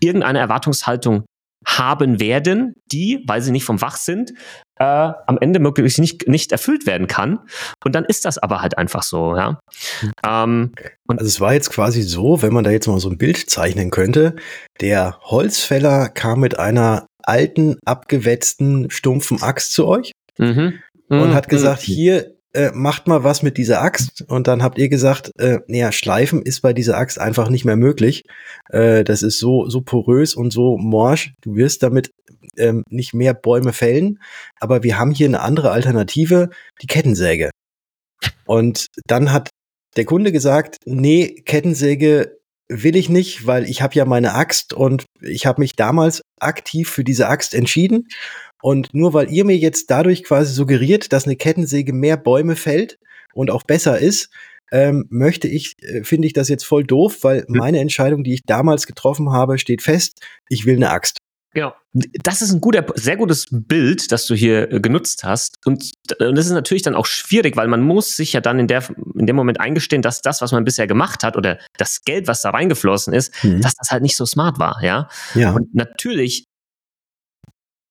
irgendeine 0.00 0.38
Erwartungshaltung 0.38 1.24
haben 1.66 2.20
werden, 2.20 2.74
die, 2.92 3.24
weil 3.26 3.40
sie 3.40 3.50
nicht 3.50 3.64
vom 3.64 3.80
Wach 3.80 3.96
sind, 3.96 4.32
äh, 4.78 4.84
am 4.84 5.38
Ende 5.40 5.60
möglichst 5.60 5.98
nicht, 5.98 6.28
nicht 6.28 6.52
erfüllt 6.52 6.86
werden 6.86 7.06
kann. 7.06 7.40
Und 7.84 7.94
dann 7.94 8.04
ist 8.04 8.24
das 8.24 8.38
aber 8.38 8.60
halt 8.60 8.76
einfach 8.76 9.02
so, 9.02 9.36
ja. 9.36 9.58
Ähm, 10.26 10.72
und 11.06 11.18
also 11.18 11.28
es 11.28 11.40
war 11.40 11.54
jetzt 11.54 11.70
quasi 11.70 12.02
so, 12.02 12.42
wenn 12.42 12.52
man 12.52 12.64
da 12.64 12.70
jetzt 12.70 12.86
mal 12.86 13.00
so 13.00 13.08
ein 13.08 13.18
Bild 13.18 13.48
zeichnen 13.48 13.90
könnte, 13.90 14.36
der 14.80 15.18
Holzfäller 15.22 16.08
kam 16.08 16.40
mit 16.40 16.58
einer 16.58 17.06
alten, 17.22 17.78
abgewetzten, 17.86 18.90
stumpfen 18.90 19.42
Axt 19.42 19.72
zu 19.72 19.86
euch 19.86 20.12
mhm. 20.38 20.80
Und 21.08 21.30
mhm. 21.30 21.34
hat 21.34 21.48
gesagt, 21.48 21.88
mhm. 21.88 21.92
hier, 21.92 22.34
äh, 22.54 22.70
macht 22.72 23.08
mal 23.08 23.24
was 23.24 23.42
mit 23.42 23.58
dieser 23.58 23.82
Axt. 23.82 24.24
Und 24.28 24.46
dann 24.46 24.62
habt 24.62 24.78
ihr 24.78 24.88
gesagt, 24.88 25.32
äh, 25.38 25.58
naja, 25.66 25.92
schleifen 25.92 26.40
ist 26.42 26.60
bei 26.62 26.72
dieser 26.72 26.96
Axt 26.96 27.18
einfach 27.18 27.50
nicht 27.50 27.64
mehr 27.64 27.76
möglich. 27.76 28.24
Äh, 28.70 29.02
das 29.04 29.22
ist 29.22 29.38
so, 29.38 29.68
so 29.68 29.80
porös 29.80 30.34
und 30.34 30.52
so 30.52 30.78
morsch. 30.78 31.34
Du 31.42 31.56
wirst 31.56 31.82
damit 31.82 32.10
ähm, 32.56 32.84
nicht 32.88 33.12
mehr 33.12 33.34
Bäume 33.34 33.72
fällen. 33.72 34.20
Aber 34.60 34.82
wir 34.82 34.98
haben 34.98 35.10
hier 35.10 35.26
eine 35.26 35.40
andere 35.40 35.72
Alternative, 35.72 36.50
die 36.80 36.86
Kettensäge. 36.86 37.50
Und 38.46 38.86
dann 39.06 39.32
hat 39.32 39.50
der 39.96 40.04
Kunde 40.04 40.32
gesagt, 40.32 40.76
nee, 40.84 41.42
Kettensäge 41.44 42.38
will 42.68 42.96
ich 42.96 43.08
nicht, 43.08 43.46
weil 43.46 43.64
ich 43.64 43.82
habe 43.82 43.94
ja 43.94 44.04
meine 44.04 44.34
Axt 44.34 44.72
und 44.72 45.04
ich 45.20 45.44
habe 45.44 45.60
mich 45.60 45.74
damals 45.74 46.22
aktiv 46.40 46.88
für 46.88 47.04
diese 47.04 47.28
Axt 47.28 47.54
entschieden 47.54 48.08
und 48.64 48.94
nur 48.94 49.12
weil 49.12 49.30
ihr 49.30 49.44
mir 49.44 49.58
jetzt 49.58 49.90
dadurch 49.90 50.24
quasi 50.24 50.54
suggeriert, 50.54 51.12
dass 51.12 51.26
eine 51.26 51.36
Kettensäge 51.36 51.92
mehr 51.92 52.16
Bäume 52.16 52.56
fällt 52.56 52.98
und 53.34 53.50
auch 53.50 53.62
besser 53.62 53.98
ist, 53.98 54.30
ähm, 54.72 55.04
möchte 55.10 55.48
ich, 55.48 55.74
äh, 55.82 56.02
finde 56.02 56.26
ich 56.26 56.32
das 56.32 56.48
jetzt 56.48 56.64
voll 56.64 56.82
doof, 56.82 57.18
weil 57.20 57.44
meine 57.46 57.80
Entscheidung, 57.80 58.24
die 58.24 58.32
ich 58.32 58.44
damals 58.46 58.86
getroffen 58.86 59.30
habe, 59.30 59.58
steht 59.58 59.82
fest. 59.82 60.22
Ich 60.48 60.64
will 60.64 60.76
eine 60.76 60.88
Axt. 60.88 61.18
Genau. 61.52 61.74
Das 61.92 62.40
ist 62.40 62.52
ein 62.52 62.62
guter, 62.62 62.86
sehr 62.94 63.18
gutes 63.18 63.48
Bild, 63.50 64.10
das 64.10 64.24
du 64.24 64.34
hier 64.34 64.72
äh, 64.72 64.80
genutzt 64.80 65.24
hast. 65.24 65.58
Und, 65.66 65.92
und 66.18 66.34
das 66.34 66.46
ist 66.46 66.52
natürlich 66.52 66.82
dann 66.82 66.94
auch 66.94 67.04
schwierig, 67.04 67.58
weil 67.58 67.68
man 67.68 67.82
muss 67.82 68.16
sich 68.16 68.32
ja 68.32 68.40
dann 68.40 68.58
in, 68.58 68.66
der, 68.66 68.82
in 69.14 69.26
dem 69.26 69.36
Moment 69.36 69.60
eingestehen, 69.60 70.00
dass 70.00 70.22
das, 70.22 70.40
was 70.40 70.52
man 70.52 70.64
bisher 70.64 70.86
gemacht 70.86 71.22
hat 71.22 71.36
oder 71.36 71.58
das 71.76 72.02
Geld, 72.02 72.28
was 72.28 72.40
da 72.40 72.48
reingeflossen 72.48 73.12
ist, 73.12 73.44
mhm. 73.44 73.60
dass 73.60 73.74
das 73.74 73.90
halt 73.90 74.02
nicht 74.02 74.16
so 74.16 74.24
smart 74.24 74.58
war, 74.58 74.82
ja. 74.82 75.08
ja. 75.34 75.52
Und 75.52 75.74
natürlich 75.74 76.46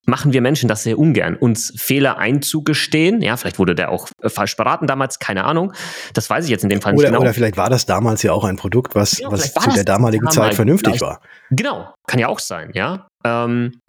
machen 0.05 0.33
wir 0.33 0.41
Menschen 0.41 0.67
das 0.67 0.83
sehr 0.83 0.99
ungern, 0.99 1.35
uns 1.35 1.73
Fehler 1.77 2.17
einzugestehen. 2.17 3.21
Ja, 3.21 3.37
vielleicht 3.37 3.59
wurde 3.59 3.75
der 3.75 3.89
auch 3.89 4.09
äh, 4.21 4.29
falsch 4.29 4.55
beraten 4.57 4.87
damals, 4.87 5.19
keine 5.19 5.45
Ahnung. 5.45 5.73
Das 6.13 6.29
weiß 6.29 6.45
ich 6.45 6.51
jetzt 6.51 6.63
in 6.63 6.69
dem 6.69 6.81
Fall 6.81 6.93
oder, 6.93 7.03
nicht 7.03 7.07
genau. 7.09 7.21
Oder 7.21 7.33
vielleicht 7.33 7.57
war 7.57 7.69
das 7.69 7.85
damals 7.85 8.23
ja 8.23 8.33
auch 8.33 8.43
ein 8.43 8.57
Produkt, 8.57 8.95
was, 8.95 9.17
genau, 9.17 9.31
was 9.31 9.53
zu 9.53 9.69
der 9.71 9.85
damaligen 9.85 10.29
Zeit 10.29 10.55
vernünftig 10.55 11.01
war. 11.01 11.21
Genau, 11.51 11.93
kann 12.07 12.19
ja 12.19 12.27
auch 12.27 12.39
sein, 12.39 12.71
ja. 12.73 13.07
Ähm, 13.23 13.79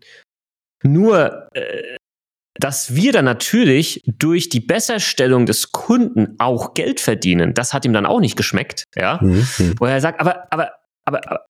nur, 0.82 1.48
äh, 1.54 1.96
dass 2.60 2.94
wir 2.94 3.12
dann 3.12 3.24
natürlich 3.24 4.02
durch 4.06 4.48
die 4.48 4.60
Besserstellung 4.60 5.46
des 5.46 5.72
Kunden 5.72 6.36
auch 6.38 6.74
Geld 6.74 7.00
verdienen, 7.00 7.54
das 7.54 7.72
hat 7.74 7.84
ihm 7.84 7.92
dann 7.92 8.06
auch 8.06 8.20
nicht 8.20 8.36
geschmeckt, 8.36 8.84
ja. 8.94 9.18
Mhm. 9.20 9.74
Wo 9.78 9.86
er 9.86 10.00
sagt, 10.00 10.20
aber, 10.20 10.46
aber, 10.52 10.70
aber, 11.04 11.20
aber, 11.26 11.44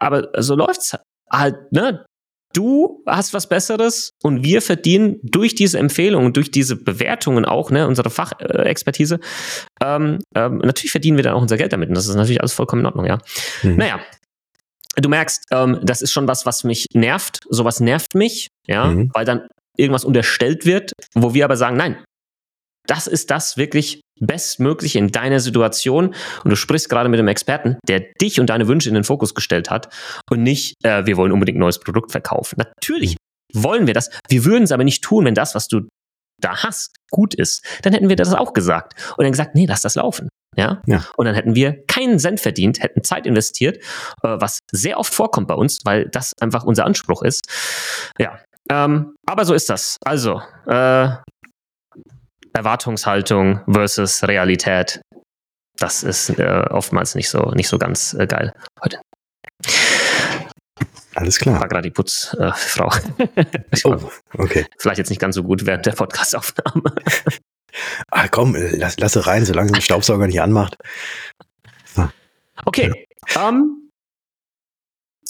aber 0.00 0.42
so 0.42 0.56
läuft's 0.56 0.96
halt, 1.30 1.70
ne? 1.70 2.04
Du 2.52 3.02
hast 3.06 3.34
was 3.34 3.48
Besseres 3.48 4.12
und 4.22 4.42
wir 4.44 4.62
verdienen 4.62 5.18
durch 5.22 5.54
diese 5.54 5.78
Empfehlungen, 5.78 6.32
durch 6.32 6.50
diese 6.50 6.76
Bewertungen 6.76 7.44
auch, 7.44 7.70
ne, 7.70 7.86
unsere 7.86 8.10
Fachexpertise, 8.10 9.20
ähm, 9.82 10.18
ähm, 10.34 10.58
natürlich 10.58 10.90
verdienen 10.90 11.16
wir 11.16 11.24
dann 11.24 11.34
auch 11.34 11.42
unser 11.42 11.56
Geld 11.56 11.72
damit. 11.72 11.88
Und 11.88 11.96
das 11.96 12.08
ist 12.08 12.14
natürlich 12.14 12.40
alles 12.40 12.52
vollkommen 12.52 12.80
in 12.80 12.86
Ordnung, 12.86 13.06
ja. 13.06 13.18
Mhm. 13.62 13.76
Naja. 13.76 14.00
Du 14.96 15.08
merkst, 15.08 15.46
ähm, 15.52 15.78
das 15.82 16.02
ist 16.02 16.10
schon 16.10 16.26
was, 16.26 16.46
was 16.46 16.64
mich 16.64 16.86
nervt. 16.92 17.38
Sowas 17.48 17.78
nervt 17.78 18.14
mich, 18.14 18.48
ja, 18.66 18.86
mhm. 18.86 19.10
weil 19.14 19.24
dann 19.24 19.46
irgendwas 19.76 20.04
unterstellt 20.04 20.66
wird, 20.66 20.92
wo 21.14 21.32
wir 21.32 21.44
aber 21.44 21.56
sagen, 21.56 21.76
nein, 21.76 22.02
das 22.86 23.06
ist 23.06 23.30
das 23.30 23.56
wirklich 23.56 24.00
Bestmögliche 24.20 24.98
in 24.98 25.08
deiner 25.08 25.40
Situation. 25.40 26.14
Und 26.44 26.50
du 26.50 26.56
sprichst 26.56 26.88
gerade 26.88 27.08
mit 27.08 27.18
einem 27.18 27.28
Experten, 27.28 27.78
der 27.88 28.00
dich 28.20 28.38
und 28.40 28.46
deine 28.46 28.68
Wünsche 28.68 28.88
in 28.88 28.94
den 28.94 29.04
Fokus 29.04 29.34
gestellt 29.34 29.70
hat 29.70 29.88
und 30.30 30.42
nicht, 30.42 30.74
äh, 30.84 31.06
wir 31.06 31.16
wollen 31.16 31.32
unbedingt 31.32 31.56
ein 31.56 31.60
neues 31.60 31.80
Produkt 31.80 32.12
verkaufen. 32.12 32.56
Natürlich 32.58 33.16
wollen 33.52 33.86
wir 33.86 33.94
das. 33.94 34.10
Wir 34.28 34.44
würden 34.44 34.64
es 34.64 34.72
aber 34.72 34.84
nicht 34.84 35.02
tun, 35.02 35.24
wenn 35.24 35.34
das, 35.34 35.54
was 35.54 35.66
du 35.66 35.88
da 36.40 36.62
hast, 36.62 36.94
gut 37.10 37.34
ist. 37.34 37.64
Dann 37.82 37.92
hätten 37.92 38.08
wir 38.08 38.16
das 38.16 38.32
auch 38.32 38.52
gesagt 38.52 38.94
und 39.16 39.24
dann 39.24 39.32
gesagt, 39.32 39.54
nee, 39.54 39.66
lass 39.66 39.82
das 39.82 39.94
laufen. 39.94 40.28
Ja? 40.56 40.82
ja. 40.86 41.04
Und 41.16 41.26
dann 41.26 41.34
hätten 41.34 41.54
wir 41.54 41.84
keinen 41.86 42.18
Cent 42.18 42.40
verdient, 42.40 42.82
hätten 42.82 43.04
Zeit 43.04 43.26
investiert, 43.26 43.78
äh, 44.22 44.36
was 44.40 44.58
sehr 44.72 44.98
oft 44.98 45.12
vorkommt 45.12 45.48
bei 45.48 45.54
uns, 45.54 45.80
weil 45.84 46.08
das 46.08 46.32
einfach 46.40 46.64
unser 46.64 46.84
Anspruch 46.84 47.22
ist. 47.22 47.42
Ja. 48.18 48.38
Ähm, 48.70 49.14
aber 49.26 49.44
so 49.44 49.54
ist 49.54 49.68
das. 49.68 49.96
Also, 50.04 50.42
äh, 50.66 51.08
Erwartungshaltung 52.52 53.60
versus 53.70 54.22
Realität. 54.24 55.00
Das 55.78 56.02
ist 56.02 56.30
äh, 56.38 56.64
oftmals 56.70 57.14
nicht 57.14 57.30
so, 57.30 57.50
nicht 57.52 57.68
so 57.68 57.78
ganz 57.78 58.14
äh, 58.14 58.26
geil 58.26 58.52
heute. 58.82 59.00
Alles 61.14 61.38
klar. 61.38 61.60
War 61.60 61.68
gerade 61.68 61.88
die 61.88 61.90
Putzfrau. 61.90 62.92
Äh, 63.18 63.44
oh, 63.84 64.10
okay. 64.38 64.66
Vielleicht 64.78 64.98
jetzt 64.98 65.10
nicht 65.10 65.20
ganz 65.20 65.34
so 65.34 65.42
gut 65.42 65.66
während 65.66 65.86
der 65.86 65.92
Podcastaufnahme. 65.92 66.94
ah, 68.10 68.28
komm, 68.28 68.54
lass, 68.56 68.98
lass 68.98 69.26
rein, 69.26 69.44
solange 69.44 69.72
den 69.72 69.82
Staubsauger 69.82 70.26
nicht 70.26 70.40
anmacht. 70.40 70.76
Ah. 71.96 72.10
Okay. 72.64 73.06
Ja. 73.34 73.48
Um, 73.48 73.54
ähm, 73.54 73.90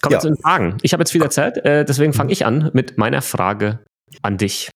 kommen 0.03 0.11
wir 0.11 0.17
ja. 0.17 0.21
zu 0.21 0.29
den 0.29 0.37
Fragen. 0.37 0.79
Ich 0.83 0.93
habe 0.93 1.03
jetzt 1.03 1.13
viel 1.13 1.23
erzählt, 1.23 1.59
äh, 1.65 1.85
deswegen 1.85 2.13
fange 2.13 2.33
ich 2.33 2.45
an 2.45 2.71
mit 2.73 2.99
meiner 2.99 3.23
Frage 3.23 3.85
an 4.23 4.37
dich. 4.37 4.71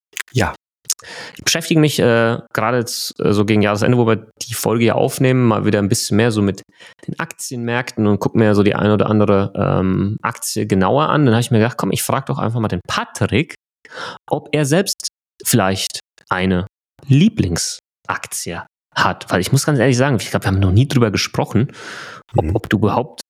Ich 1.37 1.45
beschäftige 1.45 1.81
mich 1.81 1.99
äh, 1.99 2.39
gerade 2.53 2.79
jetzt 2.79 3.19
äh, 3.21 3.33
so 3.33 3.45
gegen 3.45 3.63
Jahresende, 3.63 3.99
wo 3.99 4.07
wir 4.07 4.27
die 4.43 4.55
Folge 4.55 4.85
hier 4.85 4.97
aufnehmen, 4.97 5.45
mal 5.45 5.65
wieder 5.65 5.79
ein 5.79 5.89
bisschen 5.89 6.17
mehr 6.17 6.31
so 6.31 6.43
mit 6.43 6.63
den 7.07 7.19
Aktienmärkten 7.19 8.07
und 8.07 8.19
gucke 8.19 8.39
mir 8.39 8.55
so 8.55 8.63
die 8.63 8.75
eine 8.75 8.95
oder 8.95 9.09
andere 9.09 9.53
ähm, 9.57 10.17
Aktie 10.23 10.67
genauer 10.67 11.09
an. 11.09 11.25
Dann 11.25 11.35
habe 11.35 11.43
ich 11.43 11.51
mir 11.51 11.59
gedacht, 11.59 11.79
komm, 11.79 11.93
ich 11.93 12.03
frage 12.03 12.27
doch 12.27 12.39
einfach 12.39 12.61
mal 12.61 12.69
den 12.69 12.81
Patrick, 12.87 13.55
ob 14.29 14.49
er 14.53 14.65
selbst 14.65 15.09
vielleicht 15.45 16.01
eine 16.29 16.67
Lieblingsaktie 17.07 18.61
hat. 18.95 19.31
Weil 19.31 19.41
ich 19.41 19.53
muss 19.53 19.67
ganz 19.67 19.79
ehrlich 19.79 19.97
sagen, 19.97 20.17
ich 20.17 20.31
glaube, 20.31 20.45
wir 20.45 20.49
haben 20.49 20.61
noch 20.61 20.73
nie 20.73 20.89
drüber 20.89 21.11
gesprochen, 21.11 21.73
ob, 22.37 22.45
mhm. 22.45 22.57
ob 22.57 22.69
du 22.69 22.79
überhaupt 22.79 23.21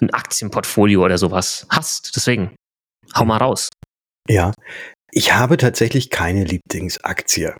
ein 0.00 0.10
Aktienportfolio 0.10 1.04
oder 1.04 1.18
sowas 1.18 1.66
hast. 1.70 2.16
Deswegen, 2.16 2.54
hau 3.14 3.24
mal 3.24 3.38
raus. 3.38 3.68
Ja, 4.28 4.52
ich 5.12 5.34
habe 5.34 5.56
tatsächlich 5.56 6.10
keine 6.10 6.44
Lieblingsaktie. 6.44 7.52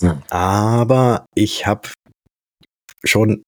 Hm. 0.00 0.22
Aber 0.30 1.26
ich 1.34 1.66
habe 1.66 1.88
schon 3.04 3.42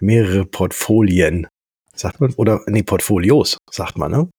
mehrere 0.00 0.44
Portfolien, 0.44 1.48
sagt 1.94 2.20
man, 2.20 2.32
oder 2.34 2.62
nee, 2.66 2.82
Portfolios, 2.82 3.58
sagt 3.70 3.98
man, 3.98 4.10
ne? 4.10 4.30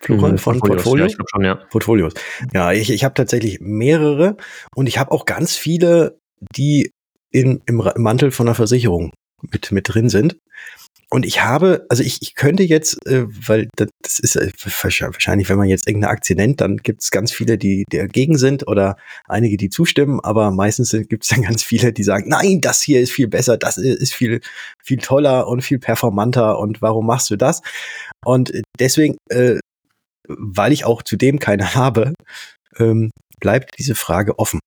Plural 0.00 0.32
mhm, 0.32 0.38
von 0.38 0.58
Portfolios. 0.58 0.82
Portfolios? 0.82 1.12
Ja, 1.12 1.24
schon, 1.30 1.44
ja. 1.44 1.54
Portfolios. 1.54 2.14
Ja, 2.54 2.72
ich, 2.72 2.90
ich 2.90 3.04
habe 3.04 3.14
tatsächlich 3.14 3.60
mehrere 3.60 4.36
und 4.74 4.86
ich 4.86 4.98
habe 4.98 5.12
auch 5.12 5.26
ganz 5.26 5.56
viele, 5.56 6.18
die 6.56 6.90
in, 7.30 7.62
im 7.66 7.82
Mantel 7.96 8.30
von 8.30 8.48
einer 8.48 8.54
Versicherung 8.54 9.12
mit, 9.50 9.72
mit 9.72 9.92
drin 9.92 10.08
sind. 10.08 10.38
Und 11.12 11.26
ich 11.26 11.42
habe, 11.42 11.86
also 11.88 12.04
ich, 12.04 12.22
ich 12.22 12.36
könnte 12.36 12.62
jetzt, 12.62 13.04
äh, 13.06 13.26
weil 13.26 13.68
das 13.76 14.20
ist 14.20 14.36
äh, 14.36 14.52
wahrscheinlich, 14.62 15.48
wenn 15.48 15.58
man 15.58 15.68
jetzt 15.68 15.88
irgendeine 15.88 16.12
Aktie 16.12 16.36
nennt, 16.36 16.60
dann 16.60 16.76
gibt 16.76 17.02
es 17.02 17.10
ganz 17.10 17.32
viele, 17.32 17.58
die 17.58 17.84
dagegen 17.90 18.38
sind 18.38 18.68
oder 18.68 18.96
einige, 19.26 19.56
die 19.56 19.70
zustimmen, 19.70 20.20
aber 20.20 20.52
meistens 20.52 20.92
gibt 20.92 21.24
es 21.24 21.30
dann 21.30 21.42
ganz 21.42 21.64
viele, 21.64 21.92
die 21.92 22.04
sagen, 22.04 22.28
nein, 22.28 22.60
das 22.60 22.80
hier 22.80 23.00
ist 23.00 23.10
viel 23.10 23.26
besser, 23.26 23.56
das 23.56 23.76
ist 23.76 24.14
viel, 24.14 24.40
viel 24.80 24.98
toller 24.98 25.48
und 25.48 25.62
viel 25.62 25.80
performanter 25.80 26.58
und 26.60 26.80
warum 26.80 27.06
machst 27.06 27.28
du 27.30 27.36
das? 27.36 27.60
Und 28.24 28.52
deswegen, 28.78 29.16
äh, 29.30 29.58
weil 30.28 30.72
ich 30.72 30.84
auch 30.84 31.02
zudem 31.02 31.40
keine 31.40 31.74
habe, 31.74 32.14
ähm, 32.78 33.10
bleibt 33.40 33.78
diese 33.78 33.96
Frage 33.96 34.38
offen. 34.38 34.60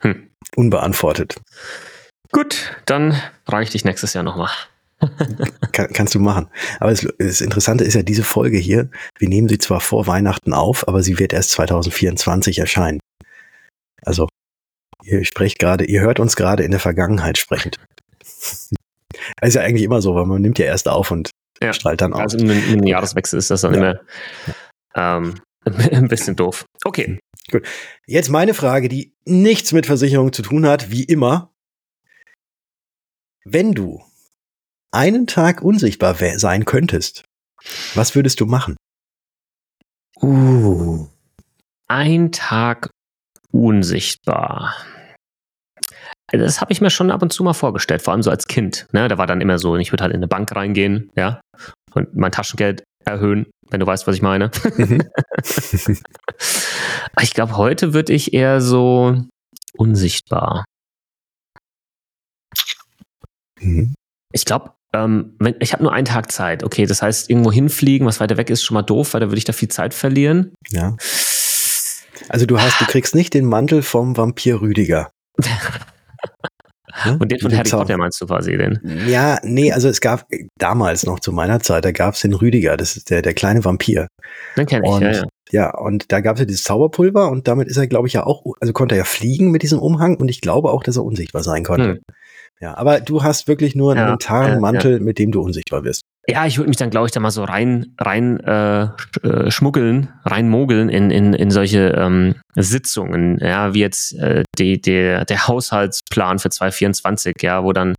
Hm. 0.00 0.28
Unbeantwortet. 0.56 1.40
Gut, 2.32 2.76
dann 2.84 3.20
frage 3.46 3.64
ich 3.64 3.70
dich 3.70 3.86
nächstes 3.86 4.12
Jahr 4.12 4.24
nochmal. 4.24 4.50
Kann, 5.72 5.88
kannst 5.92 6.14
du 6.14 6.20
machen. 6.20 6.48
Aber 6.80 6.90
das, 6.90 7.06
das, 7.18 7.40
Interessante 7.40 7.84
ist 7.84 7.94
ja 7.94 8.02
diese 8.02 8.24
Folge 8.24 8.56
hier. 8.56 8.90
Wir 9.18 9.28
nehmen 9.28 9.48
sie 9.48 9.58
zwar 9.58 9.80
vor 9.80 10.06
Weihnachten 10.06 10.54
auf, 10.54 10.88
aber 10.88 11.02
sie 11.02 11.18
wird 11.18 11.32
erst 11.32 11.50
2024 11.50 12.58
erscheinen. 12.58 13.00
Also, 14.02 14.28
ihr 15.04 15.24
sprecht 15.24 15.58
gerade, 15.58 15.84
ihr 15.84 16.00
hört 16.00 16.18
uns 16.18 16.36
gerade 16.36 16.62
in 16.62 16.70
der 16.70 16.80
Vergangenheit 16.80 17.36
sprechend. 17.38 17.78
Das 18.18 18.70
ist 19.42 19.54
ja 19.54 19.62
eigentlich 19.62 19.84
immer 19.84 20.00
so, 20.00 20.14
weil 20.14 20.26
man 20.26 20.40
nimmt 20.40 20.58
ja 20.58 20.66
erst 20.66 20.88
auf 20.88 21.10
und 21.10 21.30
ja. 21.62 21.72
strahlt 21.72 22.00
dann 22.00 22.14
aus. 22.14 22.34
Also 22.34 22.38
im, 22.38 22.50
im 22.50 22.86
Jahreswechsel 22.86 23.38
ist 23.38 23.50
das 23.50 23.60
dann 23.60 23.74
ja. 23.74 23.78
immer 23.78 24.00
ähm, 24.94 25.34
ein 25.64 26.08
bisschen 26.08 26.36
doof. 26.36 26.64
Okay. 26.84 27.18
Gut. 27.50 27.66
Jetzt 28.06 28.30
meine 28.30 28.54
Frage, 28.54 28.88
die 28.88 29.14
nichts 29.24 29.72
mit 29.72 29.86
Versicherung 29.86 30.32
zu 30.32 30.42
tun 30.42 30.66
hat, 30.66 30.90
wie 30.90 31.04
immer. 31.04 31.52
Wenn 33.44 33.72
du 33.72 34.02
einen 34.96 35.26
Tag 35.26 35.62
unsichtbar 35.62 36.14
sein 36.14 36.64
könntest, 36.64 37.24
was 37.94 38.14
würdest 38.14 38.40
du 38.40 38.46
machen? 38.46 38.76
Uh. 40.22 41.06
Ein 41.88 42.32
Tag 42.32 42.90
unsichtbar. 43.52 44.74
Das 46.28 46.60
habe 46.60 46.72
ich 46.72 46.80
mir 46.80 46.90
schon 46.90 47.10
ab 47.10 47.22
und 47.22 47.32
zu 47.32 47.44
mal 47.44 47.52
vorgestellt, 47.52 48.02
vor 48.02 48.12
allem 48.12 48.22
so 48.22 48.30
als 48.30 48.46
Kind. 48.46 48.88
Ne? 48.92 49.06
Da 49.06 49.18
war 49.18 49.26
dann 49.26 49.40
immer 49.40 49.58
so, 49.58 49.76
ich 49.76 49.92
würde 49.92 50.02
halt 50.02 50.12
in 50.12 50.18
eine 50.18 50.28
Bank 50.28 50.54
reingehen, 50.56 51.10
ja, 51.14 51.40
und 51.92 52.16
mein 52.16 52.32
Taschengeld 52.32 52.82
erhöhen, 53.04 53.46
wenn 53.70 53.80
du 53.80 53.86
weißt, 53.86 54.06
was 54.06 54.16
ich 54.16 54.22
meine. 54.22 54.50
Mhm. 54.76 55.08
ich 57.20 57.34
glaube, 57.34 57.56
heute 57.56 57.92
würde 57.94 58.12
ich 58.12 58.34
eher 58.34 58.60
so 58.60 59.22
unsichtbar. 59.76 60.64
Mhm. 63.60 63.94
Ich 64.32 64.44
glaube, 64.44 64.75
ähm, 64.94 65.36
ich 65.60 65.72
habe 65.72 65.82
nur 65.82 65.92
einen 65.92 66.04
Tag 66.04 66.30
Zeit. 66.30 66.64
Okay, 66.64 66.86
das 66.86 67.02
heißt, 67.02 67.30
irgendwo 67.30 67.52
hinfliegen, 67.52 68.06
was 68.06 68.20
weiter 68.20 68.36
weg 68.36 68.50
ist, 68.50 68.62
schon 68.62 68.74
mal 68.74 68.82
doof, 68.82 69.14
weil 69.14 69.20
da 69.20 69.26
würde 69.28 69.38
ich 69.38 69.44
da 69.44 69.52
viel 69.52 69.68
Zeit 69.68 69.94
verlieren. 69.94 70.52
Ja. 70.70 70.96
Also 72.28 72.46
du 72.46 72.60
hast, 72.60 72.80
du 72.80 72.86
kriegst 72.86 73.14
nicht 73.14 73.34
den 73.34 73.44
Mantel 73.44 73.82
vom 73.82 74.16
Vampir 74.16 74.60
Rüdiger. 74.60 75.10
Und 77.18 77.30
den 77.30 77.38
von 77.40 77.54
Harry. 77.54 77.68
Potter 77.68 77.98
meinst 77.98 78.20
du 78.22 78.26
quasi 78.26 78.56
den? 78.56 78.80
Ja, 79.06 79.38
nee, 79.42 79.70
also 79.70 79.88
es 79.88 80.00
gab 80.00 80.26
damals 80.58 81.04
noch 81.04 81.20
zu 81.20 81.30
meiner 81.30 81.60
Zeit, 81.60 81.84
da 81.84 81.92
gab 81.92 82.14
es 82.14 82.20
den 82.22 82.32
Rüdiger, 82.32 82.78
das 82.78 82.96
ist 82.96 83.10
der, 83.10 83.20
der 83.20 83.34
kleine 83.34 83.64
Vampir. 83.64 84.08
Den 84.56 84.66
kenne 84.66 84.86
ich, 84.86 84.92
und, 84.92 85.02
ja, 85.02 85.12
ja. 85.12 85.24
Ja, 85.52 85.78
und 85.78 86.10
da 86.10 86.20
gab 86.20 86.36
es 86.36 86.40
ja 86.40 86.46
dieses 86.46 86.64
Zauberpulver 86.64 87.30
und 87.30 87.46
damit 87.46 87.68
ist 87.68 87.76
er, 87.76 87.86
glaube 87.86 88.08
ich, 88.08 88.14
ja 88.14 88.24
auch, 88.24 88.44
also 88.60 88.72
konnte 88.72 88.94
er 88.94 89.00
ja 89.00 89.04
fliegen 89.04 89.50
mit 89.50 89.62
diesem 89.62 89.78
Umhang 89.78 90.16
und 90.16 90.28
ich 90.28 90.40
glaube 90.40 90.70
auch, 90.70 90.82
dass 90.82 90.96
er 90.96 91.04
unsichtbar 91.04 91.42
sein 91.42 91.64
konnte. 91.64 91.88
Hm. 91.88 92.00
Ja, 92.60 92.76
aber 92.76 93.00
du 93.00 93.22
hast 93.22 93.48
wirklich 93.48 93.74
nur 93.74 93.92
einen 93.92 94.00
ja, 94.00 94.10
mentalen 94.10 94.60
Mantel, 94.60 94.94
ja. 94.94 95.00
mit 95.00 95.18
dem 95.18 95.30
du 95.30 95.42
unsichtbar 95.42 95.84
wirst. 95.84 96.00
Ja, 96.28 96.44
ich 96.44 96.58
würde 96.58 96.68
mich 96.68 96.76
dann, 96.76 96.90
glaube 96.90 97.06
ich, 97.06 97.12
da 97.12 97.20
mal 97.20 97.30
so 97.30 97.44
rein, 97.44 97.94
rein 98.00 98.40
äh, 98.40 98.88
äh, 99.22 99.50
schmuggeln, 99.50 100.08
rein 100.24 100.48
mogeln 100.48 100.88
in, 100.88 101.10
in, 101.10 101.34
in 101.34 101.50
solche 101.52 101.90
ähm, 101.90 102.34
Sitzungen, 102.56 103.38
ja, 103.38 103.74
wie 103.74 103.80
jetzt 103.80 104.14
äh, 104.14 104.42
die, 104.58 104.80
die, 104.80 105.22
der 105.24 105.46
Haushaltsplan 105.46 106.40
für 106.40 106.50
2024, 106.50 107.36
ja, 107.42 107.62
wo 107.62 107.72
dann 107.72 107.94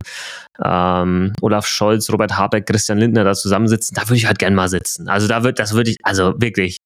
ähm, 0.62 1.32
Olaf 1.40 1.66
Scholz, 1.66 2.12
Robert 2.12 2.36
Habeck, 2.36 2.66
Christian 2.66 2.98
Lindner 2.98 3.24
da 3.24 3.32
zusammensitzen, 3.32 3.94
da 3.94 4.02
würde 4.02 4.16
ich 4.16 4.26
halt 4.26 4.38
gern 4.38 4.54
mal 4.54 4.68
sitzen. 4.68 5.08
Also 5.08 5.26
da 5.26 5.42
wird, 5.42 5.58
das 5.58 5.72
würde 5.72 5.90
ich, 5.90 5.96
also 6.02 6.34
wirklich, 6.36 6.76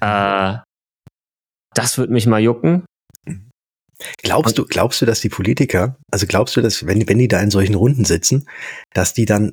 äh, 0.00 0.54
das 1.74 1.98
würde 1.98 2.12
mich 2.14 2.26
mal 2.26 2.40
jucken. 2.40 2.84
Glaubst 4.22 4.58
du, 4.58 4.64
glaubst 4.64 5.00
du, 5.02 5.06
dass 5.06 5.20
die 5.20 5.28
Politiker, 5.28 5.96
also 6.10 6.26
glaubst 6.26 6.56
du, 6.56 6.60
dass, 6.60 6.86
wenn, 6.86 7.08
wenn 7.08 7.18
die 7.18 7.28
da 7.28 7.40
in 7.40 7.50
solchen 7.50 7.74
Runden 7.74 8.04
sitzen, 8.04 8.48
dass 8.94 9.14
die 9.14 9.24
dann 9.24 9.52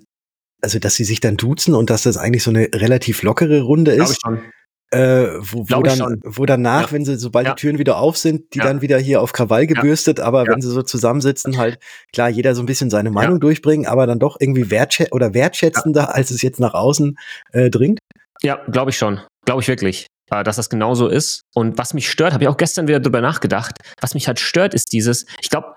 also 0.62 0.80
dass 0.80 0.96
sie 0.96 1.04
sich 1.04 1.20
dann 1.20 1.38
duzen 1.38 1.76
und 1.76 1.90
dass 1.90 2.04
das 2.04 2.18
eigentlich 2.18 2.44
so 2.44 2.50
eine 2.50 2.70
relativ 2.74 3.22
lockere 3.22 3.62
Runde 3.62 3.92
ist. 3.92 3.98
Glaube 3.98 4.12
ich 4.12 4.20
schon. 4.24 4.52
Äh, 4.90 5.40
wo, 5.40 5.66
wo, 5.68 5.82
dann, 5.82 6.22
wo 6.24 6.46
danach, 6.46 6.84
ja. 6.84 6.92
wenn 6.94 7.04
sie, 7.04 7.18
sobald 7.18 7.46
ja. 7.46 7.54
die 7.54 7.60
Türen 7.60 7.78
wieder 7.78 7.98
auf 7.98 8.18
sind, 8.18 8.54
die 8.54 8.60
ja. 8.60 8.64
dann 8.64 8.82
wieder 8.82 8.98
hier 8.98 9.22
auf 9.22 9.34
Krawall 9.34 9.68
gebürstet, 9.68 10.22
aber 10.22 10.48
wenn 10.48 10.62
sie 10.62 10.70
so 10.70 10.82
zusammensitzen, 10.82 11.58
halt, 11.58 11.78
klar, 12.14 12.30
jeder 12.30 12.56
so 12.56 12.64
ein 12.64 12.68
bisschen 12.68 12.90
seine 12.90 13.12
Meinung 13.12 13.42
durchbringen, 13.42 13.86
aber 13.86 14.08
dann 14.08 14.18
doch 14.18 14.38
irgendwie 14.40 14.72
wertschä 14.72 15.08
oder 15.12 15.34
wertschätzender, 15.34 16.16
als 16.16 16.32
es 16.32 16.42
jetzt 16.42 16.62
nach 16.62 16.74
außen 16.74 17.18
äh, 17.52 17.70
dringt? 17.70 18.00
Ja, 18.42 18.62
glaube 18.72 18.92
ich 18.92 18.98
schon. 18.98 19.20
Glaube 19.46 19.62
ich 19.62 19.68
wirklich, 19.68 20.08
dass 20.30 20.58
das 20.58 20.70
genauso 20.70 21.08
ist. 21.08 21.42
Und 21.56 21.78
was 21.78 21.94
mich 21.94 22.10
stört, 22.10 22.34
habe 22.34 22.44
ich 22.44 22.48
auch 22.48 22.58
gestern 22.58 22.88
wieder 22.88 23.00
drüber 23.00 23.22
nachgedacht, 23.22 23.76
was 24.02 24.14
mich 24.14 24.28
halt 24.28 24.40
stört, 24.40 24.74
ist 24.74 24.92
dieses, 24.92 25.26
ich 25.42 25.50
glaube, 25.50 25.76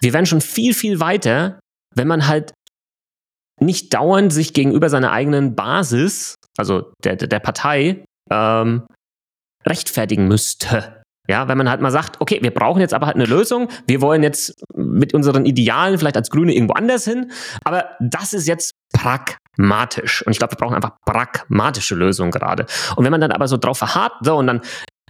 wir 0.00 0.12
werden 0.12 0.26
schon 0.26 0.40
viel, 0.40 0.74
viel 0.74 1.00
weiter, 1.00 1.60
wenn 1.94 2.08
man 2.08 2.26
halt 2.26 2.52
nicht 3.60 3.94
dauernd 3.94 4.32
sich 4.32 4.52
gegenüber 4.52 4.90
seiner 4.90 5.12
eigenen 5.12 5.54
Basis, 5.54 6.34
also 6.58 6.92
der, 7.02 7.16
der 7.16 7.40
Partei, 7.40 8.04
ähm, 8.30 8.86
rechtfertigen 9.66 10.28
müsste. 10.28 11.02
Ja, 11.28 11.48
wenn 11.48 11.58
man 11.58 11.68
halt 11.68 11.80
mal 11.80 11.90
sagt, 11.90 12.20
okay, 12.20 12.38
wir 12.42 12.52
brauchen 12.52 12.80
jetzt 12.80 12.94
aber 12.94 13.06
halt 13.06 13.16
eine 13.16 13.26
Lösung, 13.26 13.68
wir 13.86 14.00
wollen 14.00 14.22
jetzt 14.22 14.62
mit 14.74 15.14
unseren 15.14 15.44
Idealen 15.44 15.98
vielleicht 15.98 16.16
als 16.16 16.30
Grüne 16.30 16.54
irgendwo 16.54 16.74
anders 16.74 17.04
hin, 17.04 17.30
aber 17.64 17.90
das 18.00 18.32
ist 18.32 18.46
jetzt 18.46 18.74
pragmatisch. 18.92 20.24
Und 20.26 20.32
ich 20.32 20.38
glaube, 20.38 20.52
wir 20.52 20.58
brauchen 20.58 20.74
einfach 20.74 20.92
pragmatische 21.04 21.94
Lösungen 21.94 22.30
gerade. 22.30 22.66
Und 22.96 23.04
wenn 23.04 23.10
man 23.10 23.20
dann 23.20 23.32
aber 23.32 23.48
so 23.48 23.56
drauf 23.56 23.78
verharrt, 23.78 24.12
so 24.22 24.36
und 24.36 24.46
dann 24.46 24.60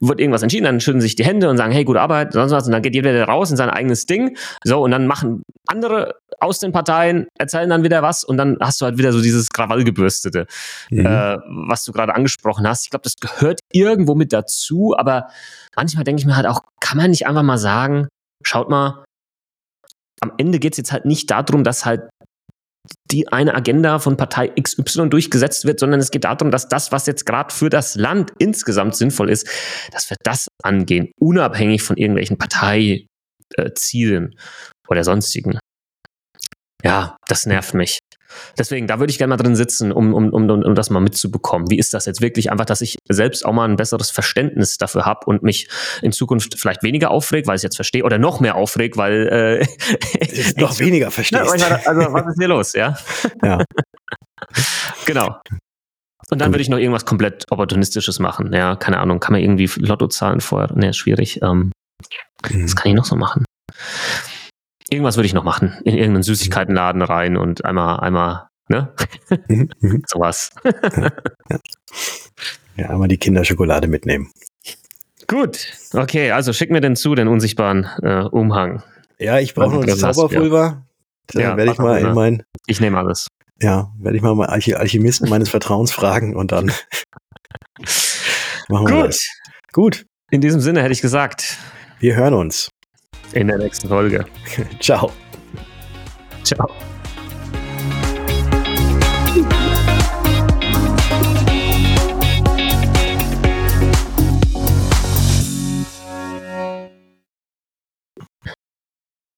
wird 0.00 0.20
irgendwas 0.20 0.42
entschieden, 0.42 0.64
dann 0.64 0.80
schütteln 0.80 1.00
sich 1.00 1.16
die 1.16 1.24
Hände 1.24 1.48
und 1.48 1.56
sagen, 1.56 1.72
hey, 1.72 1.84
gute 1.84 2.00
Arbeit, 2.00 2.32
sonst 2.32 2.52
was, 2.52 2.66
und 2.66 2.72
dann 2.72 2.82
geht 2.82 2.94
jeder 2.94 3.24
raus 3.24 3.50
in 3.50 3.56
sein 3.56 3.70
eigenes 3.70 4.06
Ding. 4.06 4.36
So, 4.62 4.82
und 4.82 4.90
dann 4.90 5.06
machen 5.06 5.42
andere 5.66 6.16
aus 6.40 6.58
den 6.58 6.72
Parteien, 6.72 7.26
erzählen 7.38 7.68
dann 7.68 7.82
wieder 7.82 8.02
was 8.02 8.24
und 8.24 8.36
dann 8.36 8.56
hast 8.60 8.80
du 8.80 8.84
halt 8.84 8.98
wieder 8.98 9.12
so 9.12 9.20
dieses 9.20 9.48
Krawallgebürstete, 9.48 10.46
mhm. 10.90 11.06
äh, 11.06 11.38
was 11.66 11.84
du 11.84 11.92
gerade 11.92 12.14
angesprochen 12.14 12.66
hast. 12.66 12.84
Ich 12.84 12.90
glaube, 12.90 13.04
das 13.04 13.16
gehört 13.16 13.60
irgendwo 13.72 14.14
mit 14.14 14.32
dazu, 14.32 14.94
aber 14.96 15.28
manchmal 15.74 16.04
denke 16.04 16.20
ich 16.20 16.26
mir 16.26 16.36
halt 16.36 16.46
auch, 16.46 16.60
kann 16.80 16.98
man 16.98 17.10
nicht 17.10 17.26
einfach 17.26 17.42
mal 17.42 17.58
sagen, 17.58 18.08
schaut 18.42 18.68
mal, 18.68 19.04
am 20.20 20.32
Ende 20.38 20.58
geht 20.58 20.72
es 20.72 20.78
jetzt 20.78 20.92
halt 20.92 21.04
nicht 21.04 21.30
darum, 21.30 21.64
dass 21.64 21.84
halt 21.84 22.08
die 23.10 23.28
eine 23.28 23.54
Agenda 23.54 23.98
von 23.98 24.16
Partei 24.16 24.48
XY 24.48 25.08
durchgesetzt 25.08 25.64
wird, 25.64 25.80
sondern 25.80 26.00
es 26.00 26.10
geht 26.10 26.24
darum, 26.24 26.50
dass 26.50 26.68
das, 26.68 26.92
was 26.92 27.06
jetzt 27.06 27.26
gerade 27.26 27.52
für 27.52 27.70
das 27.70 27.96
Land 27.96 28.30
insgesamt 28.38 28.94
sinnvoll 28.96 29.30
ist, 29.30 29.48
dass 29.92 30.08
wir 30.10 30.16
das 30.22 30.48
angehen, 30.62 31.10
unabhängig 31.18 31.82
von 31.82 31.96
irgendwelchen 31.96 32.38
Parteizielen 32.38 33.08
oder 34.88 35.04
sonstigen. 35.04 35.58
Ja, 36.86 37.16
das 37.26 37.46
nervt 37.46 37.74
mich. 37.74 37.98
Deswegen, 38.56 38.86
da 38.86 39.00
würde 39.00 39.10
ich 39.10 39.18
gerne 39.18 39.30
mal 39.30 39.42
drin 39.42 39.56
sitzen, 39.56 39.90
um, 39.90 40.14
um, 40.14 40.30
um, 40.30 40.48
um 40.48 40.74
das 40.74 40.88
mal 40.90 41.00
mitzubekommen. 41.00 41.68
Wie 41.68 41.78
ist 41.78 41.94
das 41.94 42.06
jetzt 42.06 42.20
wirklich? 42.20 42.52
Einfach, 42.52 42.64
dass 42.64 42.80
ich 42.80 42.96
selbst 43.08 43.44
auch 43.44 43.52
mal 43.52 43.68
ein 43.68 43.74
besseres 43.74 44.10
Verständnis 44.10 44.76
dafür 44.76 45.04
habe 45.04 45.26
und 45.26 45.42
mich 45.42 45.68
in 46.02 46.12
Zukunft 46.12 46.56
vielleicht 46.56 46.84
weniger 46.84 47.10
aufregt, 47.10 47.48
weil 47.48 47.54
ich 47.54 47.60
es 47.60 47.62
jetzt 47.64 47.76
verstehe, 47.76 48.04
oder 48.04 48.18
noch 48.18 48.38
mehr 48.38 48.54
aufregt, 48.54 48.96
weil 48.96 49.26
äh, 49.28 50.60
noch 50.60 50.78
weniger 50.78 51.10
verstehst. 51.10 51.58
Ja, 51.58 51.80
also, 51.86 52.12
was 52.12 52.26
ist 52.28 52.38
hier 52.38 52.48
los, 52.48 52.72
ja? 52.74 52.96
Ja. 53.42 53.64
genau. 55.06 55.40
Und 56.30 56.40
dann 56.40 56.52
würde 56.52 56.62
ich 56.62 56.68
noch 56.68 56.78
irgendwas 56.78 57.04
komplett 57.04 57.44
Opportunistisches 57.50 58.20
machen. 58.20 58.52
Ja, 58.52 58.76
keine 58.76 58.98
Ahnung, 58.98 59.18
kann 59.18 59.32
man 59.32 59.40
irgendwie 59.40 59.68
Lotto 59.76 60.06
zahlen 60.06 60.40
vorher? 60.40 60.72
Ne, 60.76 60.94
schwierig. 60.94 61.40
Ähm, 61.42 61.72
mhm. 62.48 62.64
Was 62.64 62.76
kann 62.76 62.90
ich 62.90 62.96
noch 62.96 63.04
so 63.04 63.16
machen? 63.16 63.44
Irgendwas 64.90 65.16
würde 65.16 65.26
ich 65.26 65.34
noch 65.34 65.44
machen. 65.44 65.78
In 65.84 65.94
irgendeinen 65.94 66.22
Süßigkeitenladen 66.22 67.02
rein 67.02 67.36
und 67.36 67.64
einmal, 67.64 68.00
einmal, 68.00 68.48
ne? 68.68 68.94
Mhm, 69.48 69.68
mhm. 69.80 70.02
Sowas. 70.06 70.50
ja, 70.64 71.10
ja, 72.76 72.90
einmal 72.90 73.08
die 73.08 73.18
Kinderschokolade 73.18 73.88
mitnehmen. 73.88 74.30
Gut, 75.26 75.72
okay, 75.92 76.30
also 76.30 76.52
schick 76.52 76.70
mir 76.70 76.80
den 76.80 76.94
zu, 76.94 77.16
den 77.16 77.26
unsichtbaren 77.26 77.88
äh, 78.02 78.22
Umhang. 78.22 78.84
Ja, 79.18 79.40
ich 79.40 79.54
brauche 79.54 79.74
noch 79.74 79.82
ein 79.82 79.96
Zauberpulver. 79.96 80.86
Da 81.28 81.40
ja, 81.40 81.56
werde 81.56 81.72
ich 81.72 81.78
mal 81.78 81.98
in 81.98 82.12
mein. 82.12 82.44
Ich 82.66 82.80
nehme 82.80 82.98
alles. 82.98 83.26
Ja, 83.60 83.92
werde 83.98 84.16
ich 84.16 84.22
mal 84.22 84.36
meinen 84.36 84.50
Alchemisten 84.50 85.28
meines 85.28 85.48
Vertrauens 85.48 85.90
fragen 85.90 86.36
und 86.36 86.52
dann 86.52 86.66
machen 88.68 88.86
wir 88.86 88.94
Gut. 88.94 89.08
das. 89.08 89.28
Gut. 89.72 90.06
In 90.30 90.40
diesem 90.40 90.60
Sinne 90.60 90.82
hätte 90.82 90.92
ich 90.92 91.00
gesagt. 91.00 91.56
Wir 91.98 92.14
hören 92.14 92.34
uns 92.34 92.68
in 93.36 93.48
der 93.48 93.58
nächsten 93.58 93.88
Folge. 93.88 94.24
Ciao. 94.80 95.12
Ciao. 96.42 96.68